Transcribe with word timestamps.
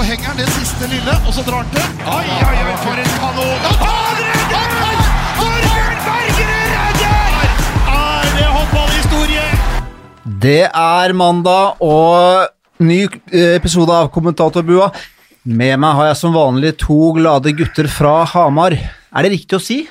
så 0.00 0.06
henger 0.08 0.30
han 0.30 0.38
det 0.40 0.46
siste 0.48 0.86
lille, 0.88 1.14
og 1.28 1.34
så 1.36 1.42
drar 1.44 1.60
han 1.60 1.72
til. 1.74 1.88
Oi, 2.08 2.28
oi, 2.32 2.60
oi, 2.64 2.76
for 2.80 3.00
en 3.02 3.10
kanon! 3.20 3.64
Han 3.80 4.20
redder! 4.24 5.02
Torbjørn 5.36 5.98
Bergerud 6.06 6.70
redder! 6.76 7.50
Er 7.96 8.30
det 8.38 8.46
håndballhistorie? 8.54 9.42
Det 10.46 10.62
er 10.70 11.14
mandag 11.20 11.84
og 11.84 12.86
ny 12.86 13.02
eh, 13.10 13.58
episode 13.58 13.92
av 13.92 14.08
Kommentatorbua. 14.14 14.88
Med 15.44 15.76
meg 15.84 16.00
har 16.00 16.08
jeg 16.08 16.18
som 16.22 16.32
vanlig 16.38 16.72
to 16.80 17.12
glade 17.18 17.52
gutter 17.60 17.90
fra 17.92 18.22
Hamar. 18.32 18.78
Er 18.80 19.28
det 19.28 19.34
riktig 19.34 19.58
å 19.58 19.64
si? 19.66 19.82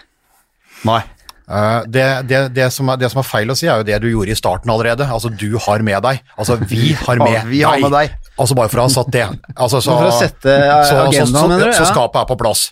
Nei. 0.89 1.04
Uh, 1.50 1.82
det, 1.89 2.07
det, 2.30 2.41
det, 2.54 2.68
som 2.73 2.89
er, 2.89 2.98
det 3.02 3.10
som 3.10 3.21
er 3.21 3.26
feil 3.30 3.50
å 3.50 3.57
si, 3.57 3.66
er 3.70 3.82
jo 3.82 3.86
det 3.86 4.02
du 4.02 4.10
gjorde 4.10 4.34
i 4.34 4.38
starten 4.38 4.73
allerede. 4.73 5.05
Altså, 5.05 5.30
du 5.30 5.54
har 5.62 5.86
med 5.86 6.02
deg. 6.05 6.26
Altså, 6.38 6.57
vi 6.66 6.96
har 7.05 7.21
med, 7.21 7.46
vi 7.50 7.62
har 7.66 7.82
med 7.82 7.93
deg. 7.93 8.18
Altså, 8.39 8.56
bare 8.56 8.71
for 8.71 8.82
å 8.82 8.88
ha 8.88 8.92
satt 8.93 9.11
det. 9.14 9.25
Altså, 9.54 9.82
så, 9.84 9.93
For 10.00 10.07
å 10.07 10.16
sette, 10.16 10.56
så, 10.88 10.97
agendaen, 11.04 11.28
så, 11.28 11.42
så, 11.43 11.46
mener 11.52 11.71
du? 11.71 11.75
så 11.75 11.88
skapet 11.89 12.21
er 12.21 12.28
på 12.30 12.38
plass. 12.39 12.66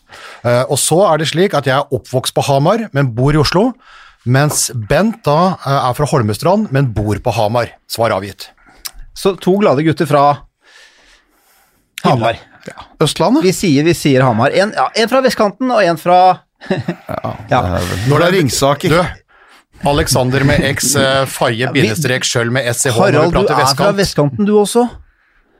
Uh, 0.45 0.63
og 0.63 0.77
så 0.79 1.01
er 1.09 1.21
det 1.21 1.29
slik 1.33 1.57
at 1.57 1.67
jeg 1.67 1.75
er 1.75 1.95
oppvokst 1.97 2.35
på 2.37 2.45
Hamar, 2.47 2.87
men 2.95 3.11
bor 3.17 3.35
i 3.35 3.41
Oslo. 3.41 3.69
Mens 4.27 4.67
Bent 4.89 5.21
da 5.23 5.39
eh, 5.55 5.75
er 5.77 5.93
fra 5.95 6.07
Holmestrand, 6.11 6.67
men 6.75 6.89
bor 6.95 7.19
på 7.23 7.33
Hamar. 7.37 7.71
Svar 7.87 8.11
avgitt. 8.15 8.49
Så 9.15 9.37
to 9.39 9.53
glade 9.61 9.85
gutter 9.87 10.09
fra 10.09 10.23
Hamar. 12.03 12.41
Østlandet? 12.99 13.45
Vi 13.45 13.53
sier, 13.55 13.87
vi 13.87 13.95
sier 13.95 14.25
Hamar. 14.27 14.51
En, 14.51 14.73
ja, 14.75 14.89
en 14.91 15.11
fra 15.11 15.23
vestkanten 15.23 15.71
og 15.71 15.79
en 15.83 15.99
fra 16.01 16.19
ja. 17.53 17.61
Når 18.09 18.17
det 18.17 18.27
er 18.27 18.33
Ringsaker. 18.35 18.97
Du, 18.97 19.87
Alexander 19.87 20.43
med 20.43 20.63
X, 20.73 20.95
eh, 20.99 21.25
Farje, 21.29 21.69
bindestrek, 21.73 22.25
Skjøll 22.25 22.49
med 22.53 22.65
SCH 22.73 22.97
Harald, 22.97 23.35
du 23.35 23.43
er 23.45 23.61
er 23.61 23.75
fra 23.77 23.91
vestkanten 23.95 24.47
du 24.47 24.55
også. 24.57 24.87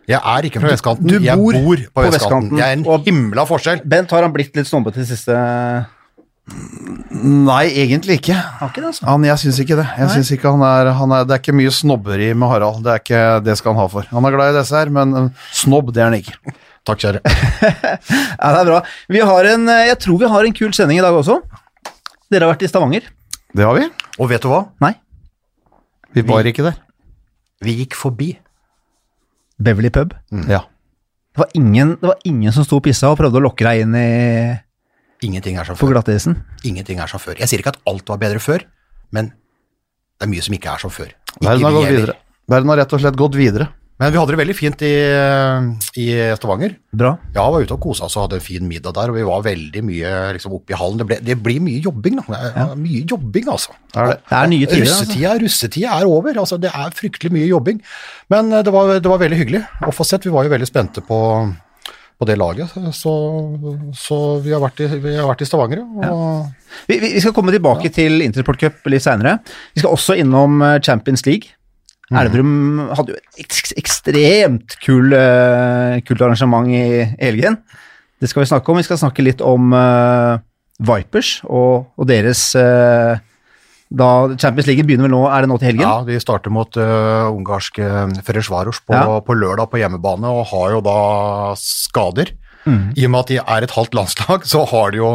Jeg 0.07 0.21
er 0.23 0.45
ikke 0.47 0.61
fra 0.63 0.69
vestkanten, 0.71 1.07
du 1.11 1.17
jeg 1.19 1.35
bor 1.35 1.51
bor 1.57 1.81
på, 1.83 1.91
på 1.99 2.03
vestkanten. 2.13 2.55
Det 2.55 2.63
er 2.63 2.75
en 2.77 2.85
og- 2.87 3.03
himla 3.05 3.43
forskjell. 3.49 3.81
Bent, 3.83 4.11
har 4.15 4.23
han 4.23 4.31
blitt 4.35 4.55
litt 4.55 4.69
snobbete 4.69 5.03
i 5.03 5.07
siste 5.09 5.35
Nei, 6.47 7.65
egentlig 7.83 8.21
ikke. 8.21 8.35
Har 8.37 8.69
ikke 8.71 8.79
det, 8.83 8.91
altså. 8.93 9.03
Han, 9.09 9.25
jeg 9.27 9.41
syns 9.41 9.57
ikke 9.63 9.75
det. 9.81 9.85
Jeg 9.99 10.11
synes 10.13 10.29
ikke 10.31 10.51
han 10.53 10.61
er, 10.63 10.89
han 10.95 11.11
er, 11.11 11.25
det 11.27 11.35
er 11.35 11.41
ikke 11.41 11.55
mye 11.59 11.73
snobberi 11.75 12.29
med 12.39 12.47
Harald. 12.53 12.79
Det 12.85 12.93
er 12.93 13.01
ikke 13.03 13.23
det 13.43 13.55
skal 13.59 13.73
han 13.73 13.81
ha 13.81 13.87
for. 13.91 14.07
Han 14.13 14.27
er 14.29 14.35
glad 14.37 14.53
i 14.53 14.57
dessert, 14.61 14.93
men 14.95 15.11
eh, 15.19 15.27
snobb 15.59 15.91
det 15.95 16.03
er 16.05 16.07
han 16.11 16.15
ikke. 16.21 16.37
Takk, 16.87 17.03
kjære. 17.03 17.19
Ja, 18.39 18.53
det 18.53 18.61
er 18.61 18.69
bra. 18.69 18.79
Vi 19.11 19.23
har 19.27 19.49
en, 19.51 19.67
eh, 19.73 19.83
jeg 19.89 19.99
tror 20.05 20.21
vi 20.23 20.31
har 20.31 20.47
en 20.47 20.55
kul 20.61 20.71
sending 20.77 21.01
i 21.01 21.03
dag 21.03 21.19
også. 21.19 21.41
Dere 22.31 22.47
har 22.47 22.53
vært 22.55 22.63
i 22.63 22.71
Stavanger? 22.71 23.11
Det 23.57 23.67
har 23.67 23.75
vi. 23.75 23.83
Og 24.21 24.31
vet 24.31 24.43
du 24.43 24.47
hva? 24.51 24.63
Nei? 24.83 24.93
Vi 26.15 26.23
var 26.31 26.47
ikke 26.47 26.63
der. 26.69 26.79
Vi 27.65 27.75
gikk 27.81 27.97
forbi. 27.97 28.31
Beverly 29.59 29.89
pub. 29.93 30.13
Ja. 30.47 30.63
Det 31.33 31.41
var 31.43 31.49
ingen, 31.57 31.95
det 32.01 32.07
var 32.09 32.17
ingen 32.25 32.53
som 32.53 32.65
sto 32.65 32.79
og 32.79 32.83
pissa 32.85 33.11
og 33.11 33.17
prøvde 33.19 33.37
å 33.39 33.43
lokke 33.45 33.65
deg 33.67 33.83
inn 33.85 33.95
i, 33.97 34.07
Ingenting 35.25 35.57
er 35.57 35.65
som 35.65 35.75
før. 35.77 35.95
glattisen. 35.95 36.35
Ingenting 36.63 36.99
er 37.01 37.09
som 37.09 37.19
før. 37.21 37.37
Jeg 37.41 37.49
sier 37.49 37.61
ikke 37.63 37.73
at 37.73 37.79
alt 37.89 38.09
var 38.09 38.19
bedre 38.21 38.39
før, 38.41 38.65
men 39.11 39.31
det 40.17 40.27
er 40.27 40.29
mye 40.29 40.43
som 40.45 40.53
ikke 40.53 40.73
er 40.75 40.83
som 40.83 40.93
før. 40.93 41.09
Verden 41.41 41.65
har 41.65 41.73
vi 41.73 41.95
videre. 41.95 42.15
Verden 42.47 42.69
har 42.69 42.77
rett 42.83 42.93
og 42.93 43.01
slett 43.01 43.17
gått 43.17 43.35
videre. 43.37 43.67
Men 43.97 44.11
vi 44.13 44.19
hadde 44.19 44.33
det 44.35 44.37
veldig 44.37 44.53
fint 44.53 44.81
i, 44.85 44.91
i 45.97 46.05
Stavanger. 46.37 46.75
Bra. 46.93 47.15
Ja, 47.33 47.47
var 47.49 47.63
ute 47.65 47.73
og 47.73 47.81
kosa 47.81 48.05
oss 48.05 48.17
og 48.19 48.27
hadde 48.27 48.37
en 48.37 48.45
fin 48.45 48.67
middag 48.69 48.93
der, 48.93 49.09
og 49.09 49.17
vi 49.17 49.25
var 49.25 49.41
veldig 49.47 49.81
mye 49.87 50.11
liksom, 50.37 50.53
oppe 50.59 50.75
i 50.75 50.77
hallen. 50.77 50.99
Det, 51.01 51.07
ble, 51.09 51.17
det 51.25 51.37
blir 51.41 51.63
mye 51.65 51.81
jobbing, 51.81 52.19
da. 52.21 52.41
Er 52.51 52.75
Mye 52.77 53.01
jobbing, 53.09 53.49
altså. 53.49 53.73
Er 53.97 54.11
det? 54.13 54.17
Det 54.29 54.37
er 54.37 54.51
nye 54.53 54.69
tider, 54.69 54.85
altså. 54.85 54.99
Russetida, 55.01 55.33
russetida 55.41 55.95
er 55.97 56.11
over. 56.11 56.37
altså 56.43 56.59
Det 56.61 56.69
er 56.69 56.93
fryktelig 56.99 57.33
mye 57.39 57.49
jobbing. 57.49 57.81
Men 58.29 58.53
eh, 58.53 58.61
det 58.67 58.75
var, 58.77 58.93
det 59.01 59.13
var 59.15 59.23
veldig 59.25 59.41
hyggelig 59.41 59.63
å 59.89 59.95
få 59.97 60.05
sett. 60.05 60.29
Vi 60.29 60.35
var 60.37 60.45
jo 60.45 60.53
veldig 60.53 60.69
spente 60.69 61.01
på, 61.09 61.19
på 62.21 62.29
det 62.29 62.37
laget. 62.37 62.77
Så, 62.93 63.17
så 63.97 64.21
vi, 64.45 64.53
har 64.53 64.61
i, 64.77 64.93
vi 64.93 65.17
har 65.17 65.25
vært 65.33 65.41
i 65.41 65.49
Stavanger. 65.49 65.81
Og, 65.81 66.69
Vi, 66.85 67.01
vi 67.01 67.15
vi 67.17 67.25
skal 67.25 67.33
komme 67.33 67.49
tilbake 67.55 67.89
til 67.97 68.21
Intersport 68.21 68.61
Cup 68.61 68.93
litt 68.93 69.09
seinere. 69.09 69.39
Vi 69.73 69.81
skal 69.81 69.97
også 69.97 70.21
innom 70.21 70.61
eh, 70.61 70.77
Champions 70.85 71.25
League. 71.25 71.56
Elverum 72.07 72.51
hadde 72.95 73.11
jo 73.11 73.17
et 73.19 73.41
ek 73.43 73.73
ekstremt 73.81 74.77
kul, 74.83 75.11
uh, 75.11 75.97
kult 76.07 76.21
arrangement 76.23 76.69
i 76.71 77.03
helgen. 77.19 77.57
Det 78.17 78.29
skal 78.31 78.45
vi 78.45 78.49
snakke 78.49 78.71
om. 78.71 78.79
Vi 78.79 78.87
skal 78.87 78.99
snakke 79.01 79.25
litt 79.25 79.43
om 79.43 79.73
uh, 79.75 80.39
Vipers 80.87 81.41
og, 81.43 81.89
og 81.97 82.07
deres 82.09 82.47
uh, 82.55 83.19
da 83.87 84.07
Champions 84.35 84.67
League 84.67 84.83
begynner 84.87 85.07
vel 85.07 85.13
nå, 85.15 85.21
er 85.31 85.43
det 85.45 85.49
nå 85.51 85.57
til 85.61 85.69
helgen? 85.69 85.85
ja, 85.85 86.01
de 86.07 86.17
starter 86.19 86.51
mot 86.51 86.79
uh, 86.79 87.27
ungarske 87.31 87.85
Feresvaros 88.27 88.81
på, 88.83 88.95
Ja. 88.95 89.19
på 89.23 89.35
lørdag 89.37 89.69
på 89.71 89.79
hjemmebane, 89.79 90.27
og 90.27 90.47
har 90.51 90.75
jo 90.75 90.81
da 90.83 90.97
skader. 91.59 92.33
I 92.97 93.05
og 93.07 93.11
med 93.13 93.19
at 93.23 93.29
de 93.31 93.37
er 93.39 93.65
et 93.65 93.73
halvt 93.75 93.95
landslag, 93.97 94.43
så 94.49 94.63
har 94.69 94.91
de 94.91 94.99
jo, 94.99 95.09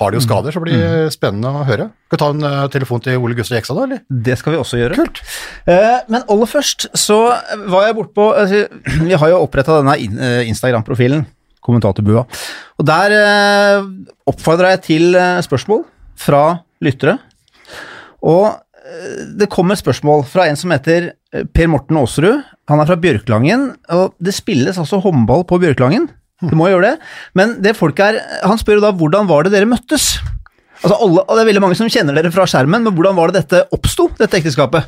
har 0.00 0.10
de 0.12 0.18
jo 0.18 0.24
skader. 0.24 0.52
Så 0.54 0.60
blir 0.64 0.76
det 0.78 1.12
spennende 1.14 1.50
å 1.50 1.64
høre. 1.68 1.88
Skal 2.08 2.16
vi 2.16 2.20
ta 2.22 2.28
en 2.34 2.44
uh, 2.46 2.68
telefon 2.72 3.02
til 3.04 3.16
Ole 3.20 3.36
Gustav 3.38 3.58
Jekstad, 3.58 3.78
da? 3.78 3.86
eller? 3.88 4.02
Det 4.28 4.36
skal 4.40 4.54
vi 4.54 4.60
også 4.60 4.80
gjøre. 4.80 4.98
Kult. 5.00 5.22
Uh, 5.68 5.98
men 6.12 6.22
aller 6.24 6.50
først 6.50 6.88
så 6.98 7.18
var 7.68 7.86
jeg 7.88 7.96
bortpå 7.98 8.28
altså, 8.32 8.62
Vi 9.02 9.18
har 9.20 9.32
jo 9.32 9.40
oppretta 9.44 9.78
denne 9.80 9.96
in- 10.04 10.18
eh, 10.20 10.44
Instagram-profilen, 10.48 11.26
Kommentatorbua. 11.64 12.22
Og 12.78 12.86
der 12.88 13.16
uh, 13.18 13.88
oppfordra 14.30 14.74
jeg 14.76 14.84
til 14.88 15.18
spørsmål 15.44 15.84
fra 16.18 16.42
lyttere. 16.84 17.18
Og 18.24 18.56
det 19.38 19.50
kommer 19.52 19.76
et 19.76 19.82
spørsmål 19.82 20.22
fra 20.24 20.46
en 20.48 20.56
som 20.56 20.72
heter 20.72 21.10
Per 21.52 21.68
Morten 21.68 21.98
Aasrud. 22.00 22.40
Han 22.70 22.80
er 22.80 22.88
fra 22.88 22.96
Bjørklangen, 23.00 23.66
og 23.92 24.14
det 24.22 24.32
spilles 24.36 24.78
altså 24.80 24.96
håndball 25.04 25.44
på 25.48 25.58
Bjørklangen. 25.60 26.06
Du 26.44 26.54
må 26.58 26.68
gjøre 26.70 26.92
det. 26.92 27.06
Men 27.34 27.56
det 27.64 27.72
folk 27.78 27.98
er 28.04 28.20
Han 28.46 28.60
spør 28.60 28.78
jo 28.78 28.84
da 28.84 28.92
hvordan 28.94 29.26
var 29.30 29.46
det 29.48 29.54
dere 29.56 29.66
møttes? 29.66 30.18
Altså 30.78 30.94
alle, 30.94 31.24
og 31.26 31.34
Det 31.34 31.42
er 31.42 31.48
veldig 31.48 31.62
mange 31.64 31.74
som 31.74 31.88
kjenner 31.90 32.14
dere 32.14 32.30
fra 32.30 32.44
skjermen, 32.46 32.84
men 32.86 32.94
hvordan 32.94 33.16
var 33.18 33.32
det 33.32 33.40
dette 33.42 33.64
oppsto, 33.74 34.06
dette 34.20 34.38
ekteskapet? 34.38 34.86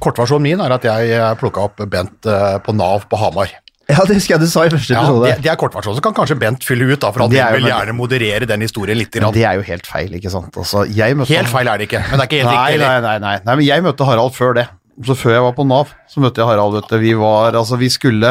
Kortversjonen 0.00 0.46
min 0.48 0.62
er 0.64 0.72
at 0.72 0.86
jeg 0.88 1.18
plukka 1.42 1.66
opp 1.68 1.82
Bent 1.92 2.24
eh, 2.24 2.56
på 2.64 2.72
Nav 2.72 3.04
på 3.10 3.20
Hamar. 3.20 3.52
Ja, 3.86 4.00
det 4.08 4.16
husker 4.16 4.34
jeg 4.34 4.42
du 4.42 4.48
sa 4.50 4.64
i 4.66 4.70
første 4.72 4.90
Ja, 4.96 5.02
episode. 5.04 5.28
det, 5.28 5.44
det 5.44 5.50
er 5.52 5.58
kortversjonen. 5.60 5.98
Så 6.00 6.02
kan 6.02 6.16
kanskje 6.16 6.38
Bent 6.40 6.64
fylle 6.66 6.88
ut, 6.88 6.98
da, 7.04 7.12
for 7.14 7.22
han 7.26 7.30
vil 7.30 7.68
gjerne 7.68 7.94
moderere 7.94 8.48
den 8.48 8.64
historien 8.64 8.98
litt. 8.98 9.12
Grann. 9.14 9.36
Det 9.36 9.44
er 9.46 9.60
jo 9.60 9.66
helt 9.68 9.86
feil, 9.86 10.16
ikke 10.18 10.32
sant. 10.32 10.56
Altså, 10.56 10.86
Helt 10.88 11.52
feil 11.52 11.68
er 11.70 11.78
det 11.78 11.86
ikke, 11.90 12.00
men 12.08 12.18
det 12.18 12.24
er 12.24 12.30
ikke 12.32 12.40
helt 12.42 12.56
riktig. 12.56 12.80
nei, 12.80 12.88
nei, 12.88 12.98
nei, 13.04 13.18
nei, 13.22 13.36
nei, 13.44 13.54
men 13.60 13.68
jeg 13.68 13.84
møtte 13.86 14.08
Harald 14.08 14.34
før 14.34 14.56
det. 14.58 14.66
Så 15.04 15.16
før 15.18 15.34
jeg 15.34 15.44
var 15.44 15.54
på 15.56 15.66
Nav, 15.68 15.90
så 16.08 16.22
møtte 16.24 16.40
jeg 16.40 16.48
Harald, 16.48 16.72
vet 16.78 16.88
du. 16.88 16.96
Vi 17.02 17.12
var, 17.20 17.52
altså, 17.58 17.76
vi 17.76 17.90
skulle 17.92 18.30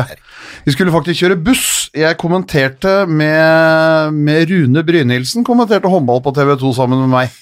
Vi 0.66 0.74
skulle 0.74 0.94
faktisk 0.94 1.22
kjøre 1.22 1.38
buss. 1.46 1.68
Jeg 1.94 2.18
kommenterte 2.18 3.06
med, 3.06 4.16
med 4.16 4.50
Rune 4.50 4.82
Brynildsen, 4.88 5.46
kommenterte 5.46 5.92
håndball 5.92 6.24
på 6.26 6.34
TV2 6.34 6.74
sammen 6.78 7.04
med 7.06 7.12
meg. 7.14 7.36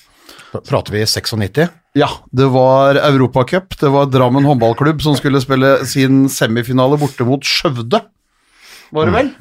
Prater 0.54 0.94
vi 0.94 1.06
96? 1.08 1.72
Ja, 1.98 2.10
det 2.34 2.50
var 2.54 2.98
Europacup. 3.00 3.78
Det 3.80 3.90
var 3.94 4.10
Drammen 4.12 4.46
håndballklubb 4.46 5.02
som 5.06 5.16
skulle 5.18 5.42
spille 5.42 5.80
sin 5.90 6.28
semifinale 6.30 7.00
borte 7.02 7.26
mot 7.26 7.46
Skjøvde. 7.46 8.02
Var 8.94 9.10
det 9.10 9.16
vel? 9.16 9.32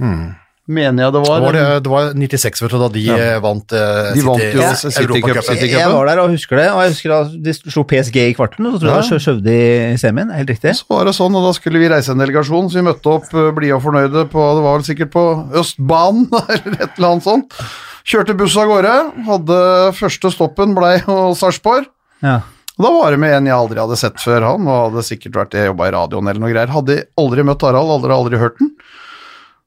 Mener 0.71 1.09
jeg 1.09 1.12
det 1.17 1.21
var. 1.25 1.41
Det 1.41 1.45
var, 1.45 1.56
det, 1.56 1.78
det 1.83 1.91
var 1.91 2.12
96, 2.15 2.61
vet 2.62 2.71
du, 2.71 2.77
da 2.78 2.89
de 2.95 3.00
ja. 3.03 3.17
vant 3.43 3.73
uh, 3.75 4.12
De 4.15 4.23
vant 4.23 4.39
City- 4.39 4.93
City 4.95 5.09
Cup, 5.09 5.17
Europacupen. 5.17 5.56
City 5.59 5.71
Jeg 5.73 5.89
var 5.91 6.06
der 6.06 6.21
og 6.23 6.31
husker 6.31 6.61
det, 6.61 6.67
og 6.71 6.84
jeg 6.84 6.93
husker 6.95 7.11
da 7.11 7.19
de 7.49 7.55
slo 7.59 7.83
PSG 7.91 8.19
i 8.23 8.37
kvarten, 8.39 8.69
og 8.69 8.77
så 8.77 8.83
tror 8.84 8.93
jeg 8.93 9.03
det 9.03 9.17
de 9.19 9.25
Skjøvde 9.25 9.56
i 9.56 9.99
semien. 9.99 10.31
Helt 10.39 10.53
riktig. 10.55 10.77
Så 10.78 10.87
var 10.95 11.11
det 11.11 11.17
sånn, 11.19 11.34
og 11.34 11.49
da 11.49 11.50
skulle 11.59 11.83
vi 11.83 11.91
reise 11.91 12.15
en 12.15 12.23
delegasjon, 12.23 12.71
så 12.71 12.78
vi 12.78 12.87
møtte 12.87 13.11
opp 13.11 13.27
uh, 13.34 13.49
blide 13.56 13.75
og 13.75 13.83
fornøyde 13.89 14.25
på 14.31 14.47
Det 14.55 14.65
var 14.69 14.78
vel 14.78 14.87
sikkert 14.87 15.12
på 15.17 15.27
Østbanen, 15.65 16.31
eller 16.55 16.79
et 16.79 16.89
eller 16.94 17.11
annet 17.11 17.27
sånt. 17.27 17.59
Kjørte 18.06 18.39
buss 18.39 18.55
av 18.59 18.71
gårde. 18.71 18.97
Hadde 19.27 19.61
første 19.99 20.31
stoppen 20.34 20.79
blei 20.79 20.97
og 21.11 21.34
Sarpsborg. 21.43 21.91
Ja. 22.23 22.39
Og 22.79 22.87
Da 22.87 22.91
var 22.94 23.12
det 23.12 23.21
med 23.21 23.34
en 23.37 23.50
jeg 23.50 23.59
aldri 23.59 23.83
hadde 23.83 23.99
sett 24.00 24.23
før 24.23 24.47
han, 24.47 24.67
og 24.71 24.87
hadde 24.89 25.05
sikkert 25.11 25.43
vært 25.43 25.59
jeg 25.59 25.73
jobba 25.73 25.91
i 25.91 25.94
radioen 25.99 26.31
eller 26.31 26.43
noe 26.43 26.55
greier. 26.55 26.71
Hadde 26.73 27.03
aldri 27.21 27.44
møtt 27.50 27.67
Harald, 27.67 27.99
aldri, 27.99 28.15
aldri 28.15 28.41
hørt 28.41 28.62
den. 28.62 28.70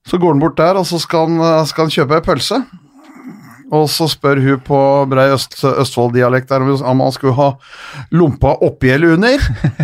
Så 0.05 0.17
går 0.21 0.35
han 0.35 0.41
bort 0.43 0.57
der, 0.57 0.77
og 0.77 0.85
så 0.87 0.99
skal 1.01 1.29
han, 1.29 1.39
uh, 1.41 1.65
skal 1.67 1.87
han 1.87 1.95
kjøpe 1.95 2.19
ei 2.19 2.25
pølse. 2.25 2.61
Og 3.73 3.87
så 3.89 4.05
spør 4.09 4.39
hun 4.43 4.61
på 4.61 4.79
brei 5.09 5.25
Øst, 5.33 5.57
Østfold-dialekt 5.65 6.51
om 6.53 6.69
om 6.69 6.99
han 7.01 7.11
skulle 7.15 7.33
ha 7.33 7.47
lompa 8.13 8.53
oppi 8.61 8.91
eller 8.93 9.15
under. 9.17 9.41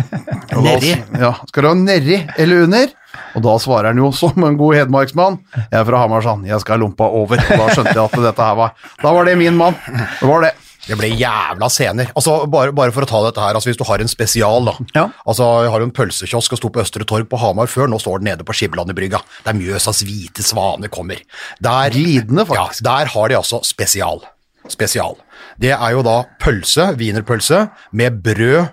Nedi. 0.62 0.94
Ja, 1.18 1.34
skal 1.48 1.64
du 1.64 1.68
ha 1.68 1.74
nedi 1.74 2.20
eller 2.38 2.62
under? 2.68 2.92
Og 3.34 3.42
da 3.44 3.56
svarer 3.60 3.90
han 3.90 3.98
jo 3.98 4.12
som 4.14 4.44
en 4.46 4.56
god 4.60 4.76
hedmarksmann. 4.76 5.38
Jeg 5.56 5.80
er 5.80 5.86
fra 5.88 6.02
Hamar, 6.04 6.22
sa 6.24 6.36
han. 6.36 6.46
Jeg 6.46 6.60
skal 6.62 6.76
ha 6.76 6.82
lompa 6.84 7.08
over. 7.10 7.40
Og 7.42 7.58
da 7.58 7.68
skjønte 7.72 7.96
jeg 7.96 8.04
at 8.04 8.18
dette 8.28 8.46
her 8.46 8.58
var 8.60 8.74
Da 9.02 9.12
var 9.16 9.28
det 9.28 9.38
min 9.40 9.56
mann. 9.58 9.76
Det 9.88 10.28
var 10.28 10.46
det. 10.46 10.52
Det 10.82 10.96
ble 10.98 11.12
jævla 11.14 11.68
scener. 11.70 12.10
Altså, 12.18 12.40
bare, 12.50 12.72
bare 12.74 12.90
for 12.94 13.06
å 13.06 13.08
ta 13.08 13.20
dette 13.28 13.42
her, 13.44 13.54
altså 13.54 13.70
hvis 13.70 13.78
du 13.78 13.84
har 13.86 14.02
en 14.02 14.10
spesial, 14.10 14.66
da. 14.66 14.74
Ja. 14.96 15.04
Altså, 15.28 15.46
jeg 15.62 15.70
har 15.70 15.84
jo 15.84 15.86
en 15.86 15.94
pølsekiosk 15.94 16.56
og 16.56 16.58
sto 16.58 16.70
på 16.74 16.82
Østre 16.82 17.06
Torg 17.08 17.28
på 17.30 17.38
Hamar 17.38 17.70
før, 17.70 17.86
nå 17.90 18.00
står 18.02 18.22
den 18.22 18.32
nede 18.32 18.46
på 18.46 18.56
Skibland 18.56 18.90
brygga. 18.96 19.22
Der 19.46 19.54
Mjøsas 19.58 20.02
hvite 20.06 20.42
svane 20.42 20.90
kommer. 20.92 21.22
Der, 21.62 21.94
Lidende, 21.94 22.46
faktisk. 22.48 22.82
Ja, 22.82 22.88
der 22.90 23.12
har 23.14 23.30
de 23.30 23.38
altså 23.38 23.62
spesial. 23.66 24.24
Spesial. 24.70 25.16
Det 25.62 25.70
er 25.74 25.94
jo 25.94 26.02
da 26.06 26.22
pølse, 26.42 26.92
wienerpølse, 26.98 27.68
med 27.94 28.18
brød 28.24 28.72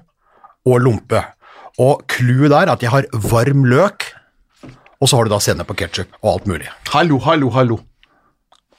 og 0.69 0.81
lompe. 0.85 1.21
Og 1.79 2.01
clouet 2.11 2.49
der 2.51 2.65
er 2.65 2.73
at 2.73 2.81
jeg 2.83 2.91
har 2.91 3.05
varm 3.13 3.63
løk 3.69 4.09
Og 4.99 5.07
så 5.07 5.15
har 5.15 5.23
du 5.23 5.31
da 5.31 5.37
sennep 5.39 5.69
og 5.71 5.77
ketsjup 5.79 6.17
og 6.19 6.33
alt 6.33 6.49
mulig. 6.49 6.67
Hallo, 6.91 7.21
hallo, 7.23 7.53
hallo. 7.55 7.77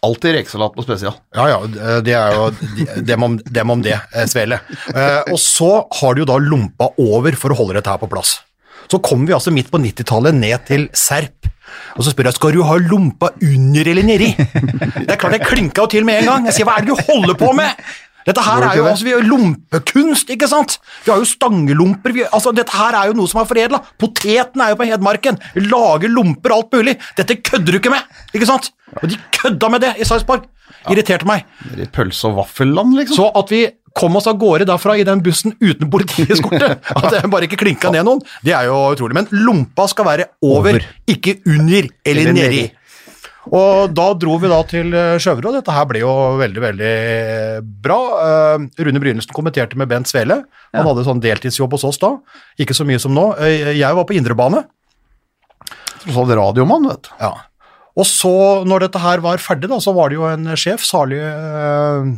Alltid 0.06 0.32
rekesalat 0.38 0.73
på 0.73 0.85
spesial. 0.87 1.12
Ja, 1.37 1.44
ja, 1.50 1.58
det 2.00 2.14
er 2.17 2.37
jo 2.37 2.47
dem 3.05 3.26
om, 3.26 3.35
dem 3.44 3.73
om 3.75 3.82
det, 3.85 3.99
eh, 4.14 4.25
Svele. 4.31 4.62
Eh, 4.94 5.20
og 5.29 5.37
så 5.43 5.73
har 6.00 6.17
du 6.17 6.23
jo 6.23 6.29
da 6.31 6.38
lompa 6.41 6.88
over 6.97 7.37
for 7.37 7.52
å 7.52 7.58
holde 7.58 7.76
dette 7.76 7.93
her 7.93 8.00
på 8.00 8.08
plass. 8.08 8.38
Så 8.91 8.99
kommer 9.05 9.29
vi 9.29 9.37
altså 9.37 9.52
midt 9.55 9.69
på 9.70 9.79
90-tallet 9.79 10.35
ned 10.35 10.64
til 10.67 10.88
Serp, 10.97 11.50
og 11.94 12.02
så 12.02 12.14
spør 12.14 12.31
jeg 12.31 12.38
skal 12.38 12.56
du 12.56 12.62
ha 12.67 12.79
lompa 12.82 13.29
under 13.44 13.91
eller 13.93 14.06
nedi. 14.08 14.32
Det 14.41 15.12
er 15.12 15.20
klart 15.20 15.37
jeg 15.37 15.47
klinka 15.47 15.85
jo 15.85 15.93
til 15.93 16.08
med 16.08 16.23
en 16.23 16.31
gang. 16.32 16.49
Jeg 16.49 16.58
sier 16.58 16.70
hva 16.70 16.79
er 16.81 16.88
det 16.88 16.96
du 16.96 17.05
holder 17.12 17.37
på 17.38 17.53
med? 17.61 17.85
Dette 18.26 18.43
her 18.44 18.67
er 18.69 18.76
jo 18.76 18.84
altså, 18.90 19.06
vi 19.06 19.14
lompekunst, 19.25 20.31
ikke 20.34 20.49
sant? 20.50 20.76
Vi 21.06 21.12
har 21.12 21.20
jo 21.22 21.28
stangelomper, 21.28 22.12
vi, 22.14 22.25
altså 22.28 22.52
dette 22.56 22.76
her 22.76 22.96
er 22.99 23.11
jo 23.11 23.17
noe 23.17 23.31
som 23.31 23.40
er 23.43 23.49
foredla. 23.49 23.81
Poteten 24.00 24.61
er 24.64 24.75
jo 24.75 24.78
på 24.81 24.88
Hedmarken, 24.90 25.40
vi 25.56 25.64
lager 25.67 26.12
lomper 26.12 26.55
alt 26.56 26.72
mulig. 26.76 26.96
Dette 27.19 27.38
kødder 27.40 27.72
du 27.76 27.81
ikke 27.81 27.93
med, 27.94 28.06
ikke 28.34 28.49
sant? 28.50 28.72
Og 29.00 29.08
de 29.11 29.19
kødda 29.40 29.70
med 29.72 29.87
det 29.87 29.94
i 30.00 30.08
Sarpsborg. 30.08 30.49
Irriterte 30.90 31.26
meg. 31.28 31.44
I 31.76 31.87
pølse- 31.93 32.28
og 32.31 32.38
vaffelland, 32.40 32.94
liksom. 32.96 33.17
Så 33.19 33.31
at 33.37 33.50
vi 33.52 33.64
kom 33.96 34.14
oss 34.17 34.28
av 34.31 34.38
gårde 34.38 34.64
derfra 34.69 34.94
i 35.00 35.05
den 35.05 35.20
bussen 35.25 35.56
uten 35.61 35.90
politieskorte, 35.90 36.76
at 36.96 37.08
det 37.11 37.31
bare 37.32 37.49
ikke 37.49 37.58
klinka 37.64 37.90
ned 37.93 38.06
noen, 38.06 38.20
det 38.46 38.55
er 38.56 38.69
jo 38.70 38.76
utrolig. 38.94 39.17
Men 39.19 39.28
lompa 39.32 39.88
skal 39.90 40.06
være 40.06 40.28
over, 40.46 40.76
Over. 40.78 40.87
ikke 41.11 41.40
under 41.46 41.88
eller, 42.06 42.20
Eller 42.22 42.37
nedi. 42.37 42.62
Og 43.50 43.91
da 43.97 44.06
dro 44.14 44.37
vi 44.38 44.50
da 44.52 44.61
til 44.70 44.93
Sjøvre, 45.19 45.50
og 45.50 45.56
dette 45.58 45.75
her 45.75 45.87
ble 45.91 46.02
jo 46.05 46.11
veldig, 46.38 46.61
veldig 46.62 46.91
bra. 47.82 47.97
Eh, 48.23 48.67
Rune 48.87 49.02
Brynildsen 49.02 49.35
kommenterte 49.35 49.79
med 49.81 49.91
Bent 49.91 50.06
Svele. 50.11 50.44
Han 50.70 50.87
hadde 50.87 51.02
sånn 51.08 51.23
deltidsjobb 51.25 51.75
hos 51.75 51.87
oss 51.88 51.99
da, 51.99 52.12
ikke 52.62 52.76
så 52.79 52.87
mye 52.87 53.00
som 53.02 53.14
nå. 53.17 53.32
Eh, 53.43 53.73
Jeg 53.81 53.99
var 53.99 54.06
på 54.06 54.14
indrebane. 54.14 54.62
Tross 56.05 56.17
alt 56.23 56.35
radiomann, 56.38 56.87
vet 56.93 57.08
du. 57.08 57.14
Ja. 57.20 57.32
Og 57.99 58.06
så, 58.06 58.31
når 58.64 58.87
dette 58.87 59.02
her 59.02 59.20
var 59.25 59.43
ferdig, 59.43 59.69
da, 59.69 59.81
så 59.82 59.93
var 59.96 60.08
det 60.12 60.20
jo 60.20 60.29
en 60.31 60.46
sjef, 60.56 60.85
salige 60.87 61.26
eh, 61.26 62.12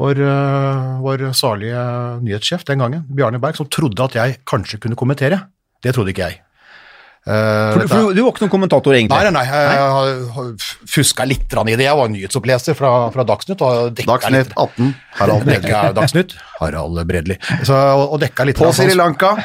vår, 0.00 0.22
eh, 0.22 0.94
vår 1.04 1.26
salige 1.36 1.82
nyhetssjef 2.22 2.62
den 2.70 2.80
gangen, 2.86 3.02
Bjarne 3.10 3.42
Berg, 3.42 3.58
som 3.58 3.66
trodde 3.66 4.06
at 4.06 4.14
jeg 4.16 4.38
kanskje 4.48 4.78
kunne 4.86 4.98
kommentere. 4.98 5.42
Det 5.82 5.92
trodde 5.98 6.14
ikke 6.14 6.30
jeg. 6.30 6.40
Eh, 7.24 7.72
For, 7.72 7.86
for 7.88 7.96
du, 7.96 8.18
du 8.18 8.20
var 8.20 8.34
ikke 8.34 8.42
noen 8.44 8.52
kommentator, 8.52 8.92
egentlig? 8.92 9.16
Nei, 9.16 9.30
nei, 9.32 9.44
nei, 9.48 9.62
jeg 9.64 10.26
har 10.34 10.50
fuska 10.92 11.24
litt 11.24 11.48
i 11.48 11.76
det. 11.78 11.86
Jeg 11.86 11.96
var 11.96 12.10
nyhetsoppleser 12.12 12.76
fra, 12.76 12.90
fra 13.14 13.24
Dagsnytt. 13.24 13.64
Og 13.64 13.94
Dagsnytt 14.02 14.52
18, 14.52 14.90
Harald 15.20 15.48
Bredli. 15.48 15.72
Dagsnytt, 16.00 16.36
Harald 16.60 17.00
Bredli. 17.08 17.38
Så, 17.64 17.72
og, 17.72 18.04
og 18.12 18.20
dekka 18.24 18.44
litt 18.50 18.60
På 18.60 18.68
Sri 18.76 18.92
Lanka. 18.98 19.32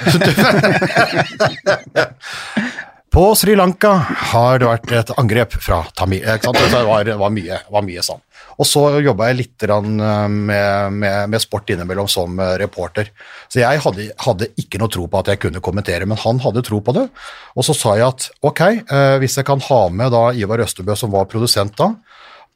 På 3.10 3.36
Sri 3.36 3.56
Lanka 3.58 3.94
har 4.34 4.60
det 4.62 4.68
vært 4.70 4.92
et 4.94 5.12
angrep 5.18 5.56
fra 5.64 5.80
Tamil. 5.98 6.22
Ikke 6.22 6.52
sant? 6.52 6.60
Det 6.60 6.84
var, 6.86 7.08
var, 7.24 7.32
mye, 7.34 7.58
var 7.74 7.86
mye 7.88 8.04
sånn. 8.06 8.22
Og 8.60 8.68
så 8.68 8.82
jobba 9.00 9.30
jeg 9.30 9.40
litt 9.40 9.64
eh, 9.64 9.90
med, 9.90 10.96
med, 10.96 11.32
med 11.32 11.44
sport 11.44 11.70
innimellom 11.72 12.10
som 12.12 12.40
eh, 12.44 12.56
reporter. 12.62 13.12
Så 13.48 13.62
jeg 13.62 13.82
hadde, 13.86 14.10
hadde 14.26 14.50
ikke 14.60 14.82
noe 14.82 14.92
tro 14.92 15.08
på 15.08 15.22
at 15.22 15.32
jeg 15.32 15.42
kunne 15.46 15.64
kommentere, 15.64 16.08
men 16.10 16.20
han 16.20 16.42
hadde 16.44 16.66
tro 16.68 16.82
på 16.84 16.96
det. 16.98 17.08
Og 17.56 17.68
så 17.68 17.76
sa 17.78 17.96
jeg 18.00 18.08
at 18.10 18.28
ok, 18.46 18.62
eh, 18.82 19.16
hvis 19.24 19.40
jeg 19.40 19.48
kan 19.48 19.64
ha 19.70 19.82
med 19.94 20.14
da 20.16 20.28
Ivar 20.36 20.66
Østebø, 20.66 20.98
som 21.00 21.16
var 21.16 21.30
produsent 21.32 21.78
da, 21.80 21.94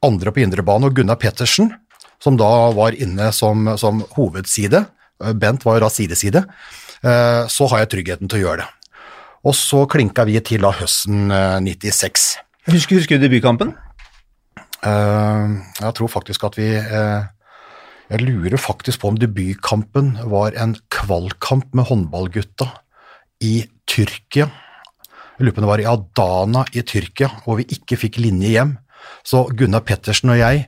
andre 0.04 0.36
på 0.36 0.44
indrebane, 0.44 0.90
og 0.90 1.00
Gunnar 1.00 1.22
Pettersen, 1.22 1.72
som 2.24 2.36
da 2.40 2.52
var 2.76 2.96
inne 2.96 3.32
som, 3.36 3.68
som 3.80 4.04
hovedside, 4.18 4.86
Bent 5.40 5.64
var 5.64 5.80
da 5.80 5.88
sideside, 5.94 6.42
så 7.04 7.68
har 7.72 7.84
jeg 7.84 7.90
tryggheten 7.94 8.32
til 8.32 8.42
å 8.42 8.44
gjøre 8.44 8.64
det. 8.64 8.66
Og 9.44 9.56
så 9.56 9.84
klinka 9.92 10.24
vi 10.28 10.40
til 10.46 10.64
da 10.64 10.72
høsten 10.76 11.32
eh, 11.32 11.58
96. 11.64 12.28
Husker, 12.72 13.02
husker 13.02 13.20
du 13.20 13.26
debutkampen? 13.26 13.74
Eh, 14.84 15.54
jeg 15.80 15.96
tror 15.98 16.12
faktisk 16.12 16.44
at 16.44 16.58
vi 16.60 16.68
eh, 16.76 17.24
Jeg 18.12 18.20
lurer 18.20 18.60
faktisk 18.60 19.00
på 19.00 19.14
om 19.14 19.20
debutkampen 19.20 20.18
var 20.30 20.58
en 20.60 20.76
kvalkamp 20.92 21.72
med 21.74 21.88
håndballgutta 21.88 22.68
i 23.44 23.64
Tyrkia. 23.90 24.50
Jeg 25.40 25.46
lurer 25.48 25.56
på 25.56 25.62
om 25.62 25.66
det 25.66 25.72
var 25.72 25.84
i 25.84 25.88
Adana 25.90 26.66
i 26.76 26.84
Tyrkia, 26.86 27.32
hvor 27.46 27.58
vi 27.58 27.66
ikke 27.74 27.98
fikk 27.98 28.20
linje 28.22 28.52
hjem. 28.54 28.76
Så 29.26 29.48
Gunnar 29.56 29.86
Pettersen 29.88 30.32
og 30.36 30.40
jeg 30.40 30.68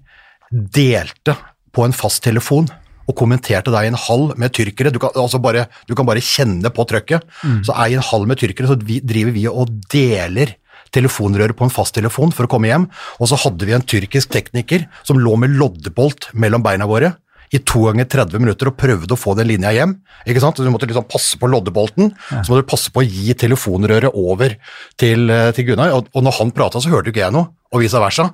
delte 0.50 1.36
på 1.76 1.86
en 1.86 1.96
fasttelefon 1.96 2.72
og 3.06 3.18
kommenterte 3.20 3.72
deg 3.74 3.86
i 3.86 3.92
en 3.92 4.00
hall 4.08 4.32
med 4.40 4.56
tyrkere. 4.56 4.92
Du 4.96 4.98
kan, 5.04 5.14
altså 5.20 5.40
bare, 5.44 5.68
du 5.86 5.94
kan 5.96 6.08
bare 6.08 6.24
kjenne 6.24 6.72
på 6.74 6.88
trøkket. 6.90 7.28
Så 7.68 7.76
er 7.76 7.92
i 7.92 7.98
en 8.00 8.08
hall 8.10 8.26
med 8.26 8.40
tyrkere, 8.42 8.72
så 8.72 8.80
vi, 8.82 9.02
driver 9.06 9.36
vi 9.36 9.46
og 9.52 9.76
deler 9.92 10.56
telefonrøret 10.96 11.58
på 11.58 11.68
en 11.68 11.74
fasttelefon 11.74 12.34
for 12.36 12.48
å 12.48 12.52
komme 12.52 12.72
hjem, 12.72 12.88
og 13.20 13.30
så 13.30 13.40
hadde 13.44 13.68
vi 13.68 13.76
en 13.76 13.86
tyrkisk 13.86 14.32
tekniker 14.34 14.88
som 15.04 15.20
lå 15.22 15.36
med 15.42 15.56
loddebolt 15.60 16.32
mellom 16.34 16.66
beina 16.66 16.88
våre 16.90 17.14
i 17.54 17.60
to 17.62 17.86
ganger 17.86 18.08
30 18.10 18.42
minutter 18.42 18.70
og 18.70 18.78
prøvde 18.80 19.14
å 19.16 19.20
få 19.20 19.36
den 19.38 19.50
linja 19.50 19.72
hjem. 19.76 20.00
ikke 20.26 20.42
sant? 20.42 20.58
Så 20.58 20.66
Du 20.66 20.72
måtte 20.74 20.88
liksom 20.90 21.08
passe 21.08 21.38
på 21.38 21.50
loddebolten, 21.50 22.12
så 22.30 22.50
måtte 22.50 22.66
du 22.66 22.72
passe 22.72 22.92
på 22.92 23.04
å 23.04 23.08
gi 23.08 23.34
telefonrøret 23.34 24.12
over 24.14 24.58
til, 24.98 25.30
eh, 25.30 25.52
til 25.52 25.70
Gunnar, 25.70 25.94
og, 25.94 26.10
og 26.14 26.26
når 26.26 26.40
han 26.40 26.52
prata 26.52 26.82
så 26.82 26.90
hørte 26.90 27.14
ikke 27.14 27.24
jeg 27.24 27.36
noe, 27.36 27.54
og 27.74 27.82
vice 27.82 28.00
versa. 28.00 28.28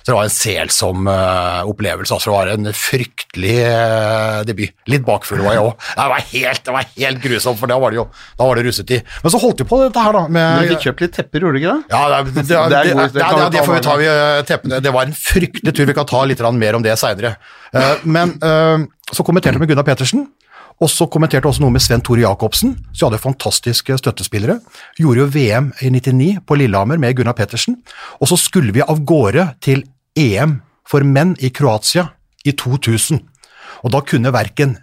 Så 0.00 0.12
det 0.12 0.14
var 0.16 0.28
en 0.28 0.32
selsom 0.32 1.08
uh, 1.10 1.66
opplevelse, 1.68 2.14
altså 2.14 2.30
det 2.30 2.36
var 2.36 2.50
en 2.52 2.70
fryktelig 2.76 3.56
uh, 3.66 4.38
debut. 4.46 4.72
Litt 4.88 5.04
bakfull 5.06 5.42
var 5.44 5.56
jeg 5.56 5.64
òg. 5.66 5.74
Det, 5.90 6.06
var 6.12 6.24
helt- 6.30 6.64
det 6.68 6.76
var 6.76 6.88
helt 6.94 7.22
grusomt, 7.24 7.60
for 7.60 7.72
da 7.72 7.78
var 7.82 7.92
det 7.92 8.00
jo 8.00 8.06
da 8.38 8.48
var 8.48 8.60
det 8.60 8.66
russetid. 8.68 9.12
Men 9.24 9.34
så 9.34 9.42
holdt 9.42 9.62
vi 9.64 9.68
på 9.68 9.80
dette 9.82 10.06
her, 10.06 10.16
da. 10.16 10.24
med... 10.28 10.62
Dere 10.62 10.72
fikk 10.76 10.88
kjøpt 10.88 11.04
litt 11.04 11.16
tepper, 11.18 11.44
gjorde 11.44 11.60
dere 11.60 11.64
ikke 11.64 11.74
det? 11.74 11.96
Ja, 11.96 12.02
det, 12.14 12.46
det, 13.16 13.26
kan 13.26 13.42
vi 13.42 13.58
ta 13.58 13.66
får 13.66 13.76
vi 13.76 13.84
ta 13.88 14.48
teppene. 14.52 14.80
Det 14.84 14.94
var 14.94 15.10
en 15.10 15.16
fryktelig 15.18 15.76
tur. 15.76 15.86
Vi 15.90 15.98
kan 15.98 16.08
ta 16.08 16.24
litt 16.28 16.44
mer 16.56 16.78
om 16.78 16.86
det 16.86 16.96
seinere. 17.00 17.36
Men 18.06 18.36
eh, 18.40 18.86
så 19.12 19.24
kommenterte 19.26 19.58
vi 19.58 19.64
med 19.66 19.74
Gunnar 19.74 19.86
Pettersen. 19.86 20.26
Og 20.82 20.90
så 20.92 21.06
kommenterte 21.08 21.48
også 21.48 21.62
noe 21.64 21.72
med 21.72 21.80
Sven 21.80 22.02
Tore 22.04 22.20
Jacobsen, 22.20 22.74
jeg 22.92 23.06
hadde 23.06 23.20
fantastiske 23.22 23.96
støttespillere. 23.96 24.58
Gjorde 25.00 25.22
jo 25.22 25.28
VM 25.32 25.70
i 25.80 25.90
99 25.94 26.42
på 26.44 26.58
Lillehammer 26.60 27.00
med 27.00 27.16
Gunnar 27.16 27.36
Pettersen. 27.38 27.78
Og 28.20 28.28
så 28.28 28.36
skulle 28.40 28.74
vi 28.76 28.84
av 28.84 29.00
gårde 29.08 29.48
til 29.64 29.86
EM 30.16 30.58
for 30.86 31.06
menn 31.06 31.34
i 31.40 31.50
Kroatia 31.50 32.10
i 32.44 32.52
2000. 32.52 33.22
Og 33.84 33.92
da 33.94 34.02
kunne 34.04 34.34
verken 34.34 34.76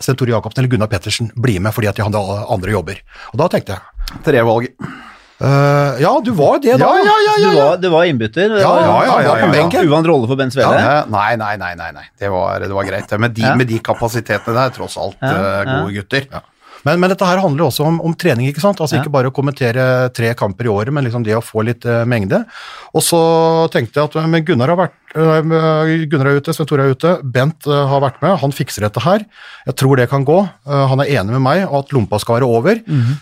Sven 0.00 0.16
Tore 0.18 0.32
Jacobsen 0.32 0.62
eller 0.62 0.72
Gunnar 0.72 0.90
Pettersen 0.90 1.28
bli 1.36 1.58
med 1.62 1.76
fordi 1.76 1.92
at 1.92 2.00
de 2.00 2.06
hadde 2.06 2.22
andre 2.50 2.74
jobber. 2.74 3.04
Og 3.34 3.42
da 3.44 3.50
tenkte 3.52 3.76
jeg 3.76 4.20
Tre 4.24 4.40
valg. 4.44 4.68
Eh, 5.40 6.00
ja, 6.02 6.20
du 6.24 6.30
var 6.32 6.58
det 6.62 6.78
da. 6.78 6.86
Ja, 6.86 6.94
ja, 7.04 7.34
ja, 7.42 7.50
Du 7.50 7.56
var, 7.60 7.76
det 7.82 7.90
var 7.90 8.04
innbytter. 8.04 8.48
Det 8.54 8.60
Ja, 8.62 8.70
var, 8.70 8.80
ja, 8.82 9.22
ja, 9.22 9.36
ja, 9.38 9.68
ja. 9.72 9.82
Uvant 9.82 10.06
rolle 10.06 10.26
for 10.30 10.36
Bent 10.36 10.52
Svele. 10.54 10.78
Eh, 10.78 11.04
Nei, 11.10 11.36
nei, 11.36 11.56
nei, 11.56 11.74
nei, 11.74 11.90
nei. 11.92 12.04
Det, 12.18 12.28
var, 12.30 12.60
det 12.60 12.70
var 12.72 12.84
greit. 12.84 13.10
Med 13.18 13.30
de, 13.34 13.42
Ja. 13.42 13.54
med 13.56 13.66
de 13.68 13.78
kapasitetene 13.78 14.54
der, 14.54 14.70
tross 14.70 14.96
alt 14.96 15.16
Ja, 15.20 15.86
gutter. 15.90 16.26
ja. 16.30 16.40
Men, 16.84 17.00
men 17.00 17.12
dette 17.12 17.26
her 17.28 17.40
handler 17.42 17.66
også 17.66 17.86
om, 17.88 18.00
om 18.04 18.14
trening, 18.18 18.50
ikke 18.50 18.62
sant? 18.64 18.80
Altså 18.80 18.98
Ja. 18.98 19.02
Ikke 19.02 19.12
bare 19.14 19.30
å 19.30 19.34
kommentere 19.34 20.08
tre 20.14 20.32
kamper 20.38 20.68
i 20.68 20.72
året, 20.72 20.92
men 20.94 21.06
liksom 21.06 21.24
det 21.26 21.36
å 21.36 21.42
få 21.44 21.64
litt 21.66 21.86
uh, 21.88 22.04
mengde. 22.08 22.42
Og 22.94 23.04
så 23.04 23.20
tenkte 23.74 24.00
jeg 24.00 24.10
at 24.10 24.18
eh, 24.20 24.28
men 24.30 24.44
Gunnar 24.46 24.72
har 24.72 24.78
vært 24.78 25.16
uh, 25.16 25.40
Gunnar 26.10 26.30
er 26.30 26.40
ute, 26.40 26.54
Svein 26.54 26.68
Tore 26.70 26.86
er 26.86 26.94
ute, 26.94 27.16
Bent 27.24 27.68
uh, 27.70 27.84
har 27.90 28.04
vært 28.04 28.22
med, 28.24 28.36
han 28.42 28.54
fikser 28.54 28.86
dette 28.86 29.02
her. 29.04 29.26
Jeg 29.66 29.78
tror 29.80 30.00
det 30.00 30.10
kan 30.12 30.24
gå. 30.26 30.38
Han 30.64 31.00
er 31.02 31.12
enig 31.18 31.34
med 31.36 31.44
meg, 31.44 31.64
og 31.66 31.84
at 31.84 31.92
lompa 31.96 32.20
skal 32.22 32.38
være 32.38 32.48
over. 32.48 32.80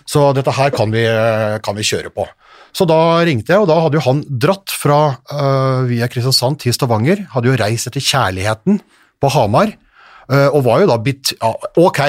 Så 0.09 0.31
dette 0.37 0.54
her 0.57 0.73
kan 0.75 0.92
vi, 0.95 1.04
kan 1.62 1.76
vi 1.78 1.87
kjøre 1.87 2.11
på. 2.14 2.26
Så 2.73 2.87
da 2.88 3.21
ringte 3.26 3.52
jeg, 3.52 3.61
og 3.62 3.69
da 3.69 3.78
hadde 3.85 3.99
jo 3.99 4.04
han 4.07 4.23
dratt 4.26 4.73
fra 4.73 5.00
uh, 5.28 5.85
via 5.88 6.09
Kristiansand 6.11 6.62
til 6.62 6.75
Stavanger. 6.75 7.26
Hadde 7.35 7.50
jo 7.50 7.57
reist 7.61 7.90
etter 7.90 8.04
kjærligheten 8.04 8.81
på 9.21 9.33
Hamar. 9.37 9.75
uh, 10.33 10.49
og 10.54 10.64
var 10.64 10.81
jo 10.81 10.88
da 10.88 10.97
bitt 11.02 11.35
ja, 11.37 11.52
ok, 11.76 12.00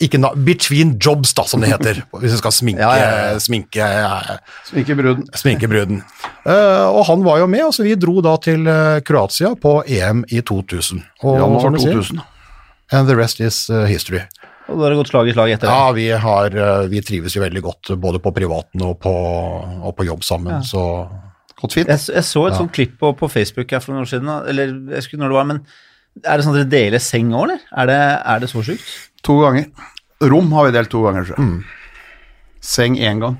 ikke 0.00 0.20
na, 0.20 0.30
between 0.34 0.94
jobs, 1.02 1.34
da, 1.36 1.44
som 1.48 1.62
det 1.62 1.70
heter. 1.72 2.02
Hvis 2.22 2.36
du 2.36 2.40
skal 2.40 2.54
sminke, 2.56 2.82
Ja, 2.82 2.90
ja, 2.96 3.08
ja. 3.32 3.38
sminke, 3.42 3.84
eh, 3.84 4.34
Sminke 4.68 4.96
bruden. 4.98 5.26
sminke 5.36 5.68
bruden. 5.70 6.02
Uh, 6.46 6.88
og 6.96 7.04
han 7.10 7.24
var 7.26 7.42
jo 7.42 7.48
med, 7.50 7.64
og 7.68 7.74
så 7.76 7.86
vi 7.86 7.96
dro 8.00 8.20
da 8.24 8.36
til 8.42 8.66
eh, 8.70 9.00
Kroatia 9.06 9.54
på 9.60 9.80
EM 9.86 10.24
i 10.28 10.40
2000. 10.40 11.02
Og, 11.24 11.36
Januar 11.36 11.66
som 11.66 11.76
du 11.76 11.82
sier, 11.82 12.00
2000. 12.00 12.22
And 12.90 13.08
the 13.08 13.16
rest 13.18 13.40
is 13.40 13.66
history. 13.86 14.24
Og 14.70 14.78
da 14.78 14.86
har 14.86 14.94
det 14.94 15.00
gått 15.00 15.10
slag 15.10 15.28
i 15.30 15.34
slag 15.34 15.52
etter 15.54 15.66
det. 15.68 15.74
Ja, 15.74 15.90
vi, 15.94 16.06
har, 16.24 16.54
vi 16.90 17.02
trives 17.02 17.34
jo 17.34 17.42
veldig 17.42 17.62
godt 17.62 17.90
både 18.02 18.20
på 18.22 18.32
privaten 18.34 18.82
og 18.86 18.96
på, 19.02 19.12
og 19.12 19.94
på 19.98 20.06
jobb 20.06 20.24
sammen, 20.26 20.62
så 20.66 20.82
Gått 21.60 21.76
fint. 21.76 21.90
Jeg, 21.92 22.00
jeg 22.14 22.24
så 22.24 22.46
et 22.48 22.56
sånt 22.56 22.72
klipp 22.72 22.96
på, 23.00 23.12
på 23.20 23.28
Facebook 23.28 23.72
her 23.74 23.82
for 23.84 23.92
noen 23.92 24.06
år 24.06 24.10
siden, 24.10 24.30
eller 24.48 24.70
jeg 24.70 25.02
husker 25.02 25.16
ikke 25.16 25.22
når 25.22 25.32
det 25.32 25.36
var, 25.36 25.48
men 25.50 25.58
er 26.24 26.38
det 26.40 26.46
sånn 26.46 26.56
at 26.56 26.62
dere 26.62 26.70
deler 26.72 27.02
seng 27.04 27.34
òg, 27.36 27.42
eller? 27.46 27.64
Er 27.82 27.90
det, 27.90 27.98
er 28.32 28.42
det 28.42 28.48
så 28.50 28.62
sjukt? 28.66 28.86
To 29.26 29.36
ganger. 29.42 29.66
Rom 30.30 30.52
har 30.52 30.68
vi 30.68 30.74
delt 30.76 30.90
to 30.92 31.02
ganger, 31.04 31.24
tror 31.28 31.38
jeg. 31.40 31.62
Seng 32.60 32.96
én 33.00 33.20
gang. 33.22 33.38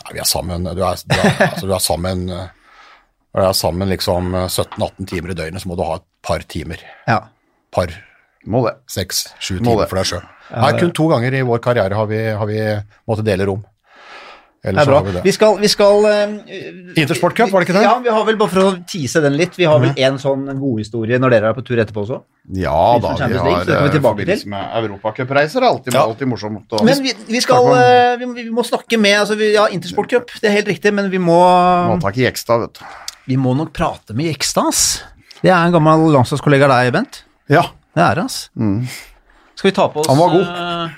Nei, 0.00 0.14
vi 0.16 0.20
er 0.22 0.28
sammen 0.28 0.64
Du 0.64 0.80
er, 0.80 1.00
du 1.04 1.14
er, 1.16 1.34
altså, 1.50 1.66
du 1.68 1.72
er 1.76 1.82
sammen 1.84 2.22
eh, 2.32 2.46
Når 3.34 3.42
du 3.42 3.46
er 3.50 3.56
sammen 3.58 3.90
liksom 3.92 4.30
eh, 4.34 4.46
17-18 4.48 5.10
timer 5.12 5.32
i 5.34 5.36
døgnet, 5.38 5.62
så 5.62 5.68
må 5.70 5.76
du 5.76 5.84
ha 5.84 5.98
et 6.00 6.06
par 6.24 6.44
timer. 6.48 6.80
Ja. 7.08 7.18
Par, 7.72 7.92
Må 8.48 8.64
det. 8.66 8.78
seks, 8.90 9.26
sju 9.38 9.58
Må 9.60 9.74
timer 9.76 9.90
for 9.90 10.00
deg 10.00 10.08
sjøl. 10.08 10.24
Nei, 10.50 10.72
kun 10.80 10.90
to 10.96 11.06
ganger 11.12 11.36
i 11.38 11.44
vår 11.46 11.60
karriere 11.62 11.94
har 11.94 12.08
vi, 12.10 12.22
har 12.40 12.48
vi 12.48 12.58
måttet 13.06 13.28
dele 13.28 13.46
rom. 13.46 13.60
Det 14.60 14.74
er 14.76 14.84
bra. 14.84 14.98
vi 15.00 15.12
det. 15.14 15.20
Vi 15.24 15.32
skal, 15.32 15.54
vi 15.56 15.68
skal 15.72 16.02
uh, 16.04 16.32
Intersport 17.00 17.32
Cup, 17.36 17.48
var 17.48 17.62
det 17.62 17.68
ikke 17.70 17.78
det? 17.78 17.84
Ja, 17.86 17.94
vi 18.04 18.10
har 18.12 18.24
vel, 18.28 18.36
bare 18.36 18.52
for 18.52 18.60
å 18.66 18.72
tease 18.84 19.22
den 19.24 19.38
litt, 19.38 19.54
vi 19.56 19.64
har 19.64 19.78
vel 19.80 19.94
en 19.96 20.18
sånn 20.20 20.42
godhistorie 20.58 21.16
når 21.22 21.32
dere 21.32 21.48
er 21.52 21.56
på 21.56 21.64
tur 21.64 21.80
etterpå 21.80 22.02
også. 22.04 22.18
Ja 22.60 22.74
da, 23.00 23.14
vi 23.16 23.38
har 23.40 23.62
det 23.64 23.64
vi 23.64 23.72
eh, 23.72 23.94
tilbake 23.94 24.02
forbindelse 24.04 24.50
med 24.52 24.76
europacupreiser. 24.82 25.64
Alltid, 25.64 25.94
Ja. 25.96 26.02
alltid 26.04 26.28
morsomt. 26.28 26.66
Og, 26.76 26.84
Men 26.84 27.00
vi, 27.00 27.14
vi 27.30 27.40
skal 27.40 27.70
uh, 27.72 28.18
vi, 28.20 28.28
vi 28.42 28.50
må 28.52 28.64
snakke 28.68 28.98
med 29.00 29.16
altså 29.22 29.38
vi, 29.40 29.54
Ja, 29.54 29.64
Intersport 29.72 30.10
Cup, 30.12 30.34
det 30.42 30.50
er 30.50 30.58
helt 30.58 30.68
riktig, 30.68 30.92
men 30.92 31.08
vi 31.10 31.18
må, 31.22 31.38
Må 31.40 31.96
ta 31.96 32.10
tak 32.10 32.20
i 32.20 32.26
Jekstad, 32.26 32.66
vet 32.66 32.82
du. 32.82 32.84
vi 33.32 33.40
må 33.40 33.54
nok 33.56 33.72
prate 33.72 34.12
med 34.12 34.28
Jekstad. 34.28 34.76
Det 35.40 35.48
er 35.48 35.56
en 35.56 35.72
gammel 35.72 36.10
landslagskollega 36.12 36.68
av 36.68 36.76
deg, 36.76 36.92
Bent. 36.98 37.22
Ja. 37.48 37.64
Det 37.96 38.04
er 38.04 38.20
det, 38.20 38.28
ass. 38.28 38.50
Skal 39.56 39.70
vi 39.70 39.74
ta 39.80 39.88
på 39.88 40.04
oss 40.04 40.08
Han 40.12 40.20
var 40.20 40.36
god. 40.36 40.44
eh, 40.44 40.92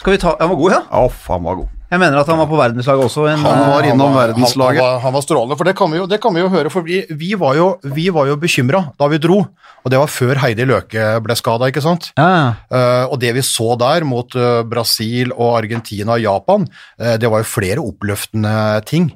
skal 0.00 0.16
vi 0.16 0.18
ta, 0.24 0.32
Han 0.40 0.48
var 0.56 0.56
god, 0.64 0.72
ja. 0.72 0.82
Off, 1.04 1.26
han 1.28 1.44
var 1.44 1.60
god. 1.60 1.68
Jeg 1.92 2.00
mener 2.00 2.16
at 2.22 2.28
han 2.30 2.38
var 2.40 2.48
på 2.48 2.56
verdenslaget 2.56 3.04
også. 3.04 3.26
En, 3.28 3.42
Han 3.44 3.66
var 3.68 3.84
eh, 3.84 3.90
innom 3.92 4.14
Han, 4.14 4.30
verdenslaget. 4.30 4.80
var, 4.80 5.02
han 5.02 5.12
var 5.12 5.24
strålende, 5.26 5.58
for 5.60 5.68
det 5.68 5.74
kan 5.76 5.90
vi 5.92 5.98
jo, 6.00 6.06
det 6.08 6.18
kan 6.24 6.32
vi 6.32 6.40
jo 6.40 6.48
høre. 6.48 6.72
For 6.72 6.86
vi, 6.86 7.02
vi 7.20 7.34
var 7.36 7.58
jo, 7.58 7.66
vi 7.84 8.06
var 8.16 8.30
jo 8.30 8.38
bekymra 8.40 8.80
da 8.96 9.08
vi 9.12 9.20
dro, 9.20 9.42
og 9.82 9.92
det 9.92 10.00
var 10.00 10.08
før 10.08 10.40
Heidi 10.40 10.64
Løke 10.64 11.10
ble 11.20 11.36
skada, 11.36 11.68
ikke 11.68 11.84
sant? 11.84 12.08
ja, 12.16 12.30
ja. 12.32 12.48
Eh, 12.72 13.04
og 13.12 13.20
det 13.20 13.34
vi 13.36 13.44
så 13.44 13.74
der 13.76 14.06
mot 14.08 14.32
uh, 14.38 14.62
Brasil 14.64 15.34
og 15.34 15.58
Argentina 15.58 16.16
og 16.16 16.24
Japan, 16.24 16.64
uh, 16.96 17.14
det 17.20 17.28
var 17.28 17.42
jo 17.42 17.50
flere 17.50 17.84
oppløftende 17.84 18.54
ting. 18.88 19.12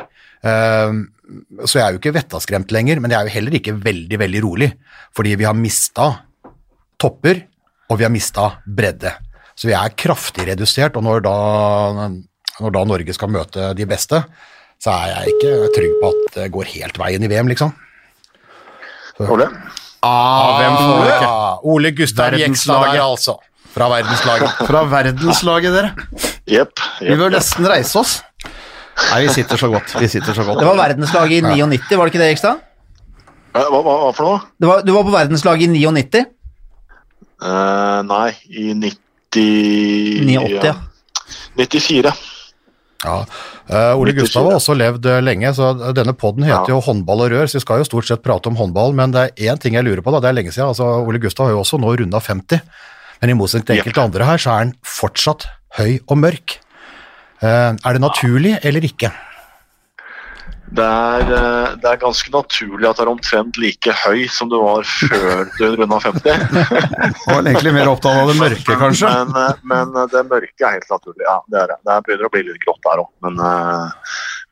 Så 0.47 1.79
jeg 1.79 1.83
er 1.83 1.95
jo 1.95 1.99
ikke 1.99 2.13
vettaskremt 2.15 2.71
lenger, 2.75 3.01
men 3.03 3.11
jeg 3.11 3.19
er 3.19 3.27
jo 3.27 3.35
heller 3.35 3.57
ikke 3.59 3.73
veldig, 3.83 4.19
veldig 4.21 4.43
rolig, 4.45 4.69
fordi 5.17 5.33
vi 5.41 5.47
har 5.49 5.57
mista 5.59 6.11
topper, 7.03 7.41
og 7.91 7.99
vi 7.99 8.07
har 8.07 8.13
mista 8.15 8.51
bredde. 8.63 9.11
Så 9.57 9.71
vi 9.71 9.75
er 9.75 9.97
kraftig 9.99 10.47
redusert, 10.53 10.99
og 11.01 11.07
når 11.09 11.25
da, 11.25 11.35
når 12.61 12.75
da 12.77 12.85
Norge 12.89 13.17
skal 13.17 13.33
møte 13.33 13.73
de 13.77 13.87
beste, 13.89 14.23
så 14.83 14.93
er 14.93 15.13
jeg 15.13 15.35
ikke 15.35 15.73
trygg 15.77 15.97
på 16.03 16.13
at 16.13 16.39
det 16.39 16.47
går 16.55 16.71
helt 16.75 17.01
veien 17.01 17.25
i 17.25 17.31
VM, 17.33 17.51
liksom. 17.53 17.73
Ole? 19.25 19.49
Ah, 20.05 20.61
hvem 20.61 20.77
får 20.77 21.01
det 21.01 21.13
ikke? 21.15 21.29
Ah, 21.31 21.67
Ole 21.67 21.93
Gustav 21.97 22.37
Jekstad 22.37 22.85
der, 22.85 23.03
altså. 23.03 23.39
Fra 23.77 23.89
verdenslaget. 23.93 24.61
Fra 24.69 24.85
verdenslaget, 24.89 25.75
dere. 25.75 25.91
Jepp. 26.49 26.85
Vi 27.01 27.17
bør 27.19 27.35
nesten 27.35 27.69
reise 27.69 27.99
oss. 28.01 28.21
Nei, 29.11 29.25
vi 29.27 29.33
sitter 29.35 29.61
så 29.61 29.69
godt. 29.73 29.97
Vi 30.01 30.09
sitter 30.09 30.37
så 30.37 30.45
godt. 30.47 30.61
Det 30.63 30.69
var 30.69 30.79
verdenslaget 30.81 31.43
i 31.43 31.43
99, 31.45 31.99
var 31.99 32.09
det 32.09 32.15
ikke 32.15 32.23
det, 32.23 32.31
Jekstad? 32.35 32.63
Hva, 33.57 33.67
hva, 33.73 33.81
hva 33.83 34.13
for 34.17 34.29
noe? 34.29 34.41
Det 34.61 34.69
var, 34.69 34.85
du 34.85 34.93
var 34.93 35.05
på 35.09 35.13
verdenslaget 35.13 35.69
i 35.69 35.85
99? 35.85 36.25
Uh, 37.41 38.01
nei, 38.09 38.31
i 38.49 38.71
90... 38.77 38.97
89, 39.37 40.65
ja. 40.65 40.77
94. 41.57 42.15
Ja, 43.05 43.25
Uh, 43.67 43.99
Ole 43.99 44.13
Gustav 44.15 44.45
har 44.47 44.55
også 44.61 44.77
levd 44.79 45.07
eh, 45.11 45.17
lenge, 45.27 45.51
så 45.51 45.73
denne 45.91 46.13
podden 46.15 46.45
heter 46.47 46.69
Ja. 46.71 46.77
jo 46.77 46.81
Håndball 46.87 47.25
og 47.25 47.33
rør, 47.33 47.49
så 47.51 47.59
vi 47.59 47.63
skal 47.65 47.81
jo 47.83 47.87
stort 47.89 48.07
sett 48.07 48.23
prate 48.23 48.47
om 48.47 48.55
håndball, 48.55 48.95
men 48.95 49.11
det 49.11 49.25
er 49.25 49.51
én 49.51 49.59
ting 49.59 49.75
jeg 49.75 49.83
lurer 49.83 50.05
på, 50.07 50.13
da, 50.15 50.21
det 50.23 50.29
er 50.31 50.37
lenge 50.39 50.53
siden. 50.55 50.69
Altså, 50.71 50.87
Ole 51.03 51.19
Gustav 51.19 51.49
har 51.49 51.57
jo 51.57 51.65
også 51.65 51.81
nå 51.83 51.91
runda 51.99 52.21
50, 52.23 52.61
men 53.21 53.33
i 53.33 53.35
motsetning 53.35 53.67
til 53.67 53.81
enkelte 53.81 54.05
andre 54.07 54.25
her, 54.31 54.39
så 54.39 54.53
er 54.55 54.59
han 54.63 54.73
fortsatt 54.87 55.49
høy 55.81 55.99
og 56.07 56.15
mørk. 56.23 56.61
Uh, 57.43 57.75
er 57.75 57.99
det 57.99 58.01
naturlig 58.07 58.55
eller 58.63 58.87
ikke? 58.87 59.11
Det 60.75 60.83
er, 60.83 61.21
eh, 61.31 61.75
det 61.79 61.91
er 61.93 61.99
ganske 62.01 62.33
naturlig 62.35 62.89
at 62.89 62.99
du 62.99 63.03
er 63.05 63.11
omtrent 63.13 63.59
like 63.61 63.93
høy 64.03 64.25
som 64.33 64.49
du 64.51 64.57
var 64.59 64.83
før 64.89 65.45
du 65.59 65.65
runda 65.79 65.99
50. 66.07 66.27
var 67.29 67.47
egentlig 67.47 67.75
mer 67.77 67.91
opptatt 67.93 68.19
av 68.25 68.33
det 68.33 68.37
mørke, 68.41 68.79
kanskje. 68.81 69.13
Men, 69.13 69.37
eh, 69.45 69.63
men 69.71 69.95
eh, 69.95 70.09
det 70.13 70.25
mørke 70.31 70.67
er 70.67 70.77
helt 70.79 70.91
naturlig. 70.91 71.23
Ja, 71.23 71.39
det 71.53 71.63
er 71.63 71.73
det. 71.73 71.79
Det 71.87 72.01
begynner 72.09 72.29
å 72.29 72.33
bli 72.35 72.43
litt 72.49 72.61
grått 72.65 72.83
der 72.89 73.05
òg, 73.05 73.11
men, 73.27 73.39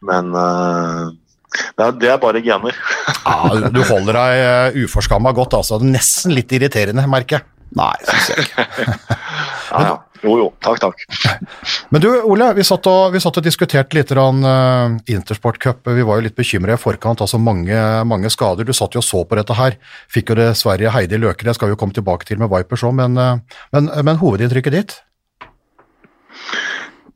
men 0.04 0.30
det, 0.38 1.82
er, 1.82 1.92
det 1.98 2.12
er 2.14 2.22
bare 2.22 2.44
gener. 2.44 2.78
Ja, 3.24 3.56
du 3.72 3.78
holder 3.88 4.18
deg 4.18 4.74
uforskamma 4.84 5.30
godt, 5.32 5.54
altså. 5.56 5.78
Nesten 5.80 6.34
litt 6.36 6.52
irriterende, 6.52 7.06
merker 7.08 7.38
jeg. 7.40 7.46
Nei, 7.74 7.94
syns 8.04 8.28
jeg 8.30 8.44
ikke. 8.46 8.66
Ja, 9.74 9.86
ja. 9.88 9.94
Jo, 10.24 10.34
jo. 10.40 10.46
Takk, 10.64 10.80
takk. 10.80 11.02
Men 11.92 12.00
du, 12.00 12.08
Ole, 12.24 12.48
vi 12.56 12.64
satt 12.64 12.86
og, 12.88 13.12
vi 13.12 13.20
satt 13.20 13.38
og 13.40 13.44
diskuterte 13.44 13.98
litt 13.98 14.12
grann, 14.14 14.40
eh, 14.48 15.14
Intersport 15.14 15.58
Cup. 15.60 15.84
Vi 15.84 16.06
var 16.06 16.20
jo 16.20 16.26
litt 16.26 16.38
bekymra 16.38 16.78
i 16.78 16.80
forkant, 16.80 17.20
altså 17.24 17.40
mange, 17.40 17.80
mange 18.08 18.30
skader. 18.32 18.64
Du 18.64 18.72
satt 18.76 18.96
jo 18.96 19.02
og 19.04 19.06
så 19.06 19.24
på 19.28 19.36
dette 19.36 19.56
her. 19.58 19.76
Fikk 20.12 20.32
jo 20.32 20.38
dessverre 20.40 20.92
Heidi 20.94 21.20
Løker, 21.20 21.50
det 21.50 21.56
skal 21.58 21.74
jo 21.74 21.80
komme 21.80 21.96
tilbake 21.96 22.28
til 22.28 22.40
med 22.40 22.48
Vipers 22.52 22.86
òg, 22.86 22.94
men, 22.96 23.18
uh, 23.20 23.60
men, 23.74 23.90
men 24.06 24.20
hovedinntrykket 24.22 24.76
ditt? 24.78 24.96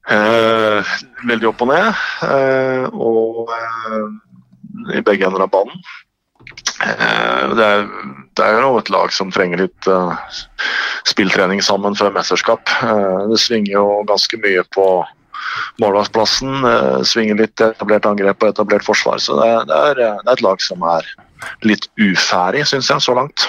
Uh, 0.08 0.84
veldig 1.28 1.48
opp 1.50 1.64
og 1.64 1.72
ned, 1.72 2.04
og 2.92 3.50
i 4.96 5.02
begge 5.04 5.28
ender 5.28 5.44
av 5.46 5.52
banen. 5.52 5.80
Eh, 6.84 7.54
det, 7.58 7.66
er, 7.66 7.86
det 8.38 8.46
er 8.46 8.58
jo 8.62 8.78
et 8.78 8.90
lag 8.92 9.12
som 9.14 9.32
trenger 9.34 9.64
litt 9.64 9.90
eh, 9.90 10.40
spilltrening 11.08 11.62
sammen 11.64 11.96
før 11.98 12.14
mesterskap. 12.14 12.70
Eh, 12.84 13.22
det 13.32 13.40
svinger 13.42 13.72
jo 13.74 13.86
ganske 14.08 14.40
mye 14.44 14.64
på 14.74 14.88
målvaktplassen. 15.82 16.60
Eh, 16.64 17.00
svinger 17.08 17.40
litt 17.42 17.64
etablert 17.64 18.06
angrep 18.08 18.42
og 18.42 18.52
etablert 18.52 18.86
forsvar. 18.86 19.22
Så 19.22 19.38
det, 19.40 19.48
det, 19.70 19.80
er, 19.92 20.02
det 20.02 20.28
er 20.28 20.36
et 20.36 20.44
lag 20.44 20.62
som 20.62 20.84
er 20.86 21.08
litt 21.66 21.86
uferdig, 22.00 22.64
syns 22.66 22.90
jeg, 22.90 23.02
så 23.04 23.14
langt. 23.14 23.48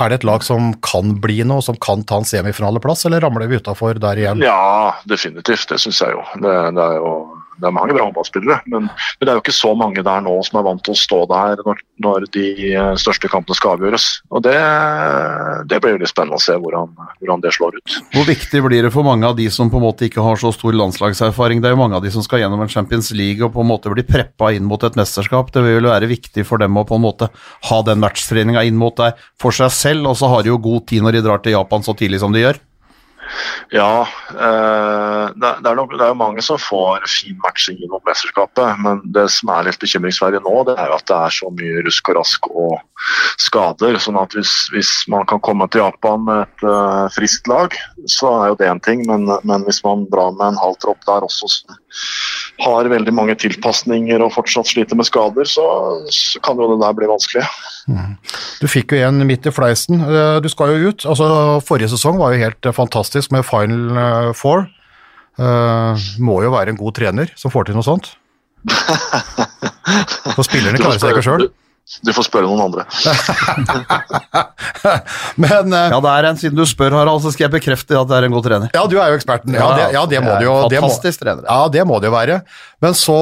Er 0.00 0.10
det 0.12 0.20
et 0.20 0.26
lag 0.28 0.44
som 0.44 0.72
kan 0.84 1.14
bli 1.20 1.40
noe, 1.48 1.64
som 1.64 1.76
kan 1.80 2.04
ta 2.08 2.20
en 2.20 2.28
semifinaleplass, 2.28 3.06
eller 3.08 3.24
ramler 3.24 3.48
vi 3.50 3.60
utafor 3.60 4.00
der 4.00 4.20
igjen? 4.20 4.44
Ja, 4.44 4.96
definitivt. 5.08 5.68
Det 5.68 5.80
syns 5.80 6.00
jeg 6.04 6.16
jo. 6.16 6.24
Det, 6.40 6.56
det 6.76 6.86
er 6.86 6.98
jo 7.00 7.14
det 7.60 7.68
er 7.68 7.74
mange 7.76 7.94
bra 7.94 8.06
håndballspillere, 8.08 8.60
men, 8.72 8.88
men 8.88 9.26
det 9.26 9.32
er 9.32 9.38
jo 9.38 9.42
ikke 9.44 9.54
så 9.54 9.72
mange 9.78 10.04
der 10.06 10.24
nå 10.24 10.32
som 10.46 10.60
er 10.60 10.66
vant 10.66 10.82
til 10.86 10.94
å 10.94 10.98
stå 10.98 11.20
der 11.30 11.62
når, 11.66 11.82
når 12.02 12.26
de 12.34 12.46
eh, 12.72 12.92
største 13.00 13.30
kampene 13.30 13.58
skal 13.58 13.76
avgjøres. 13.76 14.06
Og 14.32 14.44
Det, 14.46 14.56
det 15.70 15.80
blir 15.84 15.98
litt 16.00 16.10
spennende 16.12 16.38
å 16.40 16.42
se 16.42 16.56
hvordan, 16.56 16.94
hvordan 17.20 17.44
det 17.44 17.52
slår 17.56 17.76
ut. 17.78 17.98
Hvor 18.14 18.26
viktig 18.28 18.62
blir 18.64 18.86
det 18.86 18.92
for 18.94 19.06
mange 19.06 19.28
av 19.28 19.36
de 19.38 19.48
som 19.52 19.70
på 19.72 19.80
en 19.80 19.86
måte 19.86 20.08
ikke 20.08 20.24
har 20.24 20.40
så 20.40 20.52
stor 20.56 20.76
landslagserfaring? 20.76 21.60
Det 21.60 21.70
er 21.70 21.76
jo 21.76 21.82
mange 21.82 22.00
av 22.00 22.06
de 22.06 22.12
som 22.14 22.24
skal 22.24 22.44
gjennom 22.44 22.64
en 22.64 22.72
Champions 22.72 23.12
League 23.16 23.44
og 23.44 23.52
på 23.56 23.64
en 23.64 23.70
måte 23.70 23.92
bli 23.92 24.06
preppa 24.06 24.52
inn 24.56 24.68
mot 24.68 24.82
et 24.86 24.98
mesterskap. 24.98 25.52
Det 25.52 25.64
vil 25.66 25.90
være 25.90 26.10
viktig 26.10 26.46
for 26.48 26.62
dem 26.62 26.80
å 26.80 26.86
på 26.88 26.96
en 26.96 27.04
måte 27.04 27.30
ha 27.68 27.82
den 27.86 28.02
matchtreninga 28.02 28.64
inn 28.66 28.80
mot 28.80 28.96
deg 29.00 29.20
for 29.40 29.54
seg 29.54 29.72
selv, 29.74 30.10
og 30.10 30.18
så 30.18 30.32
har 30.32 30.44
de 30.44 30.54
jo 30.54 30.60
god 30.62 30.88
tid 30.90 31.04
når 31.04 31.18
de 31.18 31.24
drar 31.28 31.44
til 31.44 31.56
Japan 31.58 31.84
så 31.84 31.96
tidlig 31.98 32.22
som 32.24 32.34
de 32.34 32.44
gjør. 32.46 32.60
Ja, 33.70 34.02
eh, 34.30 35.26
det, 35.36 35.50
er 35.62 35.78
nok, 35.78 35.94
det 35.94 36.06
er 36.06 36.18
mange 36.18 36.42
som 36.42 36.58
får 36.60 37.06
fin 37.10 37.38
matching 37.44 37.78
gjennom 37.78 38.02
mesterskapet, 38.08 38.80
men 38.82 39.02
det 39.14 39.28
som 39.30 39.52
er 39.54 39.68
litt 39.68 39.80
bekymringsverdig 39.82 40.42
nå, 40.44 40.54
det 40.68 40.76
er 40.76 40.90
jo 40.90 40.98
at 40.98 41.06
det 41.10 41.18
er 41.18 41.36
så 41.36 41.50
mye 41.54 41.84
rusk 41.86 42.10
og 42.10 42.18
rask 42.18 42.50
og 42.50 42.74
skader. 43.40 43.98
sånn 44.02 44.18
at 44.20 44.34
hvis, 44.36 44.54
hvis 44.74 44.90
man 45.12 45.26
kan 45.30 45.42
komme 45.44 45.68
til 45.70 45.84
Japan 45.84 46.26
med 46.26 46.42
et 46.44 46.66
uh, 46.66 47.06
friskt 47.14 47.48
lag, 47.50 47.76
så 48.10 48.32
er 48.40 48.50
jo 48.50 48.58
det 48.60 48.70
en 48.70 48.82
ting, 48.84 49.04
men, 49.08 49.28
men 49.46 49.66
hvis 49.68 49.82
man 49.86 50.06
drar 50.12 50.34
med 50.36 50.52
en 50.52 50.62
halv 50.62 50.78
tropp 50.82 51.06
der 51.06 51.26
også 51.26 51.50
som 51.50 51.78
har 52.60 52.88
veldig 52.92 53.12
mange 53.16 53.36
tilpasninger 53.40 54.22
og 54.22 54.32
fortsatt 54.34 54.68
sliter 54.68 54.98
med 54.98 55.08
skader, 55.08 55.48
så, 55.48 55.64
så 56.12 56.40
kan 56.44 56.60
jo 56.60 56.68
det 56.72 56.80
der 56.82 56.96
bli 56.96 57.08
vanskelig. 57.10 57.44
Du 58.60 58.66
fikk 58.70 58.94
jo 58.94 59.00
en 59.08 59.24
midt 59.26 59.48
i 59.48 59.54
fleisen. 59.54 60.02
Eh, 60.04 60.36
Du 60.44 60.48
skal 60.52 60.74
jo 60.74 60.90
ut. 60.92 61.06
Altså, 61.08 61.26
forrige 61.66 61.90
sesong 61.94 62.20
var 62.20 62.34
jo 62.34 62.44
helt 62.44 62.66
eh, 62.66 62.76
fantastisk 62.76 63.32
med 63.34 63.46
Final 63.48 63.96
eh, 63.96 64.30
Four. 64.36 64.68
Uh, 65.40 65.96
må 66.20 66.42
jo 66.44 66.50
være 66.52 66.74
en 66.74 66.76
god 66.76 66.98
trener 66.98 67.30
som 67.38 67.52
får 67.54 67.70
til 67.70 67.76
noe 67.78 67.86
sånt. 67.86 68.10
For 70.36 70.44
spillerne 70.44 70.76
klarer 70.76 70.98
seg 71.00 71.14
ikke 71.14 71.24
sjøl. 71.24 71.46
Du, 71.90 71.96
du 72.06 72.10
får 72.14 72.28
spørre 72.28 72.46
noen 72.46 72.60
andre. 72.68 72.84
Men 75.42 75.72
uh, 75.74 75.88
Ja, 75.90 75.98
det 76.04 76.10
er 76.12 76.28
en, 76.28 76.36
siden 76.38 76.58
du 76.58 76.62
spør, 76.68 76.94
Harald, 77.00 77.22
så 77.24 77.32
skal 77.34 77.48
jeg 77.48 77.54
bekrefte 77.56 77.96
at 77.98 78.06
det 78.10 78.18
er 78.20 78.26
en 78.28 78.34
god 78.36 78.44
trener. 78.46 78.70
Ja, 78.76 78.84
du 78.86 78.94
er 79.00 79.10
jo 79.10 79.18
eksperten. 79.18 79.56
Ja, 79.58 79.66
det, 79.74 79.88
ja, 79.96 80.04
det 80.10 80.20
må 80.22 80.36
det 80.38 80.46
jo. 80.46 80.54
Fantastisk 80.68 81.24
trener. 81.24 81.42
ja, 81.48 81.64
det 81.74 81.82
må 81.90 81.98
det 82.02 82.10
jo 82.10 82.14
være. 82.14 82.36
Men 82.84 82.94
så 82.98 83.16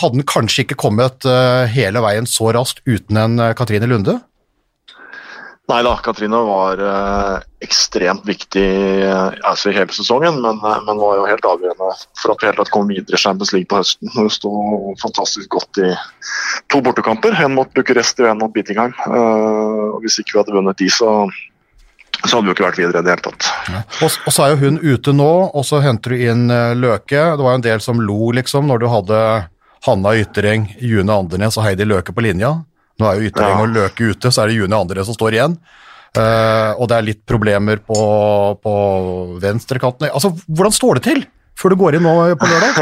hadde 0.00 0.18
den 0.18 0.26
kanskje 0.28 0.64
ikke 0.66 0.78
kommet 0.80 1.22
uh, 1.28 1.62
hele 1.70 2.02
veien 2.04 2.26
så 2.28 2.50
raskt 2.56 2.82
uten 2.88 3.20
en 3.20 3.38
uh, 3.38 3.52
Katrine 3.58 3.86
Lunde? 3.90 4.18
Nei 5.70 5.82
da, 5.86 5.92
Katrine 6.02 6.38
var 6.46 6.80
eh, 6.82 7.42
ekstremt 7.62 8.24
viktig 8.26 8.64
eh, 9.06 9.34
altså 9.46 9.70
i 9.70 9.76
hele 9.76 9.92
sesongen, 9.94 10.40
men, 10.42 10.58
eh, 10.66 10.80
men 10.86 10.98
var 10.98 11.20
jo 11.20 11.28
helt 11.28 11.46
avgjørende 11.46 11.90
for 12.18 12.32
at 12.32 12.42
vi 12.42 12.48
helt 12.48 12.72
kom 12.74 12.88
videre 12.90 13.14
i 13.14 13.20
Champions 13.20 13.52
League 13.54 13.70
på 13.70 13.78
høsten. 13.78 14.10
Hun 14.16 14.30
sto 14.32 14.50
fantastisk 15.02 15.52
godt 15.54 15.82
i 15.84 15.92
to 16.72 16.80
bortekamper, 16.82 17.36
en 17.38 17.54
mot 17.54 17.70
Bucuresti 17.76 18.24
og 18.24 18.32
en 18.32 18.42
mot 18.42 18.54
Beatingham. 18.54 18.96
Eh, 19.06 19.84
og 19.92 20.00
hvis 20.02 20.18
ikke 20.22 20.34
vi 20.34 20.40
hadde 20.40 20.56
vunnet 20.56 20.80
de, 20.82 20.88
så, 20.90 21.12
så 22.24 22.32
hadde 22.32 22.42
vi 22.48 22.50
jo 22.50 22.56
ikke 22.56 22.66
vært 22.66 22.80
videre 22.82 23.04
i 23.04 23.06
det 23.06 23.14
hele 23.14 23.26
tatt. 23.28 23.52
Og, 24.00 24.08
og 24.10 24.34
så 24.34 24.46
er 24.46 24.54
jo 24.54 24.60
hun 24.64 24.80
ute 24.82 25.14
nå, 25.14 25.30
og 25.54 25.68
så 25.68 25.84
henter 25.84 26.16
du 26.16 26.24
inn 26.24 26.48
eh, 26.54 26.74
Løke. 26.78 27.28
Det 27.36 27.46
var 27.46 27.54
jo 27.54 27.60
en 27.60 27.68
del 27.68 27.84
som 27.84 28.02
lo, 28.02 28.32
liksom, 28.40 28.66
når 28.72 28.82
du 28.82 28.88
hadde 28.90 29.22
Hanna 29.86 30.16
Ytring, 30.18 30.66
June 30.82 31.14
Andernes 31.14 31.60
og 31.60 31.68
Heidi 31.68 31.86
Løke 31.86 32.16
på 32.16 32.26
linja. 32.26 32.56
Nå 33.00 33.08
er 33.08 33.18
jo 33.18 33.30
Yttereng 33.30 33.56
Ja. 33.56 33.60
og 33.64 33.74
Løke 33.74 34.10
ute, 34.12 34.30
så 34.30 34.42
er 34.42 34.50
det 34.50 34.60
Juni 34.60 34.76
andre 34.76 35.04
som 35.06 35.16
står 35.16 35.38
igjen. 35.38 35.58
Uh, 36.10 36.74
og 36.82 36.88
det 36.90 36.96
er 36.96 37.06
litt 37.06 37.20
problemer 37.28 37.78
på, 37.86 37.96
på 38.58 38.72
venstrekanten. 39.42 40.10
Altså, 40.10 40.32
hvordan 40.48 40.74
står 40.74 40.98
det 40.98 41.04
til 41.06 41.20
før 41.60 41.74
du 41.74 41.76
går 41.78 41.98
inn 41.98 42.06
nå 42.06 42.14
på 42.40 42.48
lørdag? 42.50 42.80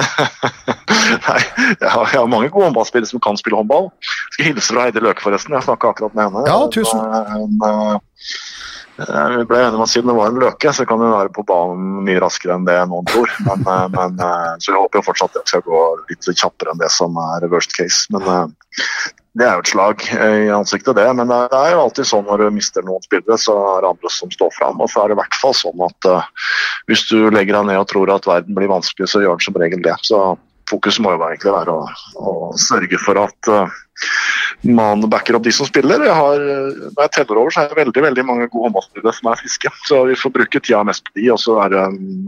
Nei, 1.27 1.41
jeg 1.81 1.91
har, 1.91 2.07
jeg 2.09 2.21
har 2.21 2.31
mange 2.31 2.49
gode 2.53 2.69
håndballspillere 2.69 3.11
som 3.11 3.21
kan 3.21 3.37
spille 3.41 3.59
håndball. 3.59 3.91
Skal 4.33 4.49
hilse 4.49 4.73
fra 4.73 4.87
Heidi 4.87 5.03
Løke, 5.05 5.25
forresten. 5.25 5.57
Jeg 5.57 5.67
snakka 5.67 5.93
akkurat 5.93 6.17
med 6.17 6.29
henne. 6.29 6.45
Ja, 6.49 6.59
tusen. 6.73 7.03
Hun, 7.35 7.59
eh, 7.69 8.25
eh, 9.03 9.29
Vi 9.35 9.45
ble 9.51 9.61
enige 9.61 9.81
om 9.81 9.85
at 9.85 9.93
siden 9.93 10.13
det 10.13 10.17
var 10.21 10.33
en 10.33 10.41
løke, 10.41 10.73
så 10.73 10.87
kan 10.89 11.03
hun 11.03 11.13
være 11.13 11.35
på 11.35 11.45
banen 11.49 12.05
mye 12.07 12.23
raskere 12.23 12.57
enn 12.57 12.69
det 12.69 12.79
noen 12.89 13.09
tror. 13.13 13.35
Men, 13.49 13.67
men, 13.97 14.25
så 14.63 14.73
jeg 14.73 14.79
håper 14.79 15.03
jo 15.03 15.07
fortsatt 15.11 15.37
at 15.37 15.43
det 15.43 15.53
skal 15.53 15.67
gå 15.69 15.85
litt 16.13 16.33
kjappere 16.33 16.73
enn 16.73 16.81
det 16.81 16.93
som 16.95 17.19
er 17.29 17.49
worst 17.53 17.77
case. 17.77 18.07
Men 18.15 18.49
det 19.39 19.47
er 19.47 19.55
jo 19.55 19.63
et 19.63 19.71
slag 19.71 20.03
eh, 20.17 20.37
i 20.49 20.51
ansiktet, 20.55 20.97
det. 20.99 21.07
Men 21.15 21.31
det 21.31 21.39
er 21.55 21.75
jo 21.75 21.85
alltid 21.85 22.09
sånn 22.11 22.27
når 22.27 22.43
du 22.43 22.59
mister 22.59 22.85
noen 22.87 23.05
spillere, 23.05 23.39
så 23.41 23.55
er 23.77 23.85
det 23.85 23.93
andre 23.93 24.13
som 24.13 24.33
står 24.35 24.53
fram. 24.57 24.83
Og 24.83 24.91
så 24.91 25.03
er 25.03 25.11
det 25.11 25.19
i 25.19 25.21
hvert 25.23 25.41
fall 25.43 25.57
sånn 25.57 25.87
at 25.87 26.11
uh, 26.11 26.53
hvis 26.91 27.07
du 27.11 27.31
legger 27.31 27.59
deg 27.61 27.71
ned 27.71 27.83
og 27.83 27.89
tror 27.93 28.15
at 28.15 28.27
verden 28.29 28.59
blir 28.59 28.71
vanskelig, 28.73 29.11
så 29.11 29.23
gjør 29.23 29.39
den 29.39 29.47
som 29.47 29.59
regel 29.63 29.85
det. 29.85 29.95
Så 30.09 30.23
fokuset 30.69 31.05
må 31.05 31.15
jo 31.15 31.23
egentlig 31.25 31.55
være 31.55 31.77
å, 31.77 31.85
å 32.19 32.33
sørge 32.61 32.99
for 33.01 33.21
at 33.23 33.53
uh, 33.53 33.79
man 34.67 35.05
backer 35.11 35.39
opp 35.39 35.47
de 35.47 35.53
som 35.55 35.69
spiller. 35.69 36.03
Jeg 36.03 36.15
har, 36.19 36.43
når 36.97 37.05
jeg 37.05 37.13
teller 37.15 37.39
over, 37.39 37.55
så 37.55 37.63
er 37.63 37.71
det 37.71 37.79
veldig 37.79 38.05
veldig 38.09 38.25
mange 38.27 38.49
gode 38.51 38.69
håndballspillere 38.69 39.15
som 39.15 39.31
er 39.31 39.39
friske. 39.39 39.73
Så 39.87 40.01
vi 40.09 40.19
får 40.19 40.35
bruke 40.35 40.63
tida 40.63 40.83
mest 40.87 41.07
på 41.07 41.15
de, 41.21 41.29
og 41.35 41.39
så 41.43 41.61
er 41.63 41.77
det, 41.77 41.85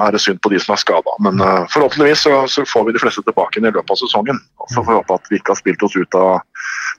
er 0.07 0.15
det 0.15 0.23
synd 0.23 0.39
på 0.45 0.53
de 0.55 0.63
som 0.63 0.77
er 0.77 0.83
skada. 0.85 1.17
Men 1.27 1.43
uh, 1.43 1.67
forhåpentligvis 1.75 2.23
så, 2.29 2.37
så 2.51 2.67
får 2.71 2.87
vi 2.87 2.95
de 2.95 3.03
fleste 3.03 3.27
tilbake 3.27 3.59
i 3.59 3.67
løpet 3.67 3.97
av 3.97 3.99
sesongen. 3.99 4.39
Og 4.63 4.71
så 4.71 4.79
får 4.79 4.93
vi 4.93 5.01
håpe 5.01 5.19
at 5.19 5.33
vi 5.33 5.43
ikke 5.43 5.57
har 5.57 5.63
spilt 5.65 5.87
oss 5.87 5.99
ut 5.99 6.21
av 6.21 6.39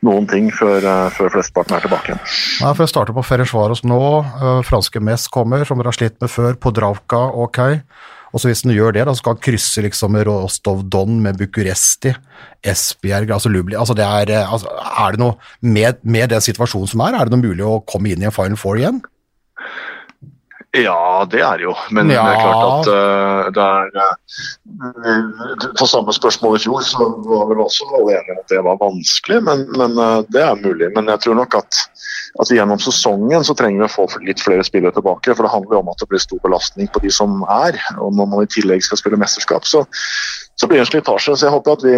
noen 0.06 0.28
ting 0.30 0.50
før, 0.54 0.82
eh, 0.82 1.10
før 1.16 1.34
flesteparten 1.36 1.78
er 1.78 1.86
tilbake 1.86 2.12
igjen. 2.12 2.24
Nei, 2.62 2.74
for 2.74 2.86
å 2.86 2.90
starte 2.90 3.16
på 3.16 3.26
Ferencvaros 3.26 3.84
nå, 3.86 4.02
øh, 4.22 4.64
franske 4.66 5.02
Mess 5.04 5.28
kommer, 5.32 5.66
som 5.66 5.78
dere 5.78 5.92
har 5.94 5.98
slitt 5.98 6.18
med 6.22 6.32
før, 6.34 6.58
Podravka, 6.58 7.22
ok. 7.46 7.82
Og 8.32 8.40
så 8.40 8.48
hvis 8.48 8.64
den 8.64 8.74
gjør 8.74 8.96
det, 8.96 9.06
da 9.06 9.14
skal 9.18 9.36
han 9.36 9.44
krysse 9.44 9.84
liksom 9.84 10.16
Rostov 10.24 10.86
Don, 10.90 11.20
med 11.22 11.38
Bucuresti, 11.38 12.14
Esbjerg, 12.64 13.34
altså 13.36 13.52
Lubli. 13.52 13.76
Altså 13.76 13.96
det 13.98 14.08
er, 14.08 14.32
eh, 14.32 14.52
altså, 14.52 14.72
er 14.72 15.12
det 15.12 15.20
noe, 15.20 15.36
med, 15.62 16.00
med 16.04 16.32
den 16.32 16.42
situasjonen 16.42 16.88
som 16.88 17.04
er, 17.06 17.18
er 17.18 17.28
det 17.28 17.36
noe 17.36 17.44
mulig 17.44 17.68
å 17.68 17.82
komme 17.86 18.14
inn 18.14 18.24
i 18.24 18.30
en 18.30 18.36
Final 18.36 18.60
Four 18.60 18.80
igjen? 18.80 19.02
Ja, 20.72 21.28
det 21.28 21.42
er 21.44 21.58
det 21.60 21.66
jo. 21.66 21.74
Men 21.92 22.10
Ja. 22.10 22.24
det 22.24 22.32
er 22.32 22.40
klart 22.40 22.88
at 22.88 22.88
eh, 22.96 23.52
det 23.52 23.64
er 24.00 25.72
På 25.76 25.86
samme 25.88 26.14
spørsmål 26.16 26.56
i 26.56 26.62
fjor 26.64 26.82
så 26.88 27.08
var 27.28 27.50
vel 27.50 27.60
også 27.60 27.84
alle 27.92 28.16
enige 28.16 28.32
om 28.32 28.40
at 28.40 28.54
det 28.54 28.62
var 28.64 28.78
vanskelig, 28.80 29.42
men, 29.44 29.66
men 29.76 29.98
eh, 30.00 30.24
det 30.32 30.42
er 30.42 30.56
mulig. 30.56 30.88
Men 30.96 31.12
jeg 31.12 31.20
tror 31.26 31.36
nok 31.42 31.56
at, 31.60 31.82
at 32.40 32.48
gjennom 32.56 32.80
sesongen 32.80 33.44
så 33.44 33.54
trenger 33.54 33.84
vi 33.84 33.90
å 33.90 33.92
få 33.92 34.08
litt 34.24 34.40
flere 34.40 34.64
spillere 34.64 34.96
tilbake. 34.96 35.36
For 35.36 35.44
det 35.44 35.52
handler 35.52 35.76
jo 35.76 35.84
om 35.84 35.92
at 35.92 36.00
det 36.00 36.08
blir 36.08 36.24
stor 36.24 36.40
belastning 36.40 36.88
på 36.88 37.04
de 37.04 37.12
som 37.12 37.44
er. 37.52 37.76
Og 38.00 38.16
når 38.16 38.32
man 38.32 38.48
i 38.48 38.52
tillegg 38.56 38.88
skal 38.88 39.02
spille 39.02 39.20
mesterskap, 39.20 39.68
så, 39.68 39.84
så 40.62 40.68
blir 40.68 40.80
det 40.80 40.86
slitasje. 40.86 41.34
Så 41.34 41.48
jeg 41.48 41.54
håper 41.56 41.74
at 41.74 41.84
vi, 41.88 41.94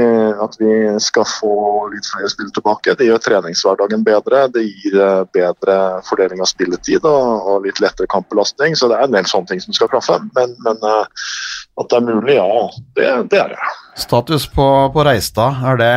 at 0.45 0.53
vi 0.61 0.73
skal 1.03 1.25
få 1.27 1.55
litt 1.91 2.05
flere 2.07 2.29
spill 2.31 2.51
tilbake. 2.55 2.93
Det 2.95 3.09
gjør 3.09 3.19
treningshverdagen 3.25 4.05
bedre. 4.07 4.45
Det 4.53 4.63
gir 4.63 4.95
eh, 5.03 5.25
bedre 5.35 5.75
fordeling 6.07 6.39
av 6.39 6.47
spilletid 6.47 7.03
og, 7.03 7.49
og 7.51 7.67
litt 7.67 7.81
lettere 7.83 8.07
kampbelastning. 8.13 8.77
Så 8.79 8.87
det 8.87 9.01
er 9.01 9.09
en 9.09 9.17
del 9.17 9.27
sånne 9.27 9.51
ting 9.51 9.59
som 9.65 9.75
skal 9.75 9.91
klaffe. 9.91 10.15
Men, 10.37 10.55
men 10.63 10.79
eh, 10.79 11.27
at 11.75 11.91
det 11.91 11.99
er 11.99 12.07
mulig, 12.07 12.37
ja. 12.37 12.47
Det, 12.95 13.09
det 13.33 13.41
er 13.41 13.51
det. 13.51 13.73
Status 13.99 14.47
på, 14.55 14.69
på 14.95 15.07
Reistad, 15.09 15.59
er 15.67 15.83
det 15.83 15.93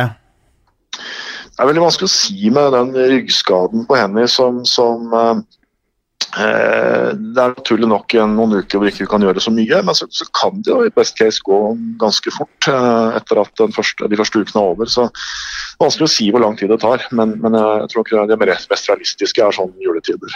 Det 0.97 1.63
er 1.63 1.71
veldig 1.71 1.87
vanskelig 1.87 2.11
å 2.11 2.15
si 2.17 2.51
med 2.51 2.75
den 2.75 2.91
ryggskaden 3.15 3.87
på 3.87 4.01
Henny 4.01 4.27
som, 4.27 4.59
som 4.67 5.15
eh, 5.15 5.39
Det 6.35 7.39
er 7.39 7.53
naturlig 7.55 7.87
nok 7.89 8.13
en- 8.19 8.35
noen 8.35 8.57
uker 8.59 8.77
hvor 8.81 8.89
ikke 8.89 9.05
vi 9.05 9.09
kan 9.13 9.23
gjøre 9.23 9.41
så 9.41 9.51
mye, 9.55 9.79
men 9.87 9.95
så, 9.95 10.05
så 10.11 10.27
kan 10.35 10.59
det 10.61 10.73
jo 10.73 10.81
i 10.85 10.91
best 10.93 11.15
case 11.17 11.39
gå 11.45 11.59
ganske 12.01 12.33
fort 12.35 12.67
eh, 12.67 13.15
etter 13.17 13.39
at 13.41 13.53
den 13.61 13.71
første, 13.73 14.09
de 14.11 14.19
første 14.19 14.41
ukene 14.43 14.61
er 14.61 14.71
over. 14.75 14.85
så 14.91 15.07
det 15.07 15.79
er 15.79 15.85
Vanskelig 15.87 16.07
å 16.09 16.13
si 16.15 16.27
hvor 16.33 16.41
lang 16.43 16.57
tid 16.59 16.69
det 16.73 16.79
tar, 16.83 17.03
men, 17.15 17.35
men 17.41 17.53
jeg 17.53 17.89
tror 17.93 18.03
ikke 18.03 18.27
det 18.29 18.39
mest 18.41 18.69
mest 18.69 18.89
realistiske 18.91 19.43
er 19.45 19.55
sånn 19.55 19.71
juletider. 19.81 20.35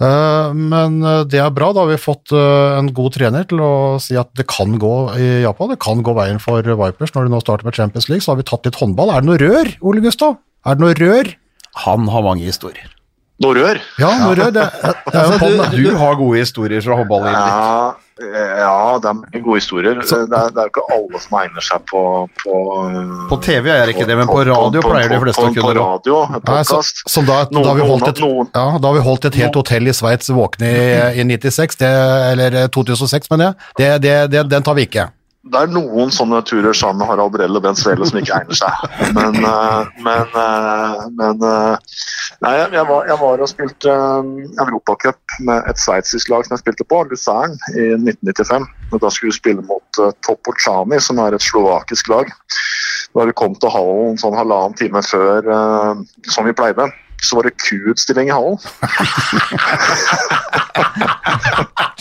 Eh, 0.00 0.52
men 0.56 0.94
eh, 1.04 1.24
det 1.28 1.42
er 1.44 1.50
bra, 1.52 1.70
da 1.76 1.82
har 1.84 1.90
vi 1.92 1.98
fått 2.00 2.32
eh, 2.32 2.78
en 2.78 2.88
god 2.96 3.12
trener 3.18 3.44
til 3.50 3.60
å 3.60 3.72
si 4.00 4.16
at 4.16 4.30
det 4.38 4.46
kan 4.48 4.78
gå 4.80 4.94
i 5.20 5.26
Japan. 5.44 5.74
Det 5.74 5.80
kan 5.84 6.00
gå 6.06 6.14
veien 6.16 6.40
for 6.40 6.64
Vipers 6.64 7.12
når 7.16 7.28
de 7.28 7.34
nå 7.36 7.40
starter 7.44 7.68
med 7.68 7.76
Champions 7.76 8.08
League. 8.08 8.24
Så 8.24 8.32
har 8.32 8.40
vi 8.40 8.46
tatt 8.48 8.64
litt 8.68 8.80
håndball. 8.80 9.12
Er 9.12 9.20
det 9.20 9.28
noe 9.28 9.42
rør, 9.42 9.74
Ole 9.84 10.00
Gustav? 10.04 10.38
Er 10.64 10.78
det 10.80 10.84
noe 10.86 10.96
rør? 10.96 11.34
Han 11.84 12.08
har 12.10 12.24
mange 12.26 12.48
historier. 12.48 12.88
Noe 13.40 13.56
rør? 13.56 13.78
Ja, 14.00 14.10
noe 14.20 14.34
rør. 14.36 14.50
Det, 14.52 14.66
det 14.84 15.16
er 15.16 15.32
jo 15.32 15.50
du, 15.72 15.76
Du 15.80 15.96
har 15.96 16.16
gode 16.20 16.38
historier 16.42 16.82
fra 16.84 16.96
håndballen. 16.98 17.32
Ja, 17.32 17.92
eh, 18.20 18.58
ja, 18.60 18.72
det 19.00 19.12
er 19.38 19.44
gode 19.46 19.60
historier. 19.62 19.96
Det 19.96 20.12
er, 20.12 20.26
det 20.28 20.40
er 20.60 20.66
jo 20.66 20.72
ikke 20.74 20.84
alle 20.92 21.20
som 21.24 21.38
egner 21.40 21.64
seg 21.64 21.86
på 21.88 22.02
På, 22.42 22.56
På 23.30 23.38
TV 23.40 23.70
er 23.72 23.86
det 23.88 23.94
ikke 23.96 24.08
det, 24.10 24.18
men 24.20 24.28
på 24.28 24.42
radio 24.44 24.82
pleier 24.84 25.14
de 25.14 25.20
fleste 25.24 25.40
å 25.40 25.48
på, 25.48 25.54
kunne 25.56 25.70
På 25.70 25.72
det. 25.72 25.86
radio, 25.86 26.18
så, 26.26 26.42
podcast. 26.50 27.00
da, 27.30 27.38
da, 27.54 27.62
har 27.70 27.78
vi 27.80 27.86
holdt 27.88 28.10
et, 28.12 28.20
noen- 28.26 28.50
ja, 28.52 28.66
da 28.76 28.90
har 28.92 28.98
vi 28.98 29.06
holdt 29.08 29.30
et 29.30 29.40
helt 29.40 29.56
hotell 29.62 29.88
i 29.88 29.96
Sveits 29.96 30.28
våkne 30.36 30.68
i, 30.74 31.22
i 31.22 31.26
96, 31.32 31.80
det, 31.80 31.94
eller 32.34 32.60
2006, 32.76 33.32
mener 33.32 33.50
jeg. 33.50 33.72
Det, 33.80 33.90
det, 34.04 34.14
det, 34.36 34.44
den 34.52 34.68
tar 34.68 34.76
vi 34.76 34.84
ikke. 34.90 35.08
Det 35.40 35.56
er 35.56 35.70
noen 35.72 36.10
sånne 36.12 36.42
turer 36.44 36.74
sammen 36.76 37.00
med 37.00 37.08
Harald 37.08 37.32
Brell 37.32 37.56
og 37.56 37.62
Bent 37.64 37.80
Svele 37.80 38.04
som 38.04 38.18
ikke 38.20 38.34
egner 38.36 38.58
seg. 38.58 38.82
Men, 39.16 39.38
eh, 39.40 39.88
men, 40.04 40.34
eh, 40.36 41.06
men 41.16 41.46
eh, 41.48 41.94
Nei, 42.44 42.52
jeg, 42.56 42.84
var, 42.88 43.06
jeg 43.08 43.16
var 43.20 43.42
og 43.44 43.48
spilte 43.48 43.94
Europacup 44.64 45.34
med 45.44 45.66
et 45.68 45.80
sveitsisk 45.80 46.30
lag 46.32 46.44
som 46.44 46.54
jeg 46.54 46.62
spilte 46.62 46.86
på, 46.88 47.02
Luzern, 47.08 47.56
i 47.74 47.90
1995. 47.96 48.68
Og 48.92 49.02
da 49.02 49.10
skulle 49.12 49.32
vi 49.32 49.36
spille 49.36 49.64
mot 49.68 50.00
Topocani, 50.24 51.00
som 51.04 51.20
er 51.20 51.36
et 51.36 51.44
slovakisk 51.44 52.08
lag. 52.12 52.32
Da 53.12 53.26
vi 53.28 53.36
kom 53.36 53.56
til 53.60 53.72
hallen 53.74 54.16
sånn 54.20 54.38
halvannen 54.38 54.76
time 54.78 55.04
før, 55.04 55.52
som 56.32 56.48
vi 56.48 56.56
pleide, 56.56 56.88
så 57.22 57.36
var 57.36 57.48
det 57.48 57.56
kuutstilling 57.60 58.28
i 58.30 58.34
hallen. 58.34 58.58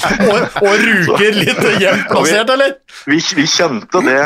Og, 0.10 0.40
og 0.64 0.84
ruker 0.84 1.36
litt 1.36 1.60
jevnt 1.82 2.08
plassert, 2.10 2.52
eller? 2.54 2.76
Vi, 3.10 3.20
vi 3.36 3.46
kjente 3.50 4.02
det 4.06 4.20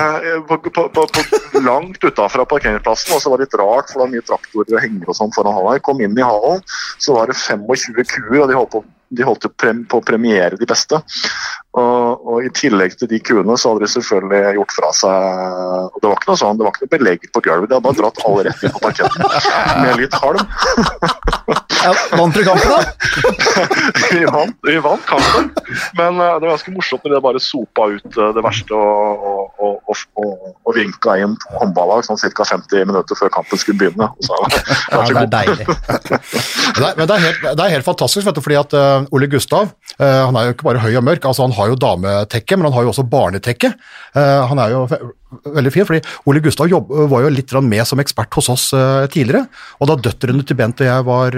på, 0.48 0.58
på, 0.70 0.86
på, 0.94 1.06
på 1.54 1.62
langt 1.66 2.04
utafra 2.06 2.46
parkeringsplassen. 2.50 3.16
og 3.16 3.24
så 3.24 3.32
var 3.34 3.42
det 3.42 3.48
litt 3.48 3.60
rart, 3.62 3.90
for 3.90 4.00
det 4.00 4.06
var 4.06 4.14
mye 4.14 4.28
traktorer 4.28 4.78
og 4.78 4.84
henger 4.86 5.12
og 5.12 5.18
sånn 5.18 5.34
foran 5.36 5.58
hallen. 5.58 5.78
Jeg 5.78 5.86
kom 5.88 6.04
inn 6.04 6.18
i 6.18 6.26
hallen, 6.26 6.64
så 7.02 7.18
var 7.18 7.32
det 7.32 7.38
25 7.40 8.06
kuer, 8.14 8.44
og 8.44 8.52
de 8.52 8.60
holdt 8.60 8.74
på, 8.76 8.84
de 9.14 9.28
holdt 9.28 9.48
på 9.48 9.74
på 9.90 10.00
å 10.00 10.06
premiere 10.06 10.58
de 10.60 10.68
beste. 10.70 11.00
Og, 11.74 12.26
og 12.30 12.46
I 12.46 12.52
tillegg 12.54 12.94
til 13.00 13.10
de 13.10 13.18
kuene 13.26 13.56
så 13.58 13.72
hadde 13.72 13.88
de 13.88 13.94
selvfølgelig 13.96 14.58
gjort 14.60 14.74
fra 14.76 14.90
seg 14.94 15.88
og 15.88 15.96
Det 16.02 16.10
var 16.10 16.20
ikke 16.20 16.30
noe 16.30 16.42
sånn, 16.42 16.60
det 16.60 16.66
var 16.66 16.76
ikke 16.76 16.86
noe 16.86 16.92
belegg 16.92 17.26
på 17.34 17.42
gulvet, 17.48 17.70
de 17.72 17.78
hadde 17.78 17.88
bare 17.88 17.98
dratt 17.98 18.22
alle 18.28 18.44
rett 18.48 18.62
inn 18.62 18.74
på 18.76 18.82
parketten 18.84 19.24
med 19.82 19.98
litt 20.02 20.18
halm. 20.22 20.44
Ja, 21.84 21.94
vant 22.14 22.38
dere 22.38 22.46
kampen, 22.48 22.70
da? 22.70 22.78
vi, 24.14 24.22
vant, 24.30 24.60
vi 24.70 24.78
vant 24.86 25.08
kampen, 25.10 25.50
men 25.98 26.22
eh, 26.22 26.36
det 26.38 26.46
var 26.46 26.54
ganske 26.54 26.76
morsomt 26.76 27.04
når 27.04 27.18
de 27.18 27.24
bare 27.26 27.42
sopa 27.44 27.90
ut 27.92 28.20
eh, 28.22 28.32
det 28.38 28.46
verste 28.46 28.78
og, 28.78 29.26
og, 29.26 29.50
og, 29.58 29.74
og, 29.94 30.02
og, 30.20 30.54
og 30.68 30.78
vinka 30.78 31.16
inn 31.22 31.36
to 31.42 31.56
håndballag 31.62 32.04
sånn 32.08 32.20
ca. 32.20 32.46
50 32.50 32.88
minutter 32.90 33.20
før 33.20 33.32
kampen 33.34 33.62
skulle 33.62 33.80
begynne. 33.80 34.10
Så, 34.26 34.38
Ja, 34.94 35.02
det 35.08 35.24
er 35.24 35.32
deilig. 35.32 35.66
deilig. 36.12 36.44
er, 36.84 36.98
men 36.98 37.08
det 37.08 37.16
er, 37.16 37.24
helt, 37.28 37.42
det 37.46 37.66
er 37.66 37.76
helt 37.78 37.88
fantastisk, 37.88 38.28
vet 38.28 38.38
du, 38.38 38.44
fordi 38.46 38.60
at 38.60 38.78
uh, 38.78 39.16
Ole 39.16 39.30
Gustav 39.32 39.72
uh, 39.72 40.22
han 40.28 40.38
er 40.40 40.50
jo 40.50 40.56
ikke 40.58 40.70
bare 40.70 40.84
høy 40.84 40.92
og 41.00 41.06
mørk, 41.08 41.28
altså 41.30 41.48
han 41.48 41.56
har 41.58 41.72
jo 41.72 41.80
dametekke, 41.80 42.58
men 42.58 42.70
han 42.70 42.78
har 42.78 42.88
jo 42.88 42.94
også 42.94 43.08
barnetekke. 43.10 43.74
Uh, 44.16 44.44
han 44.52 44.62
er 44.62 44.76
jo 44.76 44.84
veldig 45.56 45.74
fin, 45.74 45.88
fordi 45.90 46.04
Ole 46.30 46.44
Gustav 46.46 46.70
jobb, 46.70 46.92
var 47.10 47.26
jo 47.26 47.34
litt 47.34 47.54
med 47.66 47.88
som 47.90 48.02
ekspert 48.02 48.34
hos 48.38 48.52
oss 48.54 48.68
tidligere, 49.14 49.48
og 49.82 49.90
da 49.90 49.98
døtrene 49.98 50.46
til 50.46 50.58
Bent 50.58 50.82
og 50.84 50.88
jeg 50.88 51.06
var, 51.08 51.38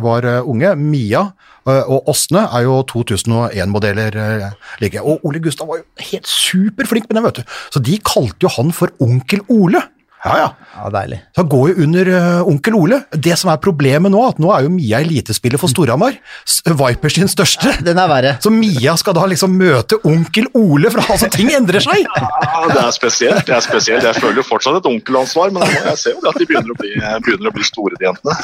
var 0.00 0.28
unge, 0.48 0.72
Mia 0.80 1.26
og 1.68 2.08
Åsne 2.08 2.46
er 2.48 2.64
jo 2.64 2.80
2001-modeller 2.88 4.16
eh, 4.16 4.46
like, 4.80 5.02
og 5.02 5.24
Ole 5.28 5.42
Gustav 5.44 5.68
var 5.68 5.82
jo 5.82 6.06
helt 6.10 6.28
superflink 6.28 7.08
med 7.08 7.18
den, 7.18 7.26
vet 7.28 7.40
du, 7.40 7.56
så 7.74 7.82
de 7.84 7.98
kalte 8.04 8.46
jo 8.46 8.52
han 8.56 8.72
for 8.76 8.92
onkel 9.02 9.44
Ole. 9.52 9.82
Ja, 10.20 10.32
ja. 10.36 10.48
Ja, 10.76 10.88
deilig. 10.92 11.16
Så 11.34 11.40
han 11.42 11.48
går 11.52 11.70
jo 11.70 11.84
under 11.86 12.08
eh, 12.12 12.48
onkel 12.48 12.74
Ole. 12.76 12.98
Det 13.16 13.32
som 13.40 13.48
er 13.52 13.60
problemet 13.62 14.12
nå, 14.12 14.20
at 14.28 14.38
nå 14.42 14.50
er 14.52 14.66
jo 14.66 14.72
Mia 14.74 14.98
elitespiller 15.00 15.60
for 15.60 15.72
Storhamar. 15.72 16.18
S- 16.44 16.60
Vipers 16.68 17.16
sin 17.16 17.30
største. 17.32 17.72
Den 17.86 17.96
er 18.02 18.10
verre. 18.10 18.34
Så 18.44 18.52
Mia 18.52 18.92
skal 19.00 19.16
da 19.16 19.24
liksom 19.30 19.54
møte 19.56 19.96
onkel 20.04 20.50
Ole, 20.60 20.92
for 20.92 21.00
altså 21.16 21.30
ting 21.32 21.48
endrer 21.56 21.80
seg. 21.84 22.04
Ja, 22.04 22.60
det 22.68 22.82
er 22.84 22.92
spesielt. 22.96 23.46
det 23.48 23.56
er 23.56 23.64
spesielt. 23.64 24.04
Jeg 24.10 24.20
føler 24.20 24.42
jo 24.42 24.46
fortsatt 24.50 24.76
et 24.82 24.90
onkelansvar, 24.92 25.54
men 25.56 25.64
jeg 25.72 25.96
ser 26.02 26.16
jo 26.18 26.20
det 26.26 26.34
at 26.34 26.40
de 26.44 26.48
begynner 26.52 26.74
å 26.76 26.80
bli, 26.82 26.92
begynner 27.24 27.48
å 27.52 27.56
bli 27.56 27.64
store, 27.70 27.96
de 28.00 28.10
jentene. 28.10 28.36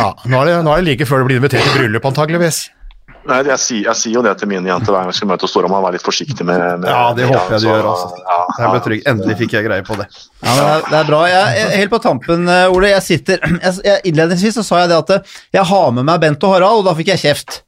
Ja, 0.00 0.10
nå 0.26 0.40
er, 0.42 0.50
det, 0.50 0.56
nå 0.66 0.74
er 0.74 0.82
det 0.82 0.88
like 0.90 1.06
før 1.08 1.22
du 1.22 1.30
blir 1.30 1.38
invitert 1.40 1.62
til 1.62 1.78
bryllup, 1.78 2.10
antageligvis. 2.10 2.64
Nei, 3.26 3.40
jeg, 3.48 3.58
sier, 3.58 3.82
jeg 3.88 3.98
sier 3.98 4.14
jo 4.14 4.22
det 4.22 4.32
til 4.40 4.50
mine 4.50 4.68
jenter 4.70 4.92
hver 4.94 5.02
gang 5.02 5.10
jeg 5.10 5.18
skal 5.18 5.30
møte 5.32 5.48
Storhamar, 5.50 5.82
Være 5.84 5.98
litt 5.98 6.06
forsiktig 6.06 6.46
med, 6.46 6.62
med 6.82 6.88
Ja, 6.90 7.10
det 7.16 7.26
håper 7.26 7.56
jeg 7.56 7.64
du 7.64 7.66
så, 7.66 7.72
gjør. 7.72 7.88
Altså. 7.90 8.22
Ja, 8.22 8.38
Jeg 8.60 8.72
ble 8.72 8.82
trygg. 8.86 9.02
Endelig 9.12 9.36
fikk 9.42 9.56
jeg 9.56 9.66
greie 9.66 9.86
på 9.86 9.98
det. 9.98 10.06
Ja, 10.14 10.46
men 10.46 10.60
det, 10.60 10.68
er, 10.70 10.86
det 10.86 10.98
er 11.00 11.10
bra. 11.10 11.20
Jeg, 11.32 11.56
jeg, 11.58 11.72
helt 11.82 11.94
på 11.96 12.02
tampen, 12.06 12.48
eh, 12.52 12.76
Ole. 12.76 12.92
Jeg 12.94 13.06
sitter, 13.06 13.46
jeg, 13.66 13.78
jeg, 13.88 14.02
innledningsvis 14.12 14.60
så 14.60 14.66
sa 14.66 14.84
jeg 14.84 14.92
det 14.94 15.00
at 15.02 15.14
eh, 15.16 15.36
jeg 15.58 15.66
har 15.72 15.94
med 15.98 16.06
meg 16.06 16.22
Bent 16.22 16.46
og 16.46 16.54
Harald, 16.54 16.84
og 16.84 16.90
da 16.90 16.94
fikk 16.98 17.14
jeg 17.16 17.24
kjeft. 17.26 17.60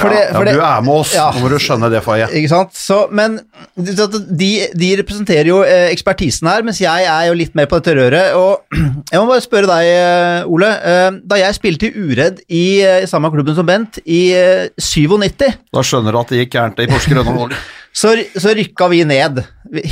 For 0.00 0.08
det, 0.12 0.20
Ja, 0.22 0.34
fordi, 0.38 0.52
du 0.56 0.62
er 0.64 0.84
med 0.86 0.94
oss, 0.94 1.12
Ja. 1.14 1.26
nå 1.34 1.42
må 1.44 1.50
du 1.52 1.56
skjønne 1.60 1.90
det, 1.92 2.00
Faye. 2.04 2.26
Ikke 2.40 2.48
sant? 2.50 2.72
Så, 2.76 3.02
men 3.12 3.38
de, 3.76 4.48
de 4.72 4.88
representerer 5.00 5.50
jo 5.50 5.58
eh, 5.66 5.90
ekspertisen 5.92 6.48
her, 6.48 6.64
mens 6.66 6.80
jeg 6.80 7.04
er 7.10 7.26
jo 7.28 7.36
litt 7.36 7.54
mer 7.58 7.68
på 7.70 7.80
dette 7.80 7.96
røret. 7.98 8.32
Og 8.38 8.64
jeg 9.12 9.20
må 9.20 9.26
bare 9.28 9.44
spørre 9.44 9.68
deg, 9.70 9.90
eh, 9.92 10.48
Ole. 10.50 10.70
Eh, 10.92 11.10
da 11.30 11.40
jeg 11.42 11.58
spilte 11.58 11.90
i 11.90 11.92
Uredd 12.06 12.40
i, 12.48 12.64
i 12.80 13.10
samme 13.10 13.30
klubben 13.34 13.56
som 13.58 13.68
Bent 13.68 14.00
i 14.06 14.22
eh, 14.36 14.70
97, 14.80 15.44
Da 15.76 15.84
skjønner 15.84 16.16
du 16.16 16.22
at 16.22 16.32
det 16.32 16.44
gikk 16.44 16.56
gærent 16.56 16.80
i 16.80 16.88
Porsgrunn. 16.90 17.54
så, 18.00 18.14
så 18.40 18.56
rykka 18.56 18.88
vi 18.92 19.04
ned, 19.08 19.42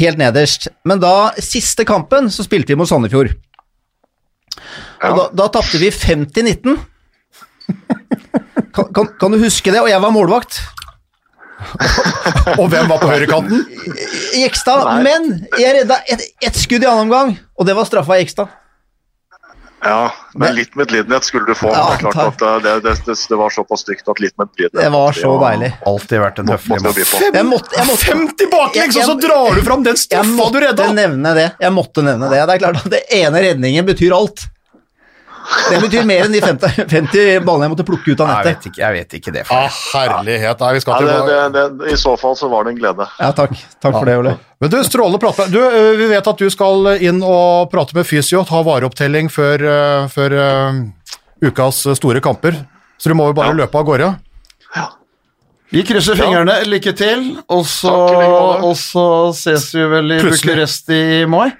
helt 0.01 0.21
nederst. 0.21 0.71
Men 0.88 1.03
da, 1.05 1.14
siste 1.42 1.85
kampen, 1.88 2.33
så 2.33 2.47
spilte 2.47 2.73
vi 2.73 2.81
mot 2.81 2.88
Sandefjord. 2.90 3.35
Ja. 4.99 5.12
Og 5.12 5.18
da, 5.18 5.27
da 5.44 5.51
tapte 5.59 5.79
vi 5.79 5.92
50-19. 5.94 6.79
Kan, 8.75 8.92
kan, 8.94 9.09
kan 9.21 9.35
du 9.35 9.38
huske 9.42 9.73
det? 9.73 9.81
Og 9.83 9.90
jeg 9.90 10.03
var 10.03 10.14
målvakt. 10.14 10.61
Og 12.61 12.68
hvem 12.71 12.87
var 12.90 13.01
på 13.03 13.11
høyrekanten? 13.11 13.64
Jekstad. 14.38 14.87
Men 15.03 15.33
jeg 15.59 15.75
redda 15.81 16.01
ett 16.07 16.23
et 16.44 16.59
skudd 16.59 16.87
i 16.87 16.88
annen 16.88 17.09
omgang, 17.09 17.35
og 17.59 17.66
det 17.66 17.75
var 17.75 17.88
straffa 17.88 18.21
Jekstad. 18.21 18.55
Ja, 19.79 20.11
men 20.35 20.57
litt 20.57 20.75
medlidenhet 20.75 21.25
skulle 21.25 21.47
du 21.47 21.55
få. 21.55 21.68
Ja, 21.71 21.94
det, 22.01 22.11
at 22.11 22.40
det, 22.40 22.73
det, 22.83 22.94
det, 23.07 23.14
det 23.29 23.37
var 23.38 23.53
såpass 23.55 23.85
stygt 23.85 24.09
at 24.11 24.18
litt 24.21 24.35
medlidenhet 24.38 24.83
Det 24.83 24.90
var 24.90 25.14
så 25.14 25.31
deilig. 25.38 25.71
Alltid 25.87 26.23
vært 26.23 26.40
en 26.42 26.51
høflig 26.51 26.75
mann. 26.75 26.88
jo 26.88 26.94
by 26.97 27.07
på. 27.07 27.21
Jeg 27.38 27.47
måtte, 27.47 27.77
jeg 27.79 27.87
måtte, 27.87 28.09
50 28.11 28.51
baklengs, 28.55 28.99
og 28.99 29.07
så 29.07 29.16
drar 29.23 29.55
du 29.55 29.62
fram 29.68 29.85
den 29.87 29.94
jeg 29.94 30.07
straffa 30.09 30.51
du 30.51 30.59
måtte 30.64 30.88
nevne 30.99 31.35
det. 31.38 31.49
Jeg 31.62 31.75
måtte 31.77 32.07
nevne 32.07 32.31
det. 32.33 32.40
Det 32.42 32.57
er 32.57 32.64
klart 32.64 32.81
at 32.83 32.90
det 32.97 33.03
ene 33.21 33.44
redningen 33.47 33.87
betyr 33.87 34.16
alt. 34.18 34.49
Det 35.71 35.79
betyr 35.81 36.05
mer 36.09 36.25
enn 36.27 36.33
de 36.33 36.41
50, 36.45 36.85
50 36.91 37.41
ballene 37.45 37.67
jeg 37.69 37.73
måtte 37.73 37.85
plukke 37.89 38.13
ut 38.13 38.21
av 38.21 38.29
Jeg 38.29 38.37
nettet. 38.37 38.49
vet 38.49 38.67
ikke, 38.71 38.81
jeg 38.83 38.97
vet 38.99 39.17
ikke 39.19 39.33
det. 39.33 39.45
Ah, 39.55 39.79
herlighet. 39.95 40.61
Nei, 40.61 40.71
vi 40.77 40.81
skal 40.85 41.07
Ja, 41.09 41.19
det, 41.25 41.39
det, 41.55 41.65
det, 41.81 41.93
I 41.93 41.97
så 42.01 42.15
fall 42.21 42.37
så 42.37 42.49
var 42.53 42.65
det 42.69 42.75
en 42.75 42.81
glede. 42.83 43.07
Ja, 43.21 43.31
takk. 43.37 43.55
Takk 43.81 43.97
for 43.97 44.05
det, 44.09 44.17
Ole. 44.21 44.35
Men 44.61 44.73
du, 44.73 44.79
strålende 44.85 45.21
prat. 45.23 45.41
Du, 45.53 45.59
vi 46.01 46.09
vet 46.11 46.27
at 46.33 46.39
du 46.45 46.49
skal 46.53 46.91
inn 47.01 47.21
og 47.25 47.71
prate 47.73 47.97
med 47.97 48.07
fysio, 48.09 48.45
ta 48.49 48.61
vareopptelling 48.67 49.29
før, 49.33 49.65
før 50.13 50.37
uh, 50.37 50.81
ukas 51.49 51.85
store 52.01 52.21
kamper. 52.25 52.59
Så 52.99 53.09
du 53.13 53.15
må 53.17 53.29
jo 53.31 53.37
bare 53.39 53.55
Ja. 53.55 53.61
løpe 53.65 53.79
av 53.79 53.87
gårde. 53.89 54.15
Vi 55.71 55.83
krysser 55.85 56.17
fingrene. 56.17 56.55
Lykke 56.65 56.95
til. 56.97 57.27
Og 57.53 57.67
så 57.69 59.05
ses 59.37 59.67
vi 59.77 59.85
vel 59.85 60.15
i 60.17 60.21
Plutselig. 60.23 60.55
Bucuresti 60.57 61.01
i 61.21 61.27
mai. 61.29 61.51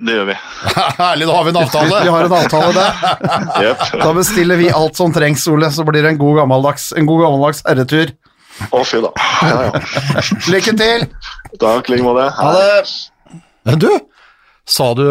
Det 0.00 0.14
gjør 0.16 0.26
vi. 0.30 0.34
Herlig, 1.00 1.26
da 1.28 1.36
har 1.36 1.44
vi 1.44 1.52
en 1.52 1.60
avtale. 1.60 2.00
Vi 2.04 2.12
har 2.14 2.24
en 2.24 2.34
avtale 2.38 2.70
der. 2.72 3.00
yep. 3.66 3.82
Da 4.00 4.12
bestiller 4.16 4.60
vi 4.60 4.70
alt 4.72 4.96
som 4.96 5.12
trengs, 5.12 5.44
Ole, 5.52 5.68
så 5.72 5.84
blir 5.84 6.06
det 6.06 6.14
en 6.14 6.20
god 6.20 6.40
gammeldags, 6.40 6.90
en 6.96 7.08
god 7.08 7.24
gammeldags 7.26 7.60
herretur. 7.68 8.14
Å, 8.70 8.80
fy 8.84 9.00
da. 9.04 9.10
Ja, 9.44 9.58
ja. 9.68 10.24
Lykke 10.52 10.74
til! 10.80 11.04
Takk, 11.60 11.88
i 11.88 11.96
like 11.96 12.06
måte. 12.06 12.26
Ha 12.38 12.52
det. 12.56 13.40
Men 13.68 13.80
du, 13.80 13.90
sa 14.68 14.86
du 14.94 15.04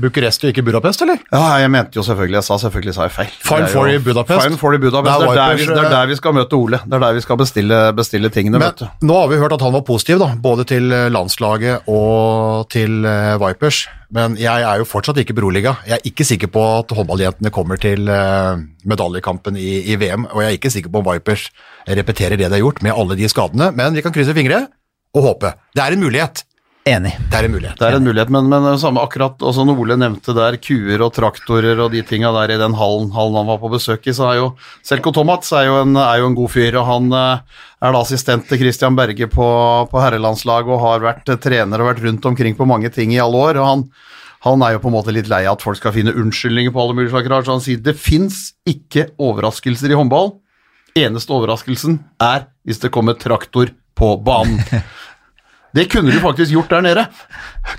Bucuresti 0.00 0.46
og 0.48 0.52
ikke 0.54 0.64
Budapest, 0.66 1.02
eller? 1.04 1.18
Ja, 1.32 1.42
jeg 1.60 1.70
mente 1.72 1.98
jo 1.98 2.04
selvfølgelig, 2.06 2.38
jeg 2.38 2.46
sa 2.46 2.58
selvfølgelig 2.62 2.94
sa 2.96 3.06
jeg 3.08 3.14
feil. 3.16 3.32
Fine 3.44 3.68
Four 3.72 3.90
i 3.90 3.98
Budapest. 4.02 4.44
Fine 4.46 4.58
Four 4.60 4.76
i 4.76 4.80
Budapest. 4.82 5.20
Det 5.20 5.28
er 5.28 5.32
er, 5.32 5.40
der 5.40 5.58
vi, 5.58 5.66
det 5.68 5.80
er 5.82 5.90
der 5.92 6.06
vi 6.12 6.16
skal 6.18 6.36
møte 6.36 6.58
Ole. 6.58 6.80
Det 6.84 6.96
er 6.96 7.02
der 7.04 7.16
vi 7.18 7.24
skal 7.24 7.40
bestille, 7.40 7.80
bestille 7.98 8.30
tingene, 8.32 8.60
vet 8.62 8.84
du. 8.84 8.86
Nå 9.08 9.18
har 9.20 9.32
vi 9.32 9.40
hørt 9.42 9.56
at 9.56 9.64
han 9.64 9.74
var 9.74 9.84
positiv, 9.88 10.20
da, 10.22 10.30
både 10.48 10.66
til 10.70 10.92
eh, 10.92 11.08
landslaget 11.12 11.88
og 11.92 12.68
til 12.72 13.04
eh, 13.08 13.34
Vipers. 13.42 13.82
Men 14.12 14.36
jeg 14.40 14.64
er 14.68 14.80
jo 14.80 14.88
fortsatt 14.88 15.20
ikke 15.22 15.36
beroliga. 15.36 15.74
Jeg 15.88 15.98
er 15.98 16.08
ikke 16.08 16.24
sikker 16.28 16.50
på 16.52 16.62
at 16.78 16.92
håndballjentene 16.96 17.52
kommer 17.54 17.80
til 17.80 18.08
eh, 18.12 18.62
medaljekampen 18.88 19.56
i, 19.60 19.82
i 19.92 19.98
VM, 20.00 20.28
og 20.30 20.42
jeg 20.44 20.50
er 20.52 20.60
ikke 20.60 20.72
sikker 20.72 20.92
på 20.92 21.02
om 21.02 21.10
Vipers 21.10 21.48
repeterer 21.88 22.36
det 22.38 22.46
de 22.48 22.56
har 22.56 22.62
gjort 22.64 22.82
med 22.84 22.94
alle 22.96 23.16
de 23.18 23.28
skadene, 23.28 23.72
men 23.76 23.96
vi 23.96 24.04
kan 24.04 24.14
krysse 24.14 24.34
fingre 24.36 24.66
og 25.12 25.26
håpe. 25.26 25.52
Det 25.76 25.84
er 25.84 25.96
en 25.96 26.04
mulighet. 26.04 26.44
Enig. 26.82 27.12
Det 27.30 27.38
er 27.38 27.46
en 27.46 27.52
mulighet. 27.54 27.78
Det 27.78 27.86
er 27.86 27.94
en 27.94 28.02
mulighet, 28.02 28.30
men, 28.34 28.48
men 28.50 28.64
samme 28.82 29.04
akkurat 29.04 29.38
når 29.38 29.80
Ole 29.84 29.94
nevnte 30.00 30.34
der 30.34 30.56
kuer 30.58 31.04
og 31.06 31.12
traktorer 31.14 31.78
og 31.78 31.92
de 31.94 32.00
tinga 32.02 32.32
der 32.34 32.56
i 32.56 32.58
den 32.58 32.74
hallen, 32.74 33.12
hallen 33.14 33.38
han 33.38 33.50
var 33.52 33.60
på 33.62 33.70
besøk 33.70 34.08
i, 34.10 34.14
så 34.16 34.32
er 34.32 34.40
jo 34.40 34.48
Selko 34.82 35.12
Tomats 35.14 35.52
er 35.54 35.68
jo 35.68 35.76
en, 35.84 35.94
er 35.94 36.18
jo 36.18 36.32
en 36.32 36.38
god 36.40 36.50
fyr, 36.50 36.80
og 36.80 36.88
han 36.88 37.06
eh, 37.14 37.60
er 37.86 37.94
da 37.94 38.00
assistent 38.02 38.48
til 38.50 38.58
Christian 38.64 38.98
Berge 38.98 39.30
på, 39.30 39.46
på 39.92 40.02
herrelandslaget 40.02 40.74
og 40.74 40.82
har 40.82 41.06
vært 41.06 41.30
eh, 41.30 41.38
trener 41.44 41.84
og 41.84 41.92
vært 41.92 42.02
rundt 42.08 42.26
omkring 42.32 42.58
på 42.58 42.66
mange 42.66 42.90
ting 42.90 43.14
i 43.14 43.22
alle 43.22 43.46
år. 43.50 43.62
og 43.62 43.70
han 43.70 43.86
han 44.42 44.62
er 44.66 44.72
jo 44.74 44.80
på 44.82 44.90
en 44.90 44.96
måte 44.96 45.12
litt 45.14 45.28
lei 45.30 45.44
av 45.46 45.54
at 45.54 45.62
folk 45.62 45.78
skal 45.78 45.92
finne 45.94 46.14
unnskyldninger 46.18 46.72
på 46.74 46.80
alle 46.82 46.96
mulige 46.98 47.12
slags 47.12 47.28
rart, 47.30 47.46
så 47.46 47.54
han 47.54 47.62
sier 47.62 47.78
det 47.78 47.94
fins 47.94 48.56
ikke 48.66 49.12
overraskelser 49.22 49.94
i 49.94 49.98
håndball. 49.98 50.32
Eneste 50.98 51.30
overraskelsen 51.36 52.00
er 52.18 52.48
hvis 52.66 52.82
det 52.82 52.90
kommer 52.90 53.14
traktor 53.14 53.70
på 53.94 54.16
banen. 54.26 54.58
Det 55.72 55.86
kunne 55.92 56.12
du 56.12 56.20
faktisk 56.20 56.52
gjort 56.52 56.72
der 56.72 56.84
nede. 56.84 57.04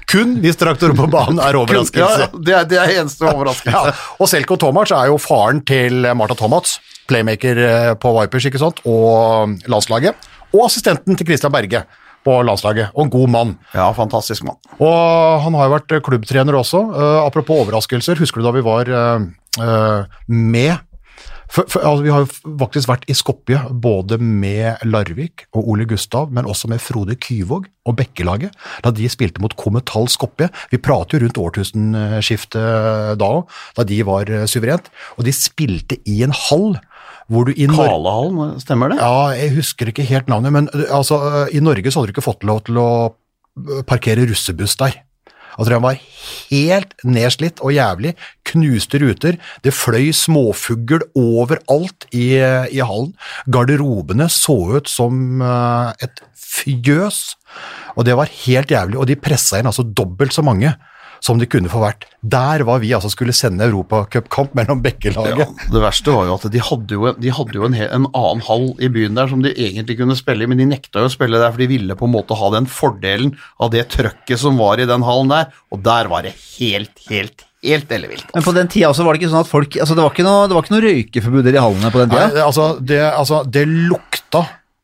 Kun 0.10 0.38
hvis 0.42 0.58
traktoren 0.58 0.98
på 0.98 1.08
banen 1.14 1.42
er 1.44 1.58
overraskelse. 1.60 2.28
Ja, 2.28 2.30
det 2.34 2.56
er, 2.58 2.70
det 2.70 2.80
er 2.82 2.94
eneste 3.02 3.28
overraskelse. 3.30 3.74
Ja, 3.74 3.94
og 4.20 4.30
Selko 4.30 4.58
Tomac 4.60 4.92
er 4.94 5.10
jo 5.12 5.18
faren 5.22 5.62
til 5.66 6.06
Marta 6.18 6.36
Tomac, 6.38 6.78
playmaker 7.10 7.60
eh, 7.64 7.90
på 8.00 8.14
Vipers 8.18 8.48
ikke 8.50 8.62
sant? 8.62 8.82
og 8.90 9.54
landslaget, 9.70 10.30
og 10.54 10.66
assistenten 10.68 11.18
til 11.20 11.30
Christian 11.30 11.54
Berge 11.54 11.84
på 12.24 12.38
landslaget, 12.48 12.94
og 12.96 13.06
en 13.06 13.14
god 13.14 13.32
mann. 13.32 13.54
Ja, 13.76 13.90
fantastisk 13.96 14.46
mann. 14.48 14.60
Og 14.80 15.44
han 15.44 15.58
har 15.58 15.68
jo 15.68 15.76
vært 15.76 15.96
klubbtrener 16.06 16.56
også. 16.56 16.82
Uh, 16.94 17.20
apropos 17.26 17.66
overraskelser, 17.66 18.20
husker 18.22 18.40
du 18.40 18.48
da 18.48 18.54
vi 18.56 18.64
var 18.64 18.90
uh, 18.90 19.26
uh, 19.60 20.22
med 20.28 20.78
for, 21.54 21.68
for, 21.70 21.86
altså, 21.86 22.04
Vi 22.04 22.12
har 22.13 22.24
jo 22.24 22.56
faktisk 22.60 22.89
vært 22.89 23.06
i 23.12 23.16
Skopje 23.18 23.60
både 23.84 24.18
med 24.18 24.82
Larvik 24.89 25.46
og 25.54 25.70
Ole 25.74 25.86
Gustav, 25.89 26.32
men 26.34 26.50
også 26.50 26.70
med 26.72 26.82
Frode 26.82 27.18
Kyvåg 27.22 27.68
og 27.89 27.98
Bekkelaget, 28.00 28.56
da 28.84 28.94
de 28.96 29.10
spilte 29.12 29.44
mot 29.44 29.54
Kometal 29.60 30.10
Skopje. 30.12 30.50
Vi 30.72 30.82
prater 30.82 31.20
jo 31.20 31.28
rundt 31.28 31.42
årtusenskiftet 31.44 33.20
da 33.22 33.30
òg, 33.39 33.54
da 33.78 33.86
de 33.88 34.00
var 34.08 34.32
eh, 34.32 34.48
suverent. 34.50 34.89
Og 35.18 35.28
de 35.28 35.36
spilte 35.36 36.00
i 36.10 36.22
en 36.26 36.34
hall 36.48 36.74
hvor 37.32 37.48
du 37.48 37.54
i 37.56 37.70
Norge 37.70 37.88
Kalehallen, 37.88 38.60
stemmer 38.60 38.92
det? 38.92 39.00
ja, 39.00 39.32
jeg 39.38 39.54
husker 39.56 39.89
ikke 39.89 40.04
helt 40.10 40.28
navnet, 40.32 40.52
men 40.52 40.68
uh, 40.74 40.89
altså, 40.92 41.22
uh, 41.24 41.46
i 41.56 41.62
Norge 41.63 41.92
så 41.92 42.02
hadde 42.02 42.12
du 42.12 42.18
ikke 42.18 42.26
fått 42.26 42.44
lov 42.48 42.66
til 42.68 42.82
å 42.82 42.89
parkere 43.88 44.26
russebuss 44.28 44.76
der. 44.82 44.98
Altså, 45.58 45.74
han 45.76 45.86
var 45.86 46.00
helt 46.50 46.94
nedslitt 47.06 47.62
og 47.63 47.76
jævlig, 47.76 48.16
knuste 48.50 49.02
ruter, 49.02 49.38
det 49.63 49.76
fløy 49.76 50.12
småfugl 50.16 51.06
overalt 51.20 52.08
i, 52.12 52.36
i 52.72 52.82
hallen. 52.84 53.13
Garderobene 53.52 54.30
så 54.32 54.58
ut 54.78 54.92
som 54.92 55.42
uh, 55.42 55.92
et 56.04 56.24
fjøs, 56.38 57.36
og 57.98 58.08
det 58.08 58.18
var 58.18 58.32
helt 58.46 58.72
jævlig, 58.74 58.98
og 59.00 59.08
de 59.10 59.20
pressa 59.20 59.60
inn 59.60 59.70
altså 59.70 59.86
dobbelt 59.86 60.36
så 60.36 60.46
mange 60.46 60.74
som 61.24 61.40
de 61.40 61.48
kunne 61.48 61.72
få 61.72 61.80
vært. 61.80 62.04
Der 62.20 62.66
var 62.68 62.82
vi 62.84 62.92
altså 62.96 63.08
skulle 63.12 63.36
sende 63.36 63.64
europacupkamp 63.70 64.52
mellom 64.60 64.82
Bekkelaget. 64.84 65.40
Ja, 65.40 65.70
det 65.72 65.84
verste 65.84 66.12
var 66.16 66.28
jo 66.28 66.36
at 66.36 66.48
de 66.52 66.64
hadde 66.68 66.98
jo, 66.98 67.06
en, 67.08 67.20
de 67.24 67.32
hadde 67.32 67.56
jo 67.56 67.68
en, 67.70 67.78
en 67.80 68.08
annen 68.10 68.44
hall 68.50 68.66
i 68.84 68.90
byen 68.92 69.16
der 69.16 69.32
som 69.32 69.44
de 69.46 69.54
egentlig 69.54 69.96
kunne 70.02 70.18
spille 70.20 70.44
i, 70.44 70.50
men 70.52 70.60
de 70.60 70.68
nekta 70.68 71.04
jo 71.04 71.08
å 71.08 71.14
spille 71.14 71.40
der, 71.40 71.54
for 71.54 71.64
de 71.64 71.70
ville 71.72 71.96
på 72.00 72.10
en 72.10 72.16
måte 72.18 72.36
ha 72.40 72.50
den 72.56 72.68
fordelen 72.68 73.32
av 73.64 73.72
det 73.74 73.86
trøkket 73.96 74.42
som 74.42 74.60
var 74.60 74.84
i 74.84 74.90
den 74.90 75.06
hallen 75.08 75.32
der, 75.32 75.52
og 75.72 75.84
der 75.86 76.12
var 76.12 76.28
det 76.28 76.34
helt, 76.58 77.06
helt, 77.08 77.46
helt 77.64 77.94
ellevilt. 77.96 78.28
Men 78.36 78.44
på 78.44 78.56
den 78.58 78.72
tida 78.74 78.92
også 78.92 79.08
var 79.08 79.16
det 79.16 79.24
ikke 79.24 79.32
sånn 79.32 79.46
at 79.46 79.52
folk 79.52 79.80
Altså, 79.80 79.96
det 79.96 80.04
var 80.04 80.12
ikke 80.12 80.28
noe, 80.28 80.50
det 80.52 80.58
var 80.58 80.68
ikke 80.68 80.76
noe 80.76 80.84
røykeforbud 80.90 81.48
i 81.54 81.56
hallene 81.56 81.94
på 81.94 82.04
den 82.04 82.12
Nei, 82.12 82.20
tida. 82.20 82.36
det, 82.36 82.44
altså, 82.50 82.68
det, 82.84 83.00
altså, 83.14 83.40
det 83.48 83.64
lukta 83.72 84.44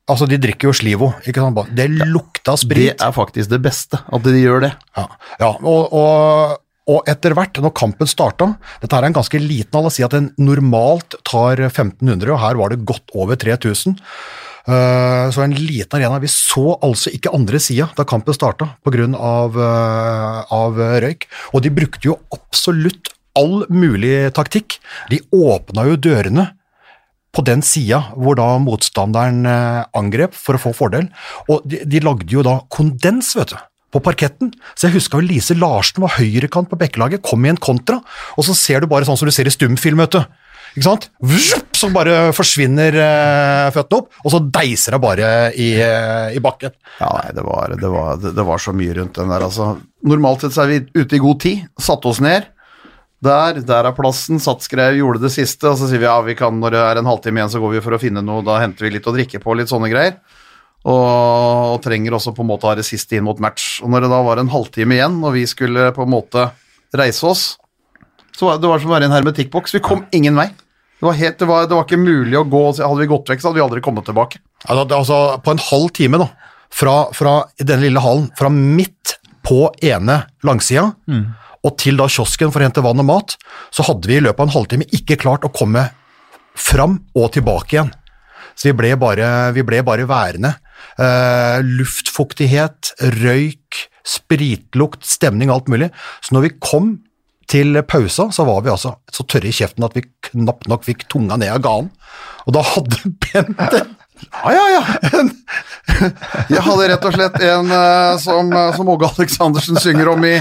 Altså, 0.09 0.25
de 0.29 0.39
drikker 0.41 0.69
jo 0.69 0.73
Slivo, 0.75 1.11
ikke 1.27 1.43
sant? 1.43 1.61
Det 1.75 1.85
lukta 1.93 2.55
sprit. 2.59 2.95
Det 2.97 3.05
er 3.05 3.13
faktisk 3.15 3.51
det 3.51 3.61
beste, 3.63 3.99
at 4.01 4.25
de 4.25 4.41
gjør 4.41 4.65
det. 4.65 4.73
Ja, 4.97 5.05
ja 5.43 5.51
og, 5.59 5.93
og, 5.93 6.57
og 6.89 7.09
etter 7.11 7.35
hvert, 7.37 7.61
når 7.61 7.75
kampen 7.77 8.09
starta 8.09 8.51
Dette 8.81 8.97
er 8.97 9.05
en 9.05 9.15
ganske 9.15 9.41
liten 9.41 9.77
hall, 9.77 9.91
si 9.93 10.05
at 10.05 10.15
en 10.17 10.31
normalt 10.41 11.19
tar 11.27 11.61
1500, 11.69 12.33
og 12.33 12.41
her 12.41 12.59
var 12.59 12.73
det 12.73 12.85
godt 12.89 13.13
over 13.13 13.37
3000. 13.39 13.99
Eh, 14.69 15.25
så 15.33 15.43
en 15.43 15.55
liten 15.55 15.97
arena. 15.97 16.19
Vi 16.21 16.29
så 16.31 16.75
altså 16.85 17.13
ikke 17.15 17.33
andre 17.35 17.61
sida 17.63 17.89
da 17.97 18.05
kampen 18.07 18.35
starta 18.35 18.73
pga. 18.85 19.07
Av, 19.15 19.55
eh, 19.55 20.53
av 20.53 20.83
røyk. 21.05 21.25
Og 21.53 21.63
de 21.63 21.73
brukte 21.73 22.09
jo 22.09 22.19
absolutt 22.35 23.13
all 23.39 23.63
mulig 23.69 24.31
taktikk. 24.35 24.79
De 25.09 25.21
åpna 25.33 25.87
jo 25.89 25.99
dørene 26.01 26.49
på 27.35 27.43
den 27.45 27.61
sida 27.65 28.01
hvor 28.17 28.37
da 28.39 28.47
motstanderen 28.61 29.43
eh, 29.47 29.81
angrep 29.97 30.35
for 30.37 30.57
å 30.57 30.61
få 30.61 30.73
fordel. 30.77 31.09
Og 31.51 31.65
de, 31.69 31.83
de 31.85 32.01
lagde 32.03 32.31
jo 32.33 32.45
da 32.45 32.59
kondens, 32.73 33.35
vet 33.37 33.53
du, 33.53 33.59
på 33.93 34.01
parketten. 34.05 34.51
Så 34.75 34.87
jeg 34.87 34.97
huska 34.99 35.21
Lise 35.23 35.57
Larsen 35.57 36.03
var 36.03 36.17
høyrekant 36.17 36.69
på 36.71 36.79
Bekkelaget, 36.79 37.25
kom 37.25 37.45
i 37.45 37.53
en 37.53 37.61
kontra, 37.61 37.99
og 38.37 38.45
så 38.45 38.57
ser 38.57 38.83
du 38.83 38.91
bare 38.91 39.07
sånn 39.07 39.17
som 39.19 39.29
du 39.29 39.33
ser 39.35 39.49
i 39.49 39.53
stumfilm, 39.53 40.01
vet 40.05 40.17
du. 40.17 40.21
Ikke 40.75 40.85
sant? 40.85 41.07
Vzup, 41.25 41.71
så 41.77 41.89
bare 41.93 42.17
forsvinner 42.37 42.93
eh, 42.93 43.69
føttene 43.73 44.03
opp, 44.03 44.19
og 44.21 44.33
så 44.33 44.41
deiser 44.53 44.95
det 44.95 45.01
bare 45.01 45.31
i, 45.57 45.71
eh, 45.81 46.35
i 46.37 46.43
bakken. 46.43 46.75
Ja, 46.99 47.09
nei, 47.15 47.33
det 47.33 47.45
var, 47.45 47.73
det, 47.73 47.89
var, 47.89 48.21
det 48.21 48.45
var 48.51 48.61
så 48.61 48.73
mye 48.77 48.99
rundt 48.99 49.17
den 49.17 49.33
der, 49.33 49.47
altså. 49.47 49.71
Normalt 50.05 50.45
sett 50.45 50.55
så 50.55 50.63
er 50.67 50.75
vi 50.75 51.01
ute 51.01 51.17
i 51.17 51.23
god 51.23 51.41
tid, 51.41 51.65
satte 51.81 52.11
oss 52.11 52.21
ned, 52.23 52.45
Der, 53.25 53.57
der 53.67 53.87
er 53.89 53.95
plassen. 53.95 54.39
Satsgreier 54.39 54.95
gjorde 54.95 55.23
det 55.25 55.33
siste, 55.33 55.67
og 55.67 55.79
så 55.79 55.89
sier 55.89 55.99
vi 56.01 56.07
ja, 56.07 56.15
vi 56.23 56.37
kan, 56.39 56.55
når 56.61 56.75
det 56.75 56.83
er 56.83 56.99
en 57.01 57.09
halvtime 57.09 57.41
igjen, 57.41 57.51
så 57.51 57.61
går 57.63 57.75
vi 57.75 57.81
for 57.83 57.97
å 57.97 58.01
finne 58.01 58.23
noe, 58.23 58.45
da 58.47 58.61
henter 58.63 58.87
vi 58.87 58.93
litt 58.95 59.09
å 59.09 59.15
drikke 59.15 59.41
på, 59.43 59.57
litt 59.59 59.71
sånne 59.71 59.91
greier. 59.91 60.19
Og, 60.87 61.73
og 61.75 61.81
trenger 61.83 62.15
også 62.15 62.31
på 62.35 62.45
en 62.45 62.51
måte 62.53 62.63
å 62.63 62.71
ha 62.71 62.77
det 62.79 62.87
siste 62.87 63.17
inn 63.17 63.25
mot 63.27 63.41
match. 63.43 63.81
Og 63.83 63.91
når 63.91 64.05
det 64.05 64.11
da 64.13 64.21
var 64.23 64.39
en 64.39 64.51
halvtime 64.53 64.95
igjen, 64.95 65.19
og 65.19 65.35
vi 65.35 65.43
skulle 65.51 65.89
på 65.95 66.05
en 66.05 66.13
måte 66.13 66.47
reise 66.95 67.27
oss, 67.27 67.43
så 68.39 68.47
var 68.47 68.61
det 68.63 68.71
var 68.71 68.79
som 68.79 68.91
å 68.91 68.95
være 68.95 69.09
i 69.09 69.09
en 69.09 69.17
hermetikkboks. 69.17 69.75
Vi 69.75 69.83
kom 69.83 70.05
ingen 70.15 70.39
vei. 70.39 70.47
Det 70.99 71.07
var, 71.07 71.15
helt, 71.15 71.35
det, 71.39 71.47
var, 71.47 71.67
det 71.67 71.75
var 71.75 71.83
ikke 71.87 71.99
mulig 71.99 72.39
å 72.39 72.45
gå. 72.47 72.61
Hadde 72.79 73.01
vi 73.01 73.09
gått 73.11 73.29
vekk, 73.31 73.41
så 73.41 73.49
hadde 73.49 73.59
vi 73.59 73.65
aldri 73.65 73.83
kommet 73.83 74.07
tilbake. 74.07 74.39
Altså, 74.71 75.19
på 75.43 75.53
en 75.53 75.61
halv 75.69 75.91
time, 75.95 76.19
da, 76.23 76.29
fra, 76.71 76.95
fra 77.15 77.35
denne 77.59 77.83
lille 77.85 78.03
hallen, 78.03 78.31
fra 78.39 78.51
midt 78.51 79.17
på 79.47 79.65
ene 79.83 80.21
langsida 80.47 80.89
og 81.65 81.75
til 81.81 81.99
da 81.99 82.07
kiosken 82.11 82.53
for 82.53 82.61
å 82.61 82.67
hente 82.67 82.83
vann 82.83 83.01
og 83.03 83.07
mat, 83.09 83.35
så 83.75 83.85
hadde 83.87 84.09
vi 84.09 84.19
i 84.19 84.23
løpet 84.23 84.39
av 84.39 84.47
en 84.47 84.55
halvtime 84.55 84.87
ikke 84.95 85.19
klart 85.19 85.47
å 85.47 85.51
komme 85.53 85.89
fram 86.59 86.99
og 87.17 87.33
tilbake 87.35 87.75
igjen. 87.75 87.91
Så 88.55 88.69
vi 88.69 88.77
ble 88.79 88.93
bare, 88.99 89.51
vi 89.55 89.63
ble 89.67 89.81
bare 89.87 90.07
værende. 90.07 90.55
Uh, 90.99 91.59
luftfuktighet, 91.63 92.93
røyk, 93.19 93.85
spritlukt, 94.07 95.05
stemning, 95.07 95.51
alt 95.51 95.69
mulig. 95.71 95.91
Så 96.23 96.35
når 96.35 96.47
vi 96.47 96.57
kom 96.63 96.97
til 97.49 97.79
pausa, 97.89 98.27
så 98.35 98.45
var 98.47 98.61
vi 98.65 98.73
altså 98.73 98.93
så 99.13 99.25
tørre 99.25 99.49
i 99.49 99.55
kjeften 99.55 99.85
at 99.87 99.95
vi 99.97 100.05
knapt 100.29 100.67
nok 100.69 100.85
fikk 100.85 101.07
tunga 101.11 101.39
ned 101.39 101.53
av 101.55 101.63
ganen. 101.65 101.89
Og 102.45 102.55
da 102.55 102.65
hadde 102.75 103.01
Bent 103.29 103.79
Ja, 104.43 104.51
ja, 104.51 104.65
ja. 104.75 105.23
Jeg 106.53 106.63
hadde 106.65 106.87
rett 106.91 107.05
og 107.09 107.15
slett 107.15 107.37
en 107.45 107.73
eh, 107.75 108.13
som, 108.21 108.53
eh, 108.53 108.71
som 108.75 108.91
Åge 108.93 109.09
Aleksandersen 109.09 109.79
synger 109.81 110.11
om, 110.13 110.25
i, 110.25 110.37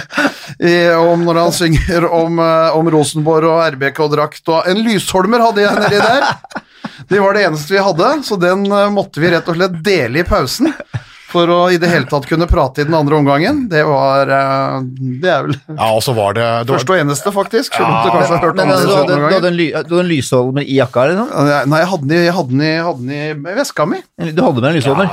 i, 0.59 0.75
om 0.95 1.25
når 1.27 1.43
han 1.43 1.55
synger 1.55 2.07
om, 2.07 2.39
eh, 2.43 2.79
om 2.79 2.91
Rosenborg 2.95 3.51
og 3.51 3.63
RBK 3.77 4.01
og 4.07 4.71
en 4.71 4.83
Lysholmer 4.85 5.45
hadde 5.49 5.65
jeg 5.65 5.83
nedi 5.83 6.01
der. 6.03 6.65
Det 7.09 7.21
var 7.23 7.35
det 7.35 7.45
eneste 7.47 7.75
vi 7.75 7.83
hadde, 7.83 8.09
så 8.27 8.37
den 8.41 8.67
måtte 8.93 9.23
vi 9.23 9.31
rett 9.33 9.49
og 9.49 9.57
slett 9.57 9.79
dele 9.85 10.23
i 10.23 10.27
pausen. 10.29 10.73
For 11.29 11.51
å 11.53 11.59
i 11.69 11.77
det 11.77 11.91
hele 11.93 12.09
tatt 12.09 12.25
kunne 12.29 12.47
prate 12.49 12.81
i 12.81 12.87
den 12.89 12.95
andre 12.97 13.19
omgangen. 13.19 13.67
Det 13.69 13.83
var 13.85 14.31
eh, 14.33 14.77
Det 15.21 15.29
er 15.29 15.43
vel 15.45 15.57
Ja, 15.75 15.89
og 15.93 16.01
så 16.05 16.15
var 16.17 16.37
det, 16.39 16.47
det 16.65 16.73
var, 16.73 16.79
første 16.79 16.95
og 16.95 17.03
eneste, 17.03 17.33
faktisk. 17.35 17.77
Om 17.79 17.91
du 17.91 18.11
kanskje 18.15 18.33
har 18.33 18.45
hørt 18.47 18.57
Men 18.57 18.73
andre 18.73 18.87
du, 18.87 19.13
Men 19.13 19.19
du, 19.19 19.35
hadde 19.37 19.51
en 19.51 19.59
ly, 19.59 19.67
en 19.77 20.09
lysholmer 20.09 20.65
i 20.65 20.79
jakka, 20.79 21.05
liksom? 21.11 21.29
Nei, 21.69 21.81
jeg 21.83 21.91
hadde 21.93 22.09
den 22.09 22.17
i, 22.17 22.21
jeg 22.25 22.37
hadde 22.39 22.55
den 22.55 22.63
i, 22.65 22.71
jeg 22.71 22.87
hadde 22.87 23.05
den 23.05 23.53
i 23.53 23.57
veska 23.59 23.87
mi. 23.91 24.01
Du 24.33 24.41
hadde 24.47 24.63
med 24.65 24.71
en 24.71 24.79
lysholmer? 24.79 25.13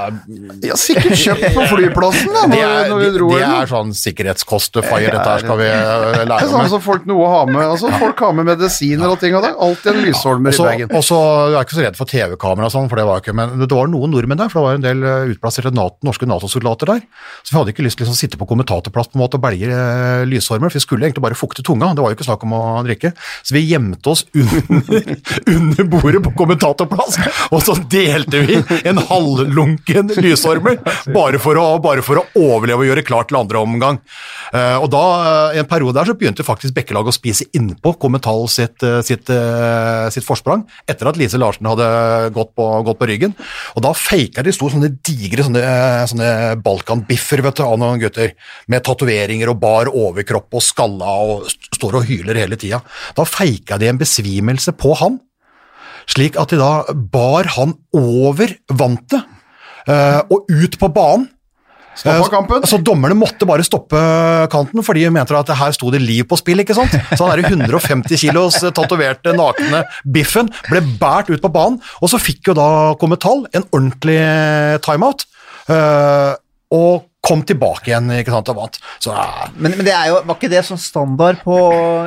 Jeg 0.64 0.72
har 0.72 0.80
sikkert 0.80 1.20
kjøpt 1.26 1.46
på 1.58 1.68
flyplassen 1.74 2.32
da, 2.32 2.46
det 2.48 2.62
når, 2.62 2.72
er, 2.72 2.90
når 2.94 3.02
vi 3.02 3.06
det, 3.10 3.14
dro 3.18 3.30
det 3.34 3.42
det 3.44 3.52
er 3.60 3.72
sånn 3.74 3.92
sikkerhetskost-fire, 4.00 5.12
dette 5.12 5.28
her 5.30 5.44
skal 5.44 5.60
vi 5.60 5.68
eh, 5.68 6.24
Det 6.24 6.40
er 6.40 6.48
sånn 6.50 6.64
om. 6.64 6.72
som 6.78 6.84
folk 6.86 7.06
noe 7.10 7.28
har 7.32 7.52
med. 7.52 7.62
Altså, 7.66 7.92
folk 8.00 8.24
har 8.24 8.34
med 8.40 8.48
medisiner 8.54 9.12
og 9.12 9.20
ting 9.22 9.36
og 9.38 9.44
det. 9.46 9.52
Alltid 9.68 9.92
en 9.92 10.02
lysholmer 10.08 10.52
i 10.52 10.56
Også, 10.56 10.66
bagen. 10.70 10.96
også, 11.02 11.20
jeg 11.52 11.60
er 11.60 11.68
ikke 11.68 11.78
så 11.78 11.86
redd 11.86 12.00
for 12.00 12.12
TV-kamera, 12.16 12.70
og 12.70 12.74
sånn, 12.74 12.90
for 12.92 13.00
det 13.02 13.08
var 13.12 13.24
ikke, 13.24 13.36
men 13.36 13.56
det 13.62 13.70
var 13.76 13.92
noen 13.92 14.16
nordmenn 14.16 14.40
der, 14.42 14.52
for 14.52 14.62
det 14.62 14.66
var 14.70 14.80
en 14.80 14.86
del 14.88 15.06
eh, 15.06 15.36
utplasserte 15.36 15.74
NATO, 15.76 16.05
norske 16.06 16.28
Nato-soldater 16.30 16.92
der. 16.94 17.04
Så 17.44 17.54
vi 17.54 17.60
hadde 17.60 17.74
ikke 17.74 17.86
lyst 17.86 18.00
til 18.00 18.06
liksom, 18.06 18.18
å 18.18 18.22
sitte 18.22 18.40
på 18.42 18.48
kommentatorplass 18.50 19.12
på 19.12 19.20
en 19.20 19.24
måte 19.24 19.40
og 19.40 19.46
belge 19.46 19.70
eh, 19.70 20.26
lyshormer, 20.30 20.72
for 20.72 20.80
vi 20.80 20.86
skulle 20.86 21.08
egentlig 21.08 21.26
bare 21.26 21.38
fukte 21.40 21.66
tunga, 21.66 21.92
det 21.96 22.04
var 22.04 22.14
jo 22.14 22.20
ikke 22.20 22.28
snakk 22.28 22.46
om 22.48 22.56
å 22.58 22.64
drikke. 22.86 23.12
Så 23.46 23.58
vi 23.58 23.66
gjemte 23.68 24.14
oss 24.14 24.26
under, 24.36 25.12
under 25.56 25.90
bordet 25.92 26.24
på 26.26 26.34
kommentatorplass, 26.38 27.20
og 27.52 27.66
så 27.66 27.78
delte 27.92 28.44
vi 28.46 28.60
en 28.86 29.02
halvlunken 29.10 30.14
lysormer 30.22 30.80
bare 31.14 31.42
for, 31.42 31.60
å, 31.60 31.68
bare 31.84 32.06
for 32.06 32.22
å 32.22 32.26
overleve 32.40 32.86
og 32.86 32.92
gjøre 32.92 33.06
klart 33.08 33.32
til 33.32 33.40
andre 33.42 33.62
omgang. 33.66 34.00
Eh, 34.54 34.78
og 34.80 34.90
da, 34.94 35.04
eh, 35.52 35.58
i 35.58 35.64
en 35.64 35.70
periode 35.70 35.98
der, 35.98 36.10
så 36.10 36.18
begynte 36.18 36.46
faktisk 36.46 36.76
Bekkelaget 36.76 37.14
å 37.14 37.16
spise 37.16 37.48
innpå 37.56 37.96
Kommental 38.02 38.46
sitt, 38.52 38.84
eh, 38.84 39.02
sitt, 39.06 39.30
eh, 39.30 40.10
sitt 40.14 40.26
forsprang, 40.28 40.66
etter 40.88 41.10
at 41.10 41.18
Lise 41.20 41.40
Larsen 41.42 41.68
hadde 41.70 41.88
gått 42.36 42.54
på, 42.56 42.66
gått 42.86 43.00
på 43.00 43.10
ryggen. 43.10 43.36
Og 43.76 43.86
da 43.86 43.94
faka 43.96 44.44
de 44.44 44.54
sto 44.56 44.70
sånne 44.72 44.92
digre 45.06 45.46
sånne, 45.46 45.64
sånne 46.12 46.30
balkanbiffer 46.66 47.42
vet 47.46 47.60
du, 47.60 47.64
av 47.66 47.78
noen 47.82 48.02
gutter, 48.02 48.34
med 48.72 48.84
tatoveringer 48.86 49.52
og 49.54 49.60
bar 49.62 49.92
overkropp 49.92 50.58
og 50.60 50.64
skalla 50.66 51.14
og 51.26 51.46
st- 51.52 51.76
står 51.80 52.00
og 52.02 52.10
hyler 52.10 52.40
hele 52.44 52.60
tida. 52.62 52.82
Da 53.18 53.26
feika 53.28 53.80
de 53.82 53.90
en 53.92 54.02
besvimelse 54.02 54.76
på 54.80 54.96
han, 55.02 55.20
slik 56.12 56.36
at 56.42 56.52
de 56.54 56.60
da 56.62 56.74
bar 56.94 57.48
han 57.56 57.74
over 57.98 58.52
vantet 58.70 59.24
eh, 59.88 60.22
og 60.30 60.52
ut 60.52 60.78
på 60.82 60.92
banen. 60.94 61.30
Stoppa 61.96 62.28
kampen. 62.28 62.66
Så 62.68 62.76
dommerne 62.84 63.16
måtte 63.16 63.48
bare 63.48 63.64
stoppe 63.64 63.96
kanten, 64.52 64.82
fordi 64.84 65.06
de 65.06 65.12
mente 65.16 65.32
at 65.40 65.48
her 65.56 65.72
sto 65.72 65.88
det 65.94 66.02
liv 66.04 66.26
på 66.28 66.36
spill. 66.36 66.60
ikke 66.60 66.76
sant? 66.76 66.92
Så 67.16 67.24
han 67.24 67.40
der 67.40 67.48
150 67.54 68.20
kilos 68.20 68.58
tatoverte, 68.76 69.32
nakne 69.32 69.86
biffen 70.04 70.50
ble 70.68 70.82
båret 71.00 71.32
ut 71.32 71.40
på 71.46 71.54
banen, 71.56 71.80
og 72.04 72.12
så 72.12 72.20
fikk 72.20 72.52
jo 72.52 72.58
da 72.60 72.68
Kommetal 73.00 73.46
en 73.56 73.64
ordentlig 73.72 74.20
timeout, 74.84 75.24
og 75.70 77.06
kom 77.26 77.42
tilbake 77.48 77.90
igjen 77.90 78.12
ikke 78.20 78.34
sant, 78.36 78.52
og 78.54 78.60
vant. 78.60 78.78
Så 79.02 79.14
ja, 79.16 79.50
Men, 79.56 79.74
men 79.80 79.88
det 79.88 79.96
er 79.96 80.12
jo, 80.12 80.22
var 80.28 80.38
ikke 80.38 80.52
det 80.52 80.62
sånn 80.68 80.82
standard 80.82 81.42
på, 81.46 81.58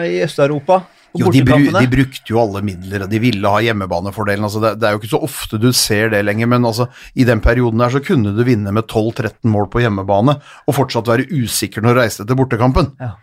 i 0.06 0.20
Øst-Europa? 0.26 0.84
Jo, 1.16 1.30
de, 1.32 1.40
bru, 1.42 1.56
de 1.72 1.88
brukte 1.90 2.30
jo 2.30 2.38
alle 2.42 2.60
midler, 2.62 3.06
og 3.06 3.10
de 3.10 3.18
ville 3.22 3.50
ha 3.50 3.62
hjemmebanefordelen. 3.64 4.44
Altså 4.44 4.60
det, 4.62 4.74
det 4.78 4.86
er 4.86 4.94
jo 4.94 5.00
ikke 5.00 5.10
så 5.14 5.22
ofte 5.24 5.58
du 5.60 5.70
ser 5.74 6.12
det 6.12 6.20
lenger, 6.26 6.50
men 6.52 6.66
altså, 6.68 6.86
i 7.18 7.26
den 7.26 7.40
perioden 7.42 7.80
der 7.80 7.94
så 7.94 8.02
kunne 8.04 8.34
du 8.36 8.42
vinne 8.46 8.74
med 8.76 8.86
12-13 8.86 9.48
mål 9.50 9.70
på 9.72 9.82
hjemmebane, 9.82 10.36
og 10.38 10.76
fortsatt 10.76 11.08
være 11.10 11.26
usikker 11.32 11.82
når 11.82 11.96
du 11.96 12.02
reiste 12.02 12.28
til 12.28 12.38
bortekampen. 12.38 12.92
Ja. 13.00 13.16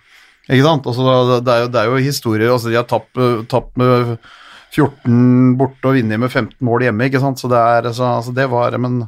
Ikke 0.49 0.65
sant? 0.65 0.89
Altså, 0.89 1.05
det, 1.05 1.37
det, 1.45 1.53
er 1.53 1.63
jo, 1.63 1.69
det 1.73 1.81
er 1.81 1.91
jo 1.91 2.01
historier 2.05 2.51
altså, 2.53 2.69
De 2.69 2.77
har 2.77 2.89
tapt, 2.89 3.15
eh, 3.17 3.45
tapt 3.49 3.79
med 3.81 4.17
14 4.75 5.55
borte 5.57 5.89
og 5.89 5.95
vunnet 5.95 6.21
med 6.21 6.29
15 6.29 6.57
mål 6.65 6.89
hjemme, 6.89 7.07
ikke 7.07 7.21
sant. 7.23 7.39
Så 7.41 7.49
det 7.49 7.61
er 7.61 7.87
altså, 7.93 8.09
altså 8.19 8.33
det 8.35 8.49
var 8.51 8.75
Men 8.81 9.05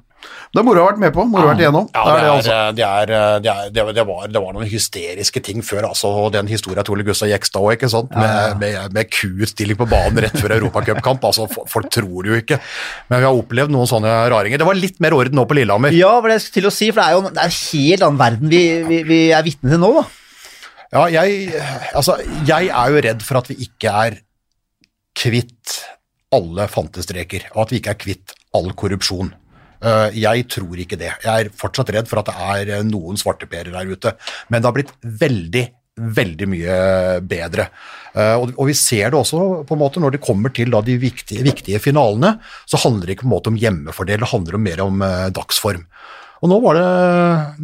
det 0.54 0.62
er 0.62 0.66
moro 0.66 0.80
å 0.82 0.86
ha 0.86 0.90
vært 0.90 1.02
med 1.02 1.14
på. 1.14 1.24
Moro 1.30 1.44
å 1.44 1.48
ha 1.48 1.52
vært 1.54 1.62
igjennom. 1.62 1.88
Ja, 1.94 2.04
det 2.08 2.22
det, 2.48 2.58
det, 2.80 2.88
det, 3.46 3.54
det, 3.76 3.84
det, 3.98 4.06
var, 4.08 4.54
noen 4.56 4.68
hysteriske 4.72 5.42
ting 5.46 5.62
før, 5.66 5.86
altså, 5.90 6.10
og 6.24 6.32
den 6.34 6.50
historia 6.50 6.84
til 6.88 6.96
Ole 6.96 7.06
Gustav 7.08 7.30
Jekstad 7.30 7.62
òg, 7.62 7.76
ikke 7.76 7.90
sant, 7.92 8.14
med, 8.18 8.58
med, 8.62 8.78
med 8.96 9.12
kuutstilling 9.14 9.78
på 9.80 9.88
banen 9.92 10.22
rett 10.26 10.38
før 10.40 10.56
europacupkamp. 10.58 11.28
Altså, 11.30 11.46
fo- 11.52 11.66
folk 11.70 11.90
tror 11.94 12.26
det 12.26 12.32
jo 12.32 12.40
ikke, 12.42 12.60
men 13.12 13.22
vi 13.22 13.28
har 13.30 13.42
opplevd 13.44 13.76
noen 13.76 13.92
sånne 13.92 14.14
raringer. 14.34 14.62
Det 14.64 14.70
var 14.70 14.80
litt 14.80 15.02
mer 15.04 15.18
orden 15.20 15.38
nå 15.38 15.46
på 15.50 15.60
Lillehammer. 15.60 15.94
Ja, 15.96 16.14
er 16.18 16.32
det 16.32 16.40
jeg 16.40 16.46
skulle 16.48 16.66
til 16.68 16.72
å 16.72 16.76
si, 16.80 16.90
for 16.94 17.04
det 17.04 17.08
er 17.10 17.18
jo 17.18 17.26
det 17.28 17.44
er 17.44 17.52
en 17.52 17.60
helt 17.62 18.08
annen 18.08 18.22
verden 18.24 18.54
vi, 18.56 18.64
vi, 18.88 19.02
vi 19.12 19.20
er 19.38 19.46
vitne 19.46 19.76
til 19.76 19.84
nå, 19.84 19.92
da. 20.00 20.06
Ja, 20.96 21.02
jeg, 21.12 21.50
altså, 22.00 22.16
jeg 22.48 22.70
er 22.72 22.94
jo 22.96 23.02
redd 23.04 23.26
for 23.28 23.42
at 23.42 23.50
vi 23.52 23.60
ikke 23.68 23.92
er 24.08 24.22
kvitt 25.18 25.78
alle 26.36 26.66
fantestreker, 26.72 27.50
og 27.56 27.66
at 27.66 27.74
vi 27.74 27.80
ikke 27.82 27.94
er 27.94 28.00
kvitt 28.02 28.34
all 28.58 28.72
korrupsjon. 28.80 29.34
Eh, 29.84 30.10
Jeg 30.18 30.48
tror 30.50 30.80
ikke 30.82 30.98
det. 30.98 31.12
Jeg 31.24 31.46
er 31.48 31.50
fortsatt 31.54 31.92
redd 31.94 32.08
for 32.10 32.22
at 32.22 32.30
det 32.32 32.36
er 32.38 32.72
eh, 32.80 32.86
noen 32.88 33.20
svarteperer 33.20 33.72
der 33.76 33.92
ute, 33.92 34.16
men 34.50 34.62
det 34.62 34.70
har 34.70 34.78
blitt 34.78 34.94
veldig, 35.04 35.64
veldig 36.18 36.48
mye 36.50 36.78
bedre. 37.26 37.68
Eh, 38.18 38.36
Og 38.42 38.54
og 38.58 38.66
vi 38.72 38.74
ser 38.78 39.12
det 39.12 39.20
også 39.20 39.66
på 39.68 39.78
en 39.78 39.82
måte 39.84 40.02
når 40.02 40.18
det 40.18 40.24
kommer 40.26 40.54
til 40.54 40.72
da 40.74 40.82
de 40.82 40.98
viktige, 40.98 41.44
viktige 41.46 41.80
finalene, 41.84 42.40
så 42.66 42.80
handler 42.82 43.06
det 43.08 43.18
ikke 43.18 43.28
på 43.28 43.32
en 43.32 43.36
måte 43.38 43.54
om 43.54 43.60
hjemmefordel, 43.62 44.20
det 44.26 44.32
handler 44.34 44.58
mer 44.58 44.82
om 44.82 45.00
dagsform. 45.34 45.86
Og 46.38 46.50
nå 46.52 46.60
var 46.62 46.76
det, 46.78 46.90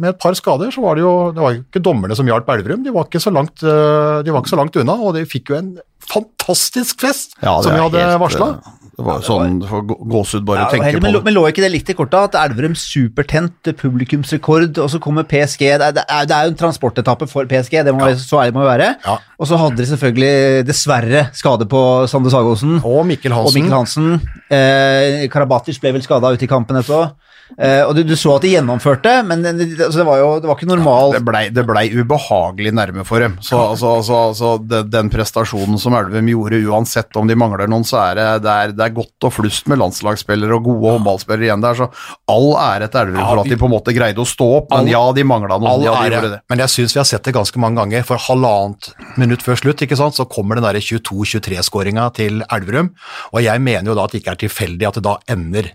med 0.02 0.08
et 0.10 0.18
par 0.18 0.34
skader, 0.34 0.72
så 0.74 0.82
var 0.82 0.96
det 0.98 1.04
jo 1.04 1.30
det 1.30 1.42
var 1.42 1.54
ikke 1.60 1.78
dommerne 1.82 2.16
som 2.18 2.26
hjalp 2.26 2.48
Elverum. 2.50 2.82
De 2.82 2.90
var 2.90 3.04
ikke 3.06 3.20
så 3.22 3.30
langt, 3.30 3.62
de 3.62 4.32
var 4.34 4.42
ikke 4.42 4.50
så 4.50 4.58
langt 4.58 4.74
unna, 4.82 4.96
og 4.98 5.14
de 5.14 5.22
fikk 5.30 5.52
jo 5.52 5.58
en 5.60 5.68
fantastisk 6.10 7.00
fest 7.06 7.36
Ja, 7.40 7.54
som 7.62 7.70
vi 7.70 7.78
hadde 7.84 8.02
varsla. 8.18 8.48
Det 8.94 9.02
var 9.04 9.20
sånn 9.26 9.56
det 9.58 9.66
gå- 9.68 9.96
gåsehud 10.06 10.44
bare 10.46 10.60
Ja, 10.60 10.66
å 10.68 10.70
tenke 10.70 10.84
heller, 10.86 11.00
på 11.00 11.02
men, 11.02 11.14
lå- 11.16 11.22
men 11.24 11.34
lå 11.34 11.42
ikke 11.50 11.62
det 11.64 11.70
litt 11.72 11.88
i 11.90 11.94
korta 11.98 12.20
at 12.28 12.36
Elverum 12.38 12.76
supertent, 12.78 13.72
publikumsrekord, 13.80 14.78
og 14.78 14.90
så 14.92 15.00
kommer 15.02 15.24
PSG 15.26 15.64
Det 15.82 15.88
er, 16.04 16.26
det 16.28 16.30
er, 16.36 16.44
jo 16.46 16.52
en 16.52 16.58
transportetappe 16.60 17.26
for 17.28 17.44
PSG, 17.50 17.82
det 17.84 17.94
må, 17.96 18.06
så 18.14 18.42
ærlig 18.44 18.54
må 18.54 18.62
vi 18.62 18.70
være. 18.70 18.88
Ja. 19.04 19.16
Og 19.38 19.50
så 19.50 19.58
hadde 19.58 19.76
de 19.82 19.86
selvfølgelig 19.90 20.66
dessverre 20.68 21.24
skade 21.34 21.66
på 21.66 21.80
Sander 22.08 22.30
Sagosen 22.30 22.78
Og 22.84 23.02
Mikkel 23.06 23.32
og 23.34 23.44
Hansen. 23.48 23.62
Mikkel 23.62 23.76
Hansen. 23.78 24.20
Eh, 24.48 25.26
Karabatic 25.32 25.80
ble 25.82 25.92
vel 25.96 26.02
skada 26.06 26.30
ute 26.34 26.46
i 26.46 26.50
kampen 26.50 26.76
etterpå. 26.78 27.10
Eh, 27.58 27.82
og 27.84 27.92
du, 27.94 28.00
du 28.08 28.14
så 28.18 28.32
at 28.38 28.42
de 28.42 28.54
gjennomførte, 28.54 29.10
men 29.28 29.42
det, 29.44 29.52
altså, 29.76 30.00
det, 30.00 30.06
var 30.08 30.18
jo 30.18 30.28
det 30.42 30.48
var 30.48 30.56
ikke 30.58 30.68
normal 30.70 31.12
Det 31.14 31.20
blei 31.22 31.42
ble 31.52 31.82
ubehagelig 32.00 32.72
nærme 32.74 33.04
for 33.06 33.22
dem. 33.22 33.36
Så 33.44 33.58
altså, 33.60 33.90
altså, 34.00 34.20
altså 34.30 34.52
den, 34.64 34.88
den 34.90 35.10
prestasjonen 35.12 35.78
som 35.80 35.94
Elvem 35.98 36.32
gjorde, 36.32 36.62
uansett 36.72 37.20
om 37.20 37.28
de 37.30 37.36
mangler 37.38 37.70
noen, 37.70 37.84
så 37.86 38.00
er 38.00 38.18
det, 38.18 38.26
det, 38.46 38.54
er, 38.54 38.74
det 38.74 38.86
er 38.88 38.96
godt 38.96 39.28
og 39.28 39.34
flust 39.36 39.68
med 39.70 39.78
landslagsspillere 39.82 40.56
og 40.56 40.66
gode 40.70 40.96
håndballspillere 40.96 41.50
igjen 41.50 41.62
der. 41.64 41.78
Så 41.78 41.90
all 42.34 42.50
ære 42.64 42.88
til 42.88 43.02
Elverum 43.04 43.28
for 43.28 43.44
at 43.44 43.52
de 43.52 43.60
på 43.60 43.70
en 43.70 43.74
måte 43.76 43.96
greide 43.96 44.24
å 44.24 44.28
stå 44.28 44.50
opp, 44.62 44.72
men 44.72 44.88
All- 44.88 44.92
ja, 44.96 45.04
de 45.20 45.28
mangla 45.28 45.60
noen. 45.60 45.70
All 45.74 45.84
Ja, 45.84 46.20
de 46.24 46.34
det. 46.38 46.42
men 46.50 46.64
jeg 46.64 46.72
syns 46.72 46.96
vi 46.96 47.02
har 47.02 47.08
sett 47.12 47.28
det 47.28 47.36
ganske 47.36 47.60
mange 47.60 47.82
ganger. 47.82 48.08
For 48.08 48.20
halvannet 48.30 48.90
minutt 49.20 49.44
før 49.44 49.60
slutt 49.60 49.84
ikke 49.84 50.00
sant, 50.00 50.16
så 50.16 50.26
kommer 50.26 50.58
den 50.58 50.64
22-23-skåringa 50.64 52.08
til 52.16 52.42
Elverum. 52.50 52.90
Og 53.36 53.44
jeg 53.44 53.62
mener 53.62 53.92
jo 53.92 53.96
da 53.98 54.08
at 54.08 54.14
det 54.14 54.22
ikke 54.24 54.34
er 54.34 54.42
tilfeldig 54.46 54.88
at 54.88 54.98
det 54.98 55.04
da 55.06 55.18
ender 55.36 55.70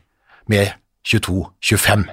med 0.49 0.73
22-25. 1.10 2.08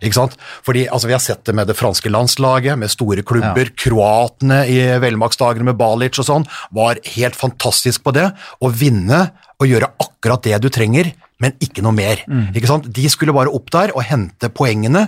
Ikke 0.00 0.16
sant? 0.16 0.36
Fordi 0.64 0.86
altså, 0.88 1.10
Vi 1.10 1.14
har 1.16 1.22
sett 1.22 1.44
det 1.44 1.54
med 1.56 1.68
det 1.68 1.76
franske 1.76 2.10
landslaget, 2.12 2.78
med 2.80 2.92
store 2.92 3.22
klubber. 3.26 3.68
Kroatene 3.76 4.62
i 4.70 4.78
velmaktsdagene 5.02 5.70
med 5.70 5.78
Balic 5.80 6.18
og 6.22 6.28
sånn, 6.28 6.46
var 6.72 7.00
helt 7.16 7.36
fantastisk 7.36 8.04
på 8.06 8.14
det. 8.16 8.30
Å 8.60 8.72
vinne 8.72 9.26
og 9.60 9.68
gjøre 9.68 9.92
akkurat 10.00 10.46
det 10.46 10.62
du 10.64 10.70
trenger, 10.72 11.12
men 11.40 11.54
ikke 11.64 11.82
noe 11.84 11.94
mer. 11.96 12.20
Ikke 12.54 12.68
sant? 12.68 12.88
De 12.92 13.06
skulle 13.12 13.32
bare 13.36 13.48
opp 13.56 13.70
der 13.72 13.92
og 13.96 14.02
hente 14.04 14.50
poengene. 14.52 15.06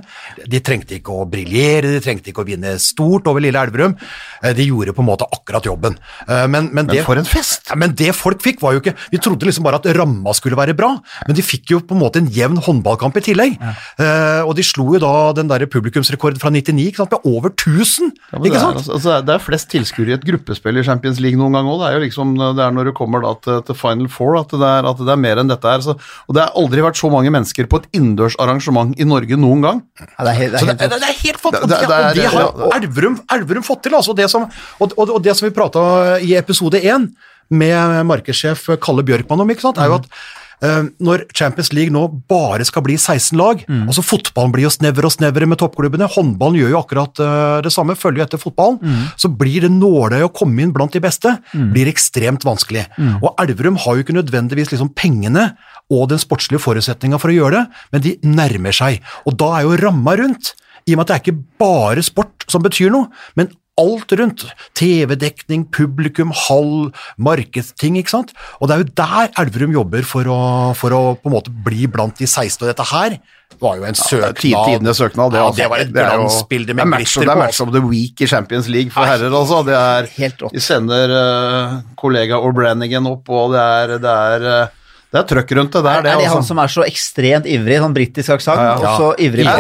De 0.48 0.60
trengte 0.64 0.96
ikke 0.98 1.12
å 1.12 1.26
briljere, 1.28 1.90
de 1.92 2.00
trengte 2.04 2.32
ikke 2.32 2.42
å 2.44 2.48
vinne 2.48 2.74
stort 2.80 3.26
over 3.30 3.44
Lille 3.44 3.60
Elverum. 3.60 3.94
Eh, 4.42 4.52
De 4.56 4.64
gjorde 4.68 4.94
på 4.96 5.02
en 5.04 5.08
måte 5.10 5.26
akkurat 5.28 5.64
jobben. 5.68 5.98
Eh, 6.28 6.46
Men, 6.48 6.70
men, 6.72 6.86
det, 6.88 7.02
for 7.04 7.20
en 7.20 7.28
fest! 7.28 7.68
Ja, 7.70 7.76
men 7.76 7.94
det 7.98 8.14
folk 8.16 8.40
fikk 8.42 8.60
var 8.62 8.74
jo 8.76 8.80
ikke 8.82 8.94
Vi 9.12 9.18
trodde 9.22 9.46
liksom 9.46 9.64
bare 9.64 9.78
at 9.80 9.86
ramma 9.96 10.32
skulle 10.36 10.56
være 10.58 10.74
bra, 10.76 10.94
men 11.26 11.36
de 11.36 11.42
fikk 11.44 11.70
jo 11.74 11.80
på 11.84 11.94
en 11.96 12.00
måte 12.02 12.20
en 12.22 12.28
jevn 12.32 12.56
håndballkamp 12.64 13.16
i 13.20 13.24
tillegg. 13.28 13.58
Eh, 14.00 14.42
og 14.46 14.54
de 14.58 14.64
slo 14.66 14.88
jo 14.96 15.00
da 15.02 15.12
den 15.36 15.48
der 15.50 15.66
publikumsrekorden 15.70 16.40
fra 16.42 16.50
99 16.52 16.88
ikke 16.90 17.02
sant, 17.04 17.12
med 17.12 17.28
over 17.28 17.52
1000! 17.52 18.12
Ja, 18.32 18.38
men 18.38 18.48
ikke 18.48 18.56
det, 18.56 18.62
er, 18.62 18.64
sant? 18.66 18.80
altså, 18.80 18.96
altså, 18.96 19.18
det 19.28 19.34
er 19.36 19.44
flest 19.44 19.70
tilskuere 19.72 20.14
i 20.14 20.16
et 20.16 20.26
gruppespill 20.26 20.80
i 20.80 20.84
Champions 20.86 21.20
League 21.22 21.38
noen 21.40 21.56
gang 21.56 21.68
òg. 21.70 21.82
Det 21.82 21.90
er 21.90 21.96
jo 21.98 22.04
liksom, 22.06 22.34
det 22.40 22.64
er 22.66 22.74
når 22.76 22.90
du 22.90 22.94
kommer 22.96 23.22
da 23.24 23.34
til, 23.44 23.60
til 23.68 23.78
Final 23.78 24.08
Four 24.12 24.38
at 24.40 24.52
det, 24.56 24.62
er, 24.72 24.88
at 24.90 25.02
det 25.02 25.12
er 25.14 25.20
mer 25.22 25.42
enn 25.42 25.50
dette 25.52 25.68
her. 25.74 25.84
Så, 25.84 25.96
og 26.28 26.36
det 26.36 26.44
har 26.44 26.54
aldri 26.58 26.84
vært 26.84 27.00
så 27.00 27.10
mange 27.12 27.32
mennesker 27.34 27.68
på 27.70 27.82
et 27.82 27.88
innendørs 27.98 28.36
arrangement 28.42 28.94
i 29.00 29.06
Norge 29.08 29.38
noen 29.40 29.64
gang. 29.64 29.82
Ja, 30.00 30.26
det 30.26 30.32
er 30.34 30.38
helt, 30.40 30.56
det 30.58 30.76
er 30.76 30.92
det, 30.94 31.00
er 31.00 31.18
helt 31.22 31.42
fantastisk, 31.42 31.84
og 31.88 32.18
det 32.18 32.28
har 32.34 32.78
Elverum, 32.78 33.18
Elverum 33.36 33.66
fått 33.66 33.84
til. 33.86 33.96
altså 33.98 34.16
det 34.16 34.28
som, 34.32 34.46
og, 34.78 34.94
og, 34.96 35.16
og 35.18 35.20
det 35.24 35.36
som 35.38 35.48
vi 35.48 35.54
prata 35.56 35.82
i 36.22 36.34
episode 36.38 36.80
én 36.82 37.10
med 37.52 38.06
markedssjef 38.08 38.70
Kalle 38.82 39.04
Bjørkmann 39.06 39.42
om, 39.44 39.50
ikke 39.52 39.66
sant, 39.66 39.80
er 39.82 39.90
jo 39.90 39.98
at 40.00 40.08
eh, 40.08 40.41
når 40.62 41.24
Champions 41.34 41.72
League 41.74 41.90
nå 41.92 42.04
bare 42.30 42.64
skal 42.68 42.84
bli 42.86 42.94
16 42.94 43.34
lag 43.38 43.64
altså 43.88 44.02
Fotballen 44.04 44.52
blir 44.54 44.66
jo 44.66 44.70
snevere 44.72 45.08
og 45.08 45.14
snevere 45.14 45.48
med 45.50 45.58
toppklubbene. 45.58 46.06
Håndballen 46.12 46.58
gjør 46.60 46.72
jo 46.74 46.80
akkurat 46.80 47.22
eh, 47.22 47.58
det 47.64 47.72
samme, 47.74 47.96
følger 47.98 48.22
jo 48.22 48.26
etter 48.28 48.40
fotballen. 48.42 48.78
Så 49.18 49.28
blir 49.28 49.64
det 49.66 49.72
nåløyet 49.74 50.28
å 50.28 50.32
komme 50.34 50.62
inn 50.62 50.72
blant 50.74 50.94
de 50.94 51.02
beste 51.02 51.34
blir 51.52 51.90
ekstremt 51.90 52.44
vanskelig. 52.46 52.86
Og 53.22 53.34
Elverum 53.42 53.78
har 53.82 53.96
jo 53.96 54.04
ikke 54.04 54.16
nødvendigvis 54.16 54.72
liksom 54.72 54.92
pengene 54.98 55.52
og 55.92 56.08
den 56.12 56.20
sportslige 56.22 56.62
forutsetninga 56.62 57.18
for 57.20 57.32
å 57.32 57.36
gjøre 57.36 57.58
det, 57.58 57.80
men 57.92 58.04
de 58.04 58.12
nærmer 58.24 58.76
seg. 58.76 59.00
Og 59.26 59.36
da 59.40 59.50
er 59.58 59.66
jo 59.66 59.78
ramma 59.80 60.16
rundt 60.20 60.54
i 60.86 60.94
og 60.94 60.98
med 60.98 61.04
at 61.04 61.10
det 61.10 61.16
er 61.16 61.22
ikke 61.22 61.42
bare 61.62 62.02
sport 62.02 62.46
som 62.50 62.62
betyr 62.64 62.90
noe, 62.90 63.10
men 63.38 63.50
alt 63.80 64.12
rundt. 64.18 64.44
TV-dekning, 64.78 65.64
publikum, 65.72 66.32
hall, 66.48 66.90
markedsting, 67.18 67.96
ikke 68.00 68.12
sant. 68.12 68.32
Og 68.60 68.68
det 68.68 68.74
er 68.76 68.82
jo 68.82 68.90
der 69.00 69.30
Elverum 69.42 69.72
jobber 69.78 70.04
for 70.06 70.28
å, 70.28 70.40
for 70.78 70.92
å 70.96 71.02
på 71.22 71.30
en 71.30 71.36
måte 71.38 71.54
bli 71.64 71.86
blant 71.90 72.18
de 72.20 72.28
16, 72.28 72.62
og 72.66 72.68
dette 72.72 72.86
her 72.92 73.16
var 73.62 73.76
jo 73.78 73.84
en 73.86 73.92
Det 73.94 74.00
søknad. 74.02 74.36
ti- 74.40 74.52
tidenes 74.52 74.96
søknad. 74.98 75.32
ja, 75.36 75.44
altså. 75.46 75.56
det 75.62 75.70
var 75.70 75.78
et 75.84 75.92
glansbilde 75.92 76.74
med 76.74 76.86
glitter 76.88 77.20
på. 77.20 77.24
Det 77.24 77.30
er 77.34 77.40
match 77.44 77.60
of 77.60 77.72
the 77.72 77.80
week 77.84 78.20
i 78.20 78.26
Champions 78.26 78.68
League 78.68 78.90
for 78.90 79.04
herrer, 79.06 79.30
altså. 79.30 79.62
Det 79.66 79.74
er, 79.76 80.08
Helt 80.18 80.38
rått. 80.42 80.52
de 80.52 80.60
sender 80.60 81.12
uh, 81.16 81.80
kollega 81.96 82.40
O'Branigan 82.40 83.06
opp, 83.10 83.28
og 83.30 83.52
det 83.52 83.60
er, 83.60 83.98
det 84.02 84.14
er, 84.32 84.46
eh, 84.52 84.78
det 85.12 85.18
er 85.20 85.24
trøkk 85.28 85.50
rundt 85.58 85.74
det 85.76 85.82
der, 85.84 85.98
Er 85.98 86.02
det, 86.06 86.12
det 86.22 86.28
han 86.32 86.40
som 86.46 86.56
er 86.62 86.70
så 86.72 86.80
ekstremt 86.86 87.44
ivrig, 87.44 87.76
sånn 87.82 87.92
britisk 87.92 88.32
aksent, 88.32 88.56
Ja, 88.56 88.80
ja. 88.80 88.82
og 88.94 88.96
så 88.96 89.12
ivrig 89.20 89.44
ja! 89.44 89.52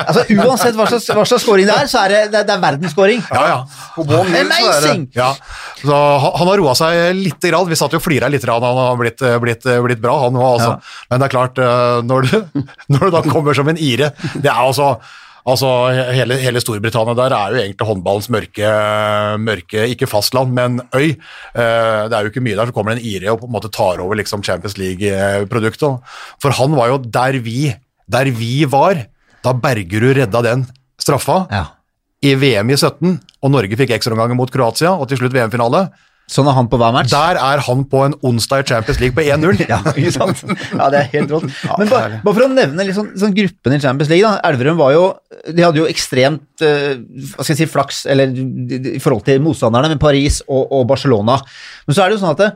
Altså 0.00 0.24
Uansett 0.34 0.74
hva 0.76 0.86
slags, 0.90 1.06
hva 1.08 1.24
slags 1.28 1.44
scoring 1.46 1.66
det 1.68 1.74
er, 1.76 1.86
så 1.90 1.98
er 2.04 2.08
det, 2.12 2.20
det, 2.34 2.40
det 2.48 2.54
er 2.54 2.60
verdensscoring. 2.62 3.20
Ja, 3.30 3.42
ja. 3.48 3.58
Det- 4.10 4.20
Amazing! 4.42 5.02
Ja, 5.16 5.30
så 5.80 5.94
han, 6.24 6.46
har 6.50 6.56
roa 6.60 6.74
seg 6.78 6.90
litt. 7.16 7.38
Grann. 7.40 7.68
Vi 7.70 7.76
satt 7.78 7.92
jo 7.96 8.00
og 8.00 8.04
flira 8.04 8.28
litt. 8.32 8.44
da 8.44 8.52
Han 8.60 8.78
har 8.82 8.96
blitt, 9.00 9.20
blitt, 9.42 9.64
blitt 9.86 10.02
bra, 10.02 10.14
han 10.26 10.34
òg. 10.36 10.48
Altså. 10.58 10.72
Men 11.10 11.16
det 11.22 11.26
er 11.28 11.32
klart, 11.36 11.56
eh, 11.64 11.96
når 12.04 12.18
du, 12.28 12.36
når 12.92 13.00
du 13.06 13.10
da 13.16 13.20
kommer 13.28 13.52
som 13.56 13.68
en 13.72 13.80
ire 13.80 14.06
Det 14.36 14.50
er 14.50 14.58
altså 14.60 14.86
Altså, 15.48 15.68
hele, 16.12 16.36
hele 16.42 16.60
Storbritannia 16.60 17.14
der 17.16 17.32
er 17.32 17.54
jo 17.54 17.60
egentlig 17.62 17.86
håndballens 17.88 18.28
mørke, 18.28 18.72
mørke 19.40 19.86
ikke 19.94 20.08
fastland, 20.10 20.52
men 20.52 20.80
øy. 20.94 21.10
Eh, 21.54 22.02
Det 22.10 22.12
er 22.16 22.22
jo 22.26 22.30
ikke 22.32 22.42
mye 22.44 22.56
der, 22.58 22.66
så 22.66 22.72
kommer 22.76 22.94
det 22.94 23.00
en 23.00 23.08
ire 23.08 23.32
og 23.32 23.40
på 23.40 23.46
en 23.48 23.54
måte 23.54 23.70
tar 23.72 24.00
over 24.04 24.14
liksom 24.20 24.42
Champions 24.44 24.76
League-produktet. 24.78 26.00
For 26.42 26.50
han 26.60 26.76
var 26.76 26.88
jo 26.92 26.98
der 26.98 27.38
vi, 27.40 27.72
der 28.10 28.30
vi 28.36 28.64
var, 28.68 29.06
da 29.44 29.52
Bergerud 29.56 30.16
redda 30.18 30.42
den 30.42 30.66
straffa 31.00 31.46
Ja. 31.50 31.64
i 32.22 32.34
VM 32.34 32.70
i 32.70 32.76
17, 32.76 33.20
og 33.42 33.50
Norge 33.50 33.76
fikk 33.76 33.90
ekstraomganger 33.96 34.36
mot 34.36 34.50
Kroatia, 34.52 34.92
og 34.92 35.08
til 35.08 35.16
slutt 35.16 35.32
VM-finale. 35.32 35.86
Sånn 36.30 36.46
er 36.46 36.54
han 36.54 36.68
på 36.70 36.78
hver 36.78 36.92
match. 36.94 37.10
Der 37.10 37.38
er 37.42 37.62
han 37.66 37.80
på 37.90 38.04
en 38.06 38.14
onsdag 38.26 38.62
i 38.62 38.66
Champions 38.70 39.00
League 39.02 39.16
på 39.16 39.24
1-0. 39.34 39.64
Ja, 39.66 39.80
ikke 39.90 40.12
sant? 40.14 40.42
Ja, 40.70 40.90
det 40.92 41.00
er 41.00 41.08
helt 41.16 41.34
rått. 41.34 41.48
Men 41.80 41.90
bare, 41.90 42.20
bare 42.22 42.36
for 42.36 42.46
å 42.46 42.50
nevne 42.52 42.86
liksom, 42.86 43.10
sånn 43.18 43.34
gruppen 43.36 43.74
i 43.74 43.80
Champions 43.82 44.12
League, 44.12 44.26
da. 44.26 44.38
Elverum 44.50 44.78
var 44.78 44.94
jo 44.94 45.06
De 45.50 45.64
hadde 45.64 45.82
jo 45.82 45.88
ekstremt 45.90 46.62
uh, 46.62 46.94
hva 47.34 47.42
skal 47.42 47.54
jeg 47.54 47.62
si, 47.64 47.70
flaks 47.70 48.04
eller, 48.10 48.30
i 48.94 49.00
forhold 49.02 49.26
til 49.26 49.42
motstanderne 49.42 49.90
med 49.94 50.02
Paris 50.02 50.40
og, 50.46 50.70
og 50.70 50.86
Barcelona. 50.90 51.40
Men 51.88 51.96
så 51.96 52.04
er 52.04 52.10
det 52.10 52.18
jo 52.18 52.22
sånn 52.24 52.36
at 52.36 52.44
det, 52.44 52.50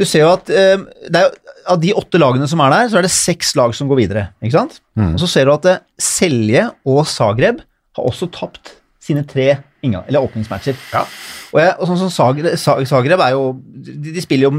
du 0.00 0.06
ser 0.08 0.24
jo 0.24 0.32
at 0.32 0.48
uh, 0.48 0.88
det 1.12 1.24
er, 1.26 1.40
av 1.70 1.80
de 1.82 1.92
åtte 1.94 2.18
lagene 2.20 2.48
som 2.48 2.62
er 2.64 2.72
der, 2.72 2.88
så 2.90 2.98
er 3.00 3.04
det 3.04 3.12
seks 3.12 3.52
lag 3.58 3.74
som 3.76 3.90
går 3.90 4.00
videre. 4.06 4.28
ikke 4.40 4.56
sant? 4.56 4.80
Og 4.96 5.18
så 5.22 5.28
ser 5.30 5.46
du 5.46 5.52
at 5.52 5.66
eh, 5.68 5.82
Selje 6.00 6.64
og 6.88 7.04
Zagreb 7.08 7.60
har 7.98 8.08
også 8.08 8.30
tapt 8.32 8.72
sine 9.02 9.22
tre 9.28 9.52
inngang, 9.82 10.04
eller 10.08 10.20
åpningsmatcher. 10.26 10.76
Ja. 10.92 11.04
Og, 11.52 11.60
jeg, 11.60 11.72
og 11.78 11.88
sånn 11.90 11.98
som 12.04 12.10
Zagreb, 12.14 12.52
Zagreb 12.86 13.20
er 13.24 13.32
jo 13.34 13.46
de, 13.60 14.12
de 14.14 14.20
spiller 14.22 14.46
jo 14.46 14.52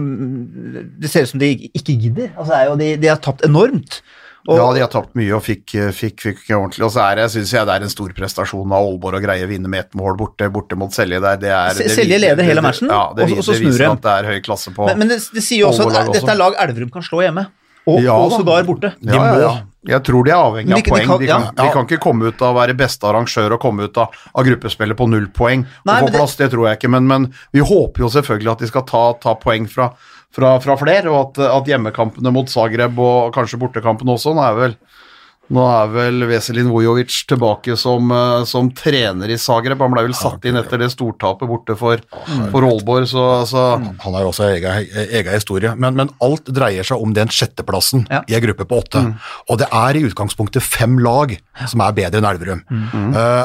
Det 0.99 1.09
ser 1.11 1.23
ut 1.23 1.29
som 1.31 1.39
de 1.39 1.53
ikke 1.71 1.93
gidder. 1.95 2.33
Altså, 2.35 2.53
er 2.57 2.65
jo, 2.71 2.75
de, 2.81 2.89
de 2.99 3.07
har 3.11 3.21
tapt 3.23 3.45
enormt. 3.47 4.01
Og, 4.49 4.57
Ja, 4.57 4.65
de 4.73 4.81
har 4.81 4.89
tapt 4.89 5.13
mye 5.15 5.35
og 5.37 5.43
fikk, 5.45 5.75
fikk, 5.93 6.17
fikk 6.25 6.39
ordentlig. 6.57 6.81
Og 6.87 6.91
så 6.95 7.03
er 7.05 7.19
det, 7.21 7.27
synes 7.29 7.51
jeg 7.53 7.67
det 7.69 7.75
er 7.75 7.83
en 7.85 7.91
stor 7.93 8.09
prestasjon 8.17 8.71
av 8.73 8.87
Aalborg 8.87 9.19
å 9.19 9.23
greie 9.23 9.45
å 9.45 9.49
vinne 9.51 9.69
med 9.69 9.83
ett 9.85 9.93
mål 9.99 10.17
borte, 10.17 10.47
borte 10.49 10.75
mot 10.81 10.89
Selje 10.95 11.19
der. 11.21 11.37
Det 11.43 11.51
er, 11.53 11.77
det 11.77 11.91
Selje 11.93 12.17
leder 12.23 12.47
hele 12.49 12.63
matchen, 12.65 12.89
Ja, 12.89 13.03
det, 13.15 13.29
og- 13.37 13.43
så 13.45 13.53
det 13.53 13.61
viser 13.67 13.91
at 13.91 14.01
det 14.01 14.15
er 14.17 14.29
høy 14.33 14.39
klasse 14.41 14.73
på 14.73 14.87
men, 14.89 14.97
men 15.03 15.13
det, 15.13 15.19
det 15.35 15.43
sier 15.45 15.61
jo 15.61 15.69
også 15.69 15.85
at 15.93 16.09
dette 16.15 16.33
er 16.33 16.39
lag 16.41 16.57
Elverum 16.65 16.89
kan 16.91 17.05
slå 17.05 17.21
hjemme, 17.21 17.45
og, 17.85 18.01
Ja, 18.01 18.17
og 18.17 18.33
sågar 18.33 18.65
borte. 18.65 18.95
ja, 19.05 19.21
ja. 19.45 19.53
Jeg 19.89 20.03
tror 20.05 20.25
de 20.27 20.29
er 20.29 20.37
avhengig 20.37 20.73
av 20.75 20.81
de- 20.83 20.91
poeng. 20.91 21.07
De 21.07 21.07
kan, 21.09 21.23
ja. 21.25 21.51
de 21.57 21.69
kan 21.73 21.87
ikke 21.87 22.01
komme 22.03 22.29
ut 22.29 22.41
av 22.41 22.53
å 22.53 22.59
være 22.59 22.75
beste 22.77 23.07
arrangør 23.09 23.55
og 23.55 23.61
komme 23.63 23.87
ut 23.89 23.97
av, 23.97 24.13
av 24.37 24.45
gruppespillet 24.45 24.97
på 24.97 25.07
null 25.09 25.27
poeng 25.33 25.63
og 25.65 25.91
få 26.05 26.11
plass, 26.13 26.35
det-. 26.37 26.45
Det 26.45 26.53
tror 26.53 26.67
jeg 26.69 26.77
ikke, 26.77 26.91
men, 26.93 27.07
men 27.09 27.27
vi 27.51 27.63
håper 27.65 28.05
jo 28.05 28.11
selvfølgelig 28.13 28.51
at 28.51 28.61
de 28.61 28.69
skal 28.69 28.85
ta, 28.85 29.03
ta 29.23 29.33
poeng 29.41 29.65
fra, 29.71 29.89
fra, 30.35 30.53
fra 30.61 30.77
flere, 30.77 31.09
og 31.09 31.31
at, 31.31 31.41
at 31.57 31.71
hjemmekampene 31.73 32.33
mot 32.35 32.49
Zagreb 32.51 32.99
og 33.01 33.33
kanskje 33.33 33.57
bortekampene 33.61 34.13
også 34.13 34.35
nå 34.37 34.45
er 34.45 34.59
vel 34.59 34.77
nå 35.51 35.63
er 35.67 35.89
vel 35.91 36.25
Veselin 36.29 36.69
Vujovic 36.71 37.15
tilbake 37.29 37.75
som, 37.79 38.11
eh, 38.15 38.43
som 38.49 38.69
trener 38.77 39.29
i 39.33 39.37
Zagreb. 39.41 39.79
Han 39.83 39.91
ble 39.93 40.05
vel 40.07 40.15
satt 40.17 40.45
inn 40.47 40.57
etter 40.59 40.79
det 40.81 40.91
stortapet 40.93 41.49
borte 41.49 41.75
for, 41.79 42.01
for 42.53 42.67
Aalborg, 42.67 43.07
så, 43.11 43.25
altså. 43.41 43.65
Han 44.05 44.15
har 44.17 44.25
jo 44.25 44.31
også 44.31 44.47
egen, 44.51 44.89
egen 45.11 45.33
historie, 45.35 45.75
men, 45.75 45.97
men 45.99 46.13
alt 46.23 46.47
dreier 46.51 46.87
seg 46.87 47.01
om 47.03 47.13
den 47.17 47.27
sjetteplassen 47.31 48.07
Ja. 48.11 48.23
i 48.27 48.35
en 48.37 48.45
gruppe 48.47 48.65
på 48.69 48.81
åtte. 48.81 49.03
Og 49.49 49.59
det 49.61 49.67
er 49.71 49.97
i 49.99 50.05
utgangspunktet 50.07 50.63
fem 50.63 50.97
lag 51.03 51.35
som 51.67 51.81
er 51.85 51.97
bedre 51.99 52.21
enn 52.21 52.29
Elverum. 52.31 52.63
Eh, 53.15 53.43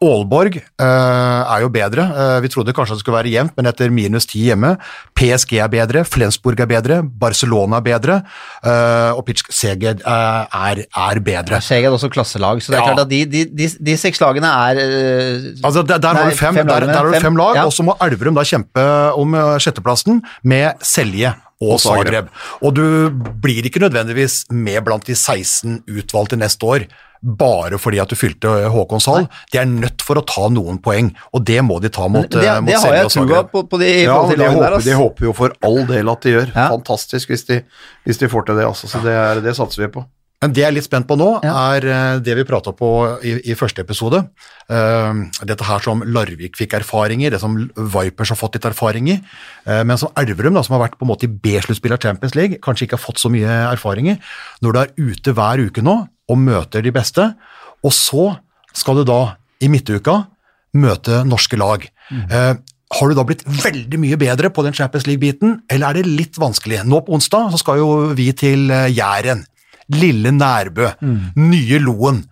Aalborg 0.00 0.56
eh, 0.56 0.84
er 0.84 1.60
jo 1.64 1.68
bedre. 1.72 2.04
Eh, 2.08 2.36
vi 2.40 2.48
trodde 2.52 2.72
kanskje 2.76 2.96
det 2.96 3.02
skulle 3.02 3.18
være 3.18 3.32
jevnt, 3.34 3.52
men 3.58 3.68
etter 3.68 3.90
minus 3.92 4.24
ti 4.30 4.46
hjemme. 4.46 4.74
PSG 5.18 5.58
er 5.60 5.68
bedre, 5.72 6.04
Flensburg 6.08 6.62
er 6.64 6.70
bedre, 6.70 7.00
Barcelona 7.04 7.82
er 7.82 7.84
bedre, 7.90 8.16
eh, 8.64 9.10
og 9.12 9.20
Pitsk 9.28 9.52
Seged 9.52 10.00
eh, 10.00 10.60
er, 10.70 10.82
er 10.88 11.20
bedre. 11.26 11.60
Seged 11.64 11.90
er 11.90 11.98
også 11.98 12.08
klasselag, 12.14 12.62
så 12.64 12.72
det 12.72 12.78
er 12.80 12.82
Ja. 12.86 12.86
klart 12.94 13.04
at 13.04 13.12
de, 13.12 13.20
de, 13.28 13.44
de, 13.60 13.68
de 13.90 13.96
seks 14.00 14.20
lagene 14.24 14.48
er 14.48 14.80
eh, 14.80 15.50
Altså, 15.62 15.82
der, 15.84 15.98
der, 16.00 16.12
Nei, 16.16 16.22
har 16.22 16.30
du 16.30 16.36
fem, 16.40 16.54
fem 16.62 16.66
der, 16.72 16.86
der 16.88 16.96
har 16.96 17.04
du 17.10 17.12
fem. 17.18 17.22
fem 17.28 17.36
lag, 17.36 17.54
Ja. 17.60 17.66
og 17.68 17.72
så 17.76 17.84
må 17.84 17.96
Elverum 18.00 18.34
da 18.40 18.46
kjempe 18.48 18.88
om 19.20 19.34
eh, 19.36 19.58
sjetteplassen 19.60 20.22
med 20.48 20.80
Selje 20.80 21.34
og, 21.60 21.76
Og 21.76 21.80
Zagreb. 21.82 22.06
Zagreb. 22.06 22.28
Og 22.64 22.74
du 22.74 22.84
blir 23.42 23.66
ikke 23.68 23.82
nødvendigvis 23.82 24.46
med 24.50 24.80
blant 24.86 25.06
de 25.06 25.14
16 25.14 25.82
utvalgte 25.88 26.38
neste 26.40 26.64
år, 26.64 26.86
bare 27.20 27.76
fordi 27.76 27.98
at 28.00 28.08
du 28.08 28.16
fylte 28.16 28.48
Håkonshall. 28.72 29.26
De 29.52 29.58
er 29.60 29.66
nødt 29.68 30.00
for 30.00 30.16
å 30.16 30.24
ta 30.24 30.46
noen 30.48 30.78
poeng, 30.80 31.10
og 31.36 31.44
det 31.44 31.58
må 31.66 31.76
de 31.84 31.90
ta 31.92 32.06
mot, 32.08 32.24
det, 32.32 32.46
eh, 32.48 32.60
mot 32.64 32.70
det 32.72 32.78
har 32.80 32.96
jeg 32.96 33.10
og 33.10 33.12
trua 33.12 33.42
på, 33.50 33.62
på 33.68 33.80
de 33.82 33.90
Ja, 34.06 34.14
de, 34.24 34.38
håper, 34.40 34.70
der. 34.70 34.86
det 34.88 34.96
håper 34.96 35.28
jo 35.28 35.34
for 35.36 35.52
all 35.60 35.84
del 35.90 36.08
at 36.08 36.24
de 36.24 36.32
gjør. 36.38 36.48
Ja. 36.54 36.70
Fantastisk 36.72 37.28
hvis 37.34 37.44
de, 37.50 37.60
hvis 38.08 38.22
de 38.22 38.30
får 38.32 38.48
til 38.48 38.56
det, 38.62 38.64
altså. 38.70 38.88
Så 38.88 39.04
det, 39.04 39.12
er, 39.12 39.44
det 39.44 39.52
satser 39.58 39.84
vi 39.84 39.92
på. 39.98 40.06
Men 40.40 40.54
det 40.56 40.62
jeg 40.62 40.70
er 40.70 40.74
litt 40.76 40.86
spent 40.86 41.04
på 41.08 41.18
nå, 41.20 41.28
er 41.44 41.84
eh, 41.84 42.18
det 42.24 42.36
vi 42.38 42.46
prata 42.48 42.72
på 42.72 42.90
i, 43.26 43.34
i 43.52 43.56
første 43.58 43.84
episode. 43.84 44.22
Uh, 44.72 45.26
dette 45.44 45.66
her 45.68 45.82
som 45.84 46.00
Larvik 46.06 46.56
fikk 46.56 46.78
erfaring 46.78 47.20
i, 47.24 47.28
det 47.32 47.42
som 47.42 47.58
Vipers 47.76 48.32
har 48.32 48.38
fått 48.40 48.56
litt 48.56 48.68
erfaring 48.70 49.10
i. 49.12 49.18
Uh, 49.68 49.82
men 49.84 50.00
som 50.00 50.14
Elverum, 50.20 50.56
da, 50.56 50.64
som 50.64 50.78
har 50.78 50.86
vært 50.86 50.96
på 50.96 51.04
en 51.04 51.12
måte 51.12 51.28
i 51.28 51.32
B-sluttspill 51.32 51.92
av 51.92 52.00
Champions 52.00 52.38
League, 52.38 52.60
kanskje 52.64 52.88
ikke 52.88 52.96
har 52.96 53.04
fått 53.04 53.20
så 53.20 53.32
mye 53.32 53.60
erfaring 53.68 54.14
i. 54.14 54.16
Når 54.64 54.72
du 54.72 54.80
er 54.80 54.94
ute 55.12 55.36
hver 55.36 55.64
uke 55.68 55.84
nå 55.84 55.98
og 56.30 56.40
møter 56.40 56.86
de 56.86 56.94
beste, 56.94 57.32
og 57.84 57.92
så 57.96 58.30
skal 58.76 59.00
du 59.00 59.06
da 59.08 59.20
i 59.60 59.68
midtuka 59.68 60.22
møte 60.76 61.22
norske 61.26 61.58
lag. 61.60 61.84
Eh, 62.10 62.52
har 62.90 63.10
du 63.10 63.14
da 63.14 63.24
blitt 63.26 63.44
veldig 63.46 64.00
mye 64.02 64.18
bedre 64.18 64.50
på 64.54 64.64
den 64.66 64.74
Champions 64.76 65.06
League-biten, 65.06 65.60
eller 65.70 65.90
er 65.90 66.00
det 66.00 66.10
litt 66.10 66.38
vanskelig? 66.40 66.82
Nå 66.86 67.02
på 67.06 67.14
onsdag 67.16 67.52
så 67.52 67.60
skal 67.62 67.80
jo 67.82 67.90
vi 68.18 68.30
til 68.36 68.70
eh, 68.74 68.90
Jæren. 68.94 69.44
Lille 69.96 70.30
Nærbø, 70.34 70.92
nye 71.40 71.80
Loen. 71.82 72.22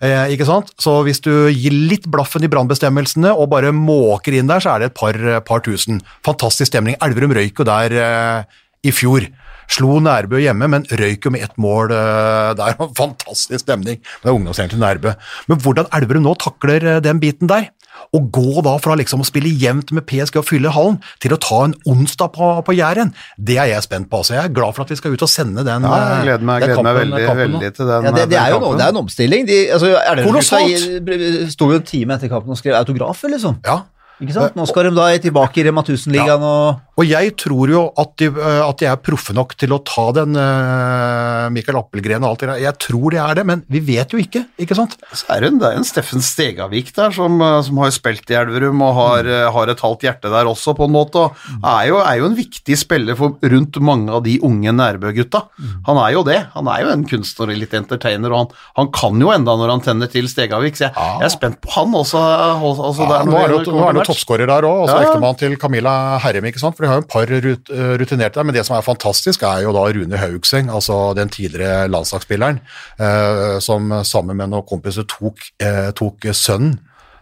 Eh, 0.00 0.34
ikke 0.34 0.48
sant? 0.48 0.72
Så 0.82 0.96
hvis 1.06 1.22
du 1.24 1.30
gir 1.52 1.74
litt 1.74 2.08
blaffen 2.10 2.44
i 2.44 2.50
brannbestemmelsene 2.50 3.32
og 3.32 3.52
bare 3.54 3.72
måker 3.76 4.34
inn 4.38 4.50
der, 4.50 4.64
så 4.64 4.74
er 4.74 4.82
det 4.84 4.92
et 4.92 4.98
par, 4.98 5.20
par 5.46 5.64
tusen. 5.64 6.02
Fantastisk 6.26 6.72
stemning. 6.72 6.98
Elverum 7.04 7.34
røyk 7.36 7.62
jo 7.62 7.68
der 7.68 7.98
eh, 8.02 8.60
i 8.84 8.92
fjor. 8.94 9.26
Slo 9.70 9.96
Nærbø 10.02 10.40
hjemme, 10.42 10.68
men 10.68 10.84
røyk 10.90 11.24
jo 11.24 11.32
med 11.32 11.46
ett 11.46 11.56
mål 11.60 11.94
eh, 11.94 12.50
der. 12.58 12.76
Fantastisk 13.00 13.64
stemning. 13.64 14.00
Det 14.02 14.28
er 14.28 14.36
ungdomsgjengen 14.36 14.74
til 14.74 14.82
Nærbø. 14.82 15.14
Men 15.48 15.62
hvordan 15.64 15.88
Elverum 15.96 16.26
nå 16.26 16.34
takler 16.42 16.90
eh, 16.96 17.00
den 17.04 17.22
biten 17.22 17.50
der, 17.50 17.70
å 18.14 18.20
gå 18.34 18.62
da 18.66 18.74
fra 18.82 18.96
liksom 18.98 19.22
å 19.24 19.26
spille 19.26 19.50
jevnt 19.60 19.92
med 19.96 20.06
PSG 20.08 20.38
og 20.40 20.46
fylle 20.48 20.72
hallen, 20.74 21.00
til 21.22 21.34
å 21.34 21.38
ta 21.42 21.60
en 21.68 21.74
onsdag 21.90 22.32
på, 22.34 22.50
på 22.66 22.76
Jæren, 22.76 23.14
det 23.38 23.58
er 23.62 23.70
jeg 23.72 23.86
spent 23.86 24.10
på. 24.10 24.22
Altså. 24.22 24.36
Jeg 24.36 24.50
er 24.50 24.54
glad 24.56 24.76
for 24.76 24.84
at 24.86 24.92
vi 24.94 24.98
skal 25.00 25.14
ut 25.16 25.24
og 25.26 25.30
sende 25.30 25.64
den, 25.66 25.86
Ja, 25.88 25.96
jeg 26.16 26.28
gleder 26.28 26.46
meg, 26.50 26.62
gleder 26.66 26.86
meg 26.86 27.00
veldig, 27.00 27.24
kampen 27.26 27.42
veldig 27.56 27.72
til 27.78 27.90
den. 27.90 28.04
Ja, 28.08 28.10
det, 28.10 28.20
det, 28.20 28.28
den 28.34 28.38
er 28.42 28.52
jo, 28.54 28.60
kampen. 28.60 28.68
noe- 28.70 28.78
det 28.78 28.86
er 28.86 28.94
en 28.94 29.02
omstilling. 29.04 29.48
De, 29.50 29.58
altså, 29.74 29.90
Kolossalt! 30.24 31.50
Sto 31.54 31.70
jo 31.72 31.80
en 31.80 31.88
time 31.88 32.16
etter 32.18 32.30
kampen 32.32 32.54
og 32.54 32.60
skrev 32.60 32.78
autografer, 32.78 33.32
liksom. 33.34 33.58
Ja, 33.66 33.80
Ikke 34.22 34.34
sant? 34.36 34.54
Nå 34.54 34.62
skal 34.70 34.86
de 34.86 34.94
da 34.94 35.08
tilbake 35.18 35.58
i 35.58 35.64
Rema 35.66 35.82
1000-ligaen 35.82 36.44
og 36.46 36.93
Og 36.94 37.08
jeg 37.08 37.32
tror 37.40 37.70
jo 37.72 37.80
at 37.98 38.12
de, 38.20 38.28
eh, 38.30 38.60
at 38.62 38.78
de 38.78 38.86
er 38.86 39.00
proffe 39.02 39.34
nok 39.34 39.56
til 39.58 39.74
å 39.74 39.80
ta 39.82 40.06
den 40.14 40.36
uh, 40.38 41.50
Mikael 41.54 41.80
Appelgren 41.80 42.22
og 42.22 42.34
alt 42.34 42.44
det 42.44 42.50
der. 42.52 42.62
Jeg 42.68 42.78
tror 42.84 43.14
de 43.14 43.18
er 43.18 43.38
det, 43.40 43.44
men 43.48 43.64
vi 43.70 43.82
vet 43.82 44.14
jo 44.14 44.20
ikke, 44.22 44.44
ikke 44.62 44.76
sant? 44.78 44.94
Så 45.10 45.26
er 45.34 45.42
det, 45.42 45.50
en, 45.50 45.58
det 45.62 45.70
er 45.70 45.80
en 45.80 45.86
Steffen 45.86 46.22
Stegavik 46.22 46.92
der 46.94 47.14
som, 47.14 47.40
eh, 47.42 47.58
som 47.66 47.80
har 47.82 47.90
spilt 47.94 48.30
i 48.30 48.38
Elverum 48.38 48.84
og 48.86 48.94
har, 48.98 49.26
mm. 49.26 49.48
har 49.56 49.72
et 49.72 49.82
halvt 49.82 50.06
hjerte 50.06 50.30
der 50.30 50.50
også, 50.50 50.76
på 50.78 50.86
en 50.86 50.94
måte. 50.94 51.24
Og 51.24 51.66
er 51.72 51.88
jo, 51.90 51.98
er 51.98 52.20
jo 52.20 52.28
en 52.30 52.38
viktig 52.38 52.78
spiller 52.78 53.18
for 53.18 53.40
rundt 53.42 53.80
mange 53.82 54.14
av 54.14 54.22
de 54.26 54.36
unge 54.46 54.74
Nærbø-gutta. 54.74 55.44
Han 55.88 56.00
er 56.04 56.14
jo 56.14 56.22
det. 56.26 56.38
Han 56.54 56.70
er 56.70 56.84
jo 56.84 56.94
en 56.94 57.04
kunstner 57.10 57.50
og 57.50 57.58
litt 57.58 57.74
entertainer, 57.74 58.30
og 58.30 58.44
han, 58.44 58.54
han 58.78 58.92
kan 58.94 59.18
jo 59.22 59.34
enda 59.34 59.56
når 59.58 59.74
han 59.74 59.84
tenner 59.88 60.12
til 60.12 60.30
Stegavik. 60.30 60.78
Så 60.78 60.86
jeg, 60.86 60.94
jeg 60.94 61.26
er 61.26 61.34
spent 61.34 61.58
på 61.64 61.74
han 61.74 61.98
også. 61.98 62.22
også 62.70 63.10
Ja, 63.10 63.20
nå 63.26 63.42
er 63.42 63.50
det 63.50 63.60
jo 63.66 63.82
er 63.82 64.02
toppskårer 64.06 64.50
der 64.50 64.70
òg, 64.70 64.84
og 64.84 64.88
så 64.92 65.00
ja. 65.00 65.10
ektemann 65.10 65.42
til 65.42 65.58
Camilla 65.58 65.98
Herrem, 66.22 66.52
ikke 66.52 66.62
sant? 66.62 66.78
for 66.83 66.83
de 66.84 66.90
har 66.90 67.00
jo 67.00 67.04
et 67.04 67.10
par 67.10 67.30
rut, 67.32 67.70
eh, 67.72 67.92
rutinerte 68.00 68.38
der. 68.38 68.46
Men 68.46 68.54
det 68.54 68.66
som 68.68 68.76
er 68.76 68.86
fantastisk, 68.86 69.42
er 69.42 69.64
jo 69.64 69.74
da 69.74 69.84
Rune 69.88 70.20
Haugseng, 70.20 70.70
altså 70.70 71.14
den 71.16 71.32
tidligere 71.32 71.88
landslagsspilleren, 71.88 72.60
eh, 73.00 73.60
som 73.64 73.92
sammen 74.04 74.36
med 74.36 74.52
noen 74.52 74.68
kompiser 74.68 75.08
tok, 75.08 75.40
eh, 75.60 75.90
tok 75.96 76.28
sønnen 76.32 76.78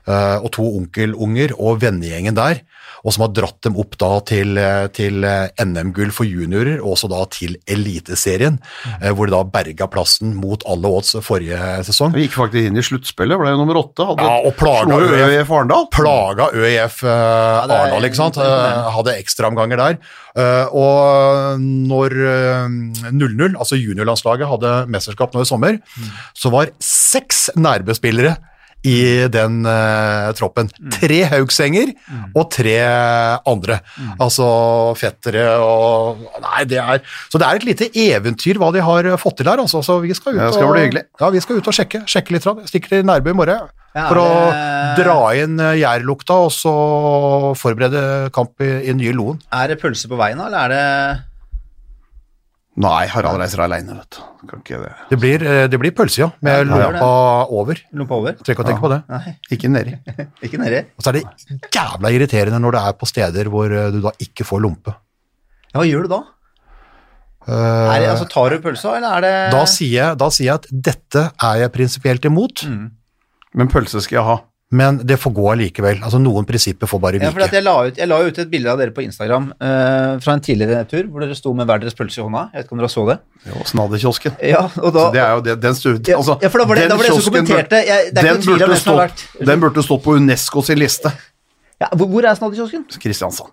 og 0.09 0.48
to 0.55 0.64
onkelunger 0.80 1.53
og 1.59 1.82
vennegjengen 1.84 2.34
der, 2.34 2.62
og 3.03 3.14
som 3.14 3.24
har 3.26 3.32
dratt 3.34 3.59
dem 3.66 3.76
opp 3.78 3.96
da 3.98 4.11
til, 4.26 4.57
eh, 4.59 4.86
til 4.94 5.24
eh, 5.26 5.50
NM-gull 5.62 6.12
for 6.14 6.28
juniorer, 6.28 6.80
og 6.80 6.94
også 6.94 7.11
da 7.11 7.22
til 7.34 7.57
Eliteserien, 7.66 8.61
mm. 8.62 9.07
hvor 9.16 9.26
de 9.26 9.34
da 9.34 9.42
berga 9.57 9.88
plassen 9.90 10.36
mot 10.38 10.62
alle 10.70 10.90
odds 10.90 11.16
forrige 11.26 11.59
sesong. 11.88 12.14
Vi 12.14 12.26
gikk 12.26 12.36
faktisk 12.38 12.70
inn 12.70 12.78
i 12.78 12.86
sluttspillet, 12.86 13.38
ble 13.40 13.55
jo 13.55 13.61
nummer 13.62 13.80
åtte. 13.82 14.07
Hadde 14.12 14.26
Ja, 14.26 14.38
og 14.46 14.55
plaga 14.59 15.00
ØIF. 15.03 15.50
Arendal. 15.53 15.88
plaga 15.92 16.48
ØIF 16.55 17.03
uh, 17.07 17.64
Arendal, 17.66 18.07
ikke 18.07 18.20
sant? 18.22 18.38
Uh, 18.38 18.62
Eh, 18.62 18.90
hadde 18.96 19.16
ekstraomganger 19.20 19.80
der. 19.80 19.98
Uh, 20.32 20.66
og 20.72 21.61
når 21.61 22.14
eh, 22.24 22.76
0-0, 23.12 23.53
altså 23.53 23.76
juniorlandslaget, 23.76 24.48
hadde 24.48 24.72
mesterskap 24.92 25.34
nå 25.34 25.44
i 25.44 25.48
sommer, 25.48 25.78
så 26.32 26.53
var 26.53 26.72
seks 26.82 27.50
Nærbø-spillere 27.59 28.36
i 28.89 29.28
den 29.30 29.61
uh, 29.66 30.33
troppen. 30.35 30.70
Tre 30.97 31.20
Haugsenger 31.30 31.93
og 32.35 32.49
tre 32.51 32.76
andre. 33.47 33.78
Altså 34.18 34.47
fettere 34.99 35.45
og 35.62 36.24
Nei, 36.43 36.64
det 36.68 36.80
er 36.83 37.03
Så 37.30 37.39
det 37.39 37.47
er 37.47 37.61
et 37.61 37.66
lite 37.68 37.89
eventyr 37.95 38.59
hva 38.59 38.72
de 38.74 38.83
har 38.83 39.11
fått 39.22 39.39
til 39.41 39.51
her, 39.51 39.62
altså. 39.62 39.83
Så 39.87 40.01
vi 40.03 40.14
skal 40.18 40.35
ut, 40.35 40.43
skal 40.57 40.66
og. 40.72 41.05
Ja, 41.20 41.30
vi 41.30 41.41
skal 41.45 41.61
ut 41.62 41.70
og 41.70 41.76
sjekke. 41.78 42.03
Sjekke 42.11 42.35
litt. 42.35 42.49
Stikker 42.68 42.97
til 42.97 43.07
Nærbø 43.07 43.30
i 43.30 43.39
morgen 43.39 43.70
Ja, 43.95 44.07
for 44.09 44.18
å 44.22 44.28
det- 44.51 45.05
dra 45.05 45.16
inn 45.37 45.59
eh, 45.61 45.74
gjærlukta 45.83 46.37
og 46.47 46.51
så 46.55 46.72
forberede 47.61 48.30
kamp 48.33 48.61
i, 48.64 48.89
i 48.89 48.95
nye 48.97 49.12
Loen. 49.12 49.41
Er 49.53 49.68
det 49.68 49.80
pølse 49.83 50.09
på 50.09 50.16
veien, 50.16 50.41
da, 50.41 50.47
eller 50.49 50.64
er 50.64 50.72
det 50.72 51.22
Nei, 52.81 53.03
Harald 53.12 53.37
reiser 53.37 53.61
aleine, 53.61 53.99
vet 54.01 54.16
du. 54.16 54.47
Kan 54.49 54.61
ikke 54.62 54.79
det. 54.81 54.93
Det 55.11 55.16
blir, 55.20 55.43
eh, 55.45 55.66
det 55.68 55.77
blir 55.81 55.93
pølse, 55.93 56.23
ja, 56.23 56.29
med 56.41 56.62
Ja, 56.70 56.87
lompa 56.89 57.09
over. 57.53 57.77
lompe 57.93 58.16
over? 58.16 58.33
Trenger 58.39 58.57
ikke 58.57 58.64
å 58.64 58.68
tenke 58.70 58.81
på 58.81 58.91
det. 58.95 59.01
Nei, 59.12 59.35
Ikke 59.53 59.68
nedi. 59.68 59.93
ikke 60.49 60.61
nedi. 60.62 60.81
Og 60.97 61.05
så 61.05 61.12
er 61.12 61.18
det 61.18 61.25
jævla 61.77 62.12
irriterende 62.16 62.61
når 62.64 62.73
det 62.79 62.83
er 62.89 62.97
på 63.03 63.09
steder 63.11 63.51
hvor 63.53 63.66
eh, 63.77 63.91
du 63.93 64.01
da 64.01 64.14
ikke 64.25 64.47
får 64.49 64.62
lompe. 64.64 64.95
Ja, 65.75 65.81
hva 65.83 65.85
gjør 65.89 66.09
du 66.09 66.14
da? 66.14 66.23
Uh, 67.43 67.91
Er 67.91 68.01
det, 68.01 68.09
altså, 68.12 68.29
tar 68.31 68.51
du 68.55 68.61
pølsa, 68.62 68.97
eller 68.97 69.16
er 69.18 69.20
det 69.27 69.35
da, 69.53 69.62
sier 69.66 69.93
jeg, 69.97 70.18
da 70.20 70.29
sier 70.31 70.47
jeg 70.47 70.55
at 70.61 70.66
dette 70.89 71.23
er 71.43 71.57
jeg 71.64 71.73
prinsipielt 71.75 72.29
imot, 72.31 72.62
Mm. 72.70 72.91
Men 73.55 73.68
pølse 73.68 74.01
skal 74.01 74.16
jeg 74.16 74.25
ha. 74.25 74.37
Men 74.73 74.99
det 75.05 75.18
får 75.20 75.33
gå 75.37 75.43
allikevel. 75.53 75.99
Altså 76.03 76.18
Noen 76.23 76.47
prinsipper 76.49 76.89
får 76.89 77.01
bare 77.03 77.20
Ja, 77.20 77.29
for 77.31 77.43
at 77.45 77.51
vike. 77.51 77.59
jeg, 77.61 77.64
la 77.66 77.75
ut, 77.87 77.99
jeg 78.01 78.09
la 78.09 78.18
ut 78.25 78.39
et 78.43 78.51
bilde 78.51 78.70
av 78.73 78.79
dere 78.81 78.91
på 78.97 79.03
Instagram 79.05 79.51
eh, 79.61 80.18
fra 80.25 80.33
en 80.39 80.41
tidligere 80.41 80.87
tur, 80.89 81.05
hvor 81.12 81.20
dere 81.27 81.37
sto 81.37 81.53
med 81.55 81.68
hver 81.68 81.83
deres 81.85 81.95
pølse 81.99 82.18
i 82.18 82.25
hånda. 82.25 82.47
Jeg 82.55 82.62
vet 82.62 82.66
ikke 82.70 82.73
om 82.79 82.83
dere 82.83 82.89
så 82.95 83.05
det? 83.11 83.18
Jo, 83.51 83.62
Snadderkiosken. 83.68 84.37
Ja, 84.49 84.62
og 84.81 84.93
da 84.97 85.07
Så 85.07 85.12
det 85.12 85.23
er 85.23 85.35
jo 85.37 85.41
det, 85.51 85.57
den 85.61 85.75
stu, 85.77 85.91
altså, 85.93 86.39
ja, 86.43 86.49
for 86.49 86.59
da 86.59 86.64
var 86.64 86.75
det- 86.75 86.83
den 86.89 86.91
da 86.91 86.97
var 86.97 87.05
det 87.05 87.23
som 87.23 87.33
kommenterte. 87.33 87.83
Jeg- 87.87 88.11
det 88.14 88.18
er 88.25 88.29
den, 88.33 88.41
ikke 88.43 88.59
burde 88.66 88.81
stått, 88.81 89.27
den 89.47 89.61
burde 89.61 89.83
stått 89.85 90.03
på 90.03 90.16
Unesco 90.16 90.62
sin 90.62 90.79
liste. 90.79 91.12
ja, 91.81 91.89
hvor, 91.93 92.07
hvor 92.09 92.25
er 92.25 92.35
Snadderkiosken? 92.35 92.85
Kristiansand. 92.99 93.53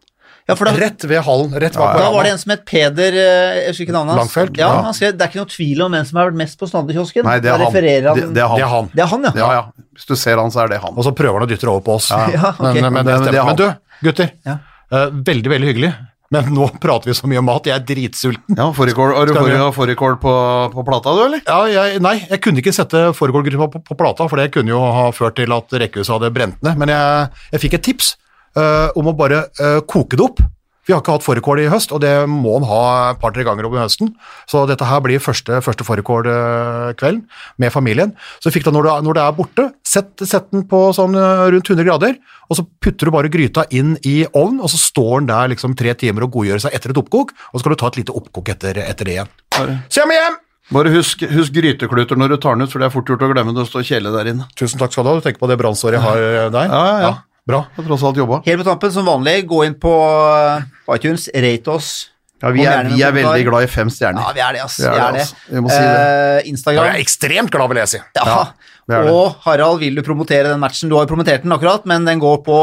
Ja, 0.50 0.56
for 0.58 0.66
da, 0.66 0.74
Rett 0.82 1.04
ved 1.06 1.22
hallen. 1.28 1.52
Rett 1.62 1.78
Ja, 1.78 1.84
bak 1.86 2.00
da 2.02 2.10
var 2.16 2.26
det 2.26 2.32
en 2.34 2.42
som 2.42 2.54
het 2.56 2.64
Peder 2.66 3.14
eh, 3.14 3.60
Jeg 3.60 3.68
husker 3.70 3.86
ikke 3.86 3.96
navnet 3.96 4.16
hans. 4.16 4.24
Langfelt? 4.24 4.58
Ja, 4.58 4.72
Ja. 4.74 4.82
han 4.88 4.98
skrev 4.98 5.14
det 5.14 5.26
er 5.28 5.30
ikke 5.32 5.42
noe 5.44 5.52
tvil 5.54 5.84
om 5.86 5.94
hvem 5.94 6.08
som 6.10 6.20
har 6.22 6.32
vært 6.32 6.40
mest 6.42 6.58
på 6.60 6.70
Snadderkiosken. 6.72 7.28
Nei, 7.30 7.38
det 7.44 7.52
er 7.54 7.62
han. 7.62 7.74
Det, 7.74 7.84
det 7.86 7.94
er 7.94 8.10
han. 8.10 8.34
Det 8.34 8.44
er 8.66 8.74
han. 8.74 8.90
Det 8.96 9.04
er 9.06 9.12
han, 9.14 9.28
ja. 9.30 9.34
Ja, 9.38 9.50
ja. 9.60 9.88
Hvis 10.00 10.10
du 10.10 10.16
ser 10.18 10.42
han, 10.42 10.50
så 10.54 10.64
er 10.66 10.74
det 10.74 10.82
han. 10.82 10.96
Og 10.98 11.06
så 11.06 11.14
prøver 11.16 11.40
han 11.40 11.46
å 11.46 11.50
dytte 11.52 11.68
det 11.68 11.74
over 11.74 11.86
på 11.86 11.98
oss. 12.00 12.10
Ja, 12.10 12.54
ok. 12.58 12.64
men, 12.82 12.94
men, 12.98 13.06
det 13.06 13.20
Men 13.30 13.46
men 13.52 13.60
du, 13.60 13.68
gutter. 14.10 14.32
Ja. 14.48 14.58
eh, 14.92 15.12
veldig, 15.30 15.52
veldig 15.54 15.70
hyggelig. 15.74 15.92
Men 16.34 16.50
nå 16.54 16.68
prater 16.84 17.10
vi 17.10 17.16
så 17.18 17.30
mye 17.30 17.42
om 17.42 17.48
mat. 17.50 17.66
Jeg 17.70 17.76
er 17.78 17.86
dritsulten. 17.90 18.58
Ja, 18.58 18.70
Fårikål 18.74 19.14
Har 19.18 19.30
du 19.30 19.72
fårikål 19.74 20.18
på, 20.22 20.34
på 20.74 20.86
plata, 20.88 21.14
du, 21.18 21.24
eller? 21.26 21.42
Ja, 21.46 21.60
jeg, 21.70 22.02
nei, 22.06 22.16
jeg 22.30 22.42
kunne 22.46 22.62
ikke 22.62 22.74
sette 22.76 23.10
fårikålgruppa 23.18 23.70
på, 23.76 23.84
på 23.92 23.98
plata, 24.00 24.28
for 24.30 24.42
det 24.42 24.52
kunne 24.54 24.74
jo 24.74 24.82
ha 24.82 25.10
ført 25.16 25.38
til 25.42 25.54
at 25.58 25.78
rekkehuset 25.86 26.16
hadde 26.18 26.34
brent 26.36 26.62
ned. 26.66 26.78
Men 26.82 26.94
jeg, 26.94 27.30
jeg 27.54 27.64
fikk 27.66 27.78
et 27.80 27.86
tips 27.92 28.16
eh, 28.58 28.88
om 29.00 29.12
å 29.12 29.18
bare 29.18 29.46
uh, 29.60 29.82
koke 29.88 30.18
det 30.18 30.26
opp. 30.26 30.42
Vi 30.90 30.94
har 30.96 31.04
ikke 31.04 31.20
hatt 31.20 31.26
fårikål 31.26 31.60
i 31.62 31.68
høst, 31.70 31.92
og 31.94 32.02
det 32.02 32.12
må 32.26 32.56
en 32.58 32.66
ha 32.66 32.84
et 33.12 33.20
par-tre 33.22 33.44
ganger 33.46 33.68
over 33.68 33.84
høsten. 33.84 34.10
Så 34.50 34.64
dette 34.66 34.88
her 34.90 35.04
blir 35.06 35.22
første, 35.22 35.60
første 35.62 35.86
fårikålkvelden 35.86 37.20
med 37.62 37.74
familien. 37.76 38.16
Så 38.42 38.50
fikk 38.50 38.66
du, 38.66 38.72
når, 38.74 38.88
du, 38.88 39.06
når 39.06 39.20
det 39.20 39.26
er 39.28 39.38
borte, 39.38 39.68
sett, 39.86 40.16
sett 40.26 40.50
den 40.50 40.66
på 40.72 40.82
sånn 40.98 41.14
eh, 41.14 41.46
rundt 41.54 41.70
100 41.70 41.86
grader, 41.86 42.18
og 42.50 42.58
så 42.58 42.66
putter 42.82 43.06
du 43.06 43.14
bare 43.14 43.30
gryta 43.30 43.68
inn 43.70 44.00
i 44.02 44.24
ovnen, 44.32 44.64
og 44.66 44.74
så 44.74 44.82
står 44.82 45.14
den 45.20 45.30
der 45.30 45.54
liksom 45.54 45.78
tre 45.78 45.94
timer 45.94 46.26
og 46.26 46.34
godgjør 46.40 46.66
seg 46.66 46.74
etter 46.80 46.96
et 46.96 47.04
oppkok, 47.04 47.38
og 47.38 47.60
så 47.60 47.62
skal 47.68 47.78
du 47.78 47.82
ta 47.84 47.94
et 47.94 48.02
lite 48.02 48.20
oppkok 48.24 48.54
etter, 48.56 48.82
etter 48.82 49.12
det 49.12 49.20
igjen. 49.20 49.34
Så 49.94 50.02
jeg 50.02 50.10
må 50.10 50.18
hjem! 50.18 50.42
Bare 50.74 50.92
husk, 50.94 51.24
husk 51.34 51.54
grytekluter 51.54 52.18
når 52.18 52.36
du 52.36 52.42
tar 52.42 52.58
den 52.58 52.66
ut, 52.66 52.74
for 52.74 52.82
det 52.82 52.90
er 52.90 52.94
fort 52.94 53.08
gjort 53.10 53.24
å 53.26 53.30
glemme 53.32 53.54
det 53.58 53.66
å 53.66 53.70
stå 53.70 53.82
kjele 53.86 54.12
der 54.14 54.34
inne. 54.34 54.46
Tusen 54.58 54.82
takk 54.82 54.94
skal 54.94 55.06
du 55.06 55.10
ha. 55.10 55.18
Du 55.18 55.26
tenker 55.26 55.42
på 55.42 55.50
det 55.50 55.58
brannsåret 55.58 55.98
jeg 55.98 56.06
har 56.06 56.22
eh, 56.22 56.46
der? 56.54 56.70
Ja, 56.70 56.82
ja, 56.86 57.00
ja. 57.06 57.16
Bra. 57.50 57.64
Jeg 57.74 57.82
har 57.82 57.90
tross 57.90 58.06
alt 58.06 58.22
jobba. 58.22 58.40
Helt 58.46 58.62
på 58.62 58.68
tampen, 58.68 58.94
som 58.94 59.08
vanlig, 59.10 59.36
gå 59.50 59.64
inn 59.66 59.76
på 59.82 59.92
eh, 59.98 60.96
iTunes, 60.96 61.28
rate 61.34 61.74
oss. 61.74 61.92
Ja, 62.40 62.54
vi 62.56 62.64
er, 62.64 62.88
vi 62.88 63.02
er 63.04 63.12
veldig 63.12 63.48
glad 63.50 63.66
i 63.66 63.70
fem 63.72 63.90
stjerner. 63.92 64.24
Ja, 64.24 64.32
vi 64.38 64.44
er 64.46 64.56
det, 64.56 64.62
ass. 64.64 64.78
Vi 64.80 64.88
er 64.88 64.94
Vi 64.94 65.02
er 65.04 65.16
det, 65.18 65.24
ass. 65.26 65.34
Vi 65.50 65.64
må 65.66 65.72
si 65.74 65.80
det. 65.82 65.88
Eh, 65.90 66.36
Jeg 66.38 66.54
Instagram. 66.54 66.86
er 66.94 67.02
ekstremt 67.02 67.52
glad, 67.52 67.72
vil 67.74 67.82
jeg 67.82 67.92
si. 67.96 68.00
Ja. 68.16 68.38
det 68.88 68.96
er 68.96 69.10
det. 69.10 69.16
Og 69.16 69.42
Harald, 69.44 69.82
vil 69.84 70.00
du 70.00 70.04
promotere 70.06 70.48
den 70.48 70.62
matchen? 70.62 70.92
Du 70.92 70.96
har 70.96 71.04
jo 71.08 71.12
promotert 71.12 71.44
den 71.44 71.52
akkurat, 71.52 71.90
men 71.90 72.08
den 72.08 72.22
går 72.22 72.40
på 72.46 72.62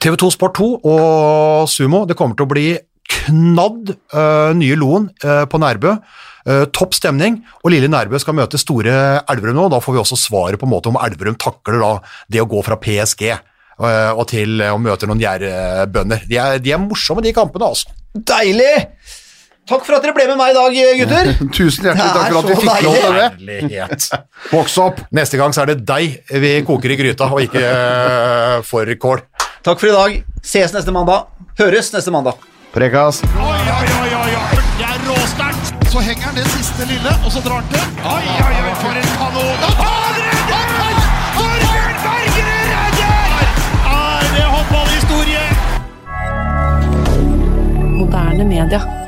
TV2 0.00 0.30
Sport 0.36 0.54
2 0.60 0.70
og 0.86 1.66
Sumo, 1.68 2.04
det 2.06 2.16
kommer 2.16 2.38
til 2.38 2.46
å 2.46 2.52
bli 2.52 2.68
knadd 3.10 3.90
uh, 4.14 4.52
nye 4.54 4.78
Loen 4.78 5.10
uh, 5.24 5.44
på 5.50 5.58
Nærbø. 5.60 5.96
Uh, 6.46 6.64
topp 6.72 6.94
stemning, 6.96 7.42
og 7.64 7.74
lille 7.74 7.90
Nærbø 7.90 8.20
skal 8.22 8.38
møte 8.38 8.60
store 8.60 8.94
Elverum 9.28 9.58
nå. 9.58 9.66
Da 9.74 9.82
får 9.82 9.96
vi 9.96 10.00
også 10.04 10.16
svaret 10.16 10.60
på 10.60 10.68
en 10.68 10.72
måte 10.72 10.92
om 10.92 11.00
Elverum 11.02 11.34
takler 11.40 11.82
da 11.82 11.90
det 12.30 12.44
å 12.44 12.48
gå 12.48 12.62
fra 12.64 12.78
PSG 12.80 13.26
og 13.80 14.26
til 14.28 14.60
å 14.68 14.76
møte 14.82 15.08
noen 15.08 15.20
gjærbønder. 15.22 16.26
De, 16.28 16.36
er- 16.36 16.60
de 16.60 16.72
er 16.76 16.80
morsomme, 16.82 17.22
de 17.24 17.32
kampene, 17.36 17.70
altså. 17.72 17.88
Deilig! 18.14 18.74
Takk 19.70 19.84
for 19.86 19.94
at 19.94 20.02
dere 20.02 20.14
ble 20.16 20.24
med 20.26 20.38
meg 20.40 20.50
i 20.50 20.56
dag, 20.56 20.76
gutter. 20.98 21.28
Tusen 21.56 21.84
hjertelig 21.86 22.10
takk 22.16 22.32
for 22.32 22.38
at 22.40 22.48
vi 22.48 22.54
så 22.56 22.62
fikk 22.64 22.86
lov 22.88 22.96
til 22.98 23.18
det. 23.20 23.26
Herlighet. 23.36 24.06
Voks 24.50 24.74
opp. 24.82 25.02
Neste 25.14 25.38
gang 25.38 25.54
så 25.54 25.62
er 25.62 25.70
det 25.72 25.76
deg 25.86 26.16
vi 26.42 26.50
koker 26.66 26.90
i 26.90 26.98
gryta, 26.98 27.28
og 27.30 27.44
ikke 27.44 27.62
for 27.62 28.70
fårikål. 28.72 29.22
Takk 29.62 29.78
for 29.82 29.92
i 29.92 29.94
dag. 29.94 30.18
Ses 30.42 30.74
neste 30.74 30.90
mandag. 30.96 31.28
Høres 31.60 31.92
neste 31.94 32.10
mandag. 32.14 32.40
Prekas. 32.74 33.22
Oi, 33.30 33.46
oi, 33.46 33.86
oi, 34.00 34.10
oi, 34.24 34.34
oi. 34.40 34.60
Det 34.80 34.88
er 34.90 35.06
råsterkt. 35.06 35.72
Så 35.90 36.02
henger 36.06 36.30
han 36.32 36.36
det 36.40 36.46
siste 36.56 36.86
lille, 36.90 37.14
og 37.26 37.30
så 37.34 37.42
drar 37.46 37.60
han 37.62 37.70
til. 37.70 38.04
Oi, 38.10 38.22
oi, 38.26 38.52
oi, 38.64 38.76
for 38.82 39.00
en 39.04 39.10
kanon. 39.20 39.66
Og 39.70 39.99
Moderne 48.10 48.44
media. 48.44 48.99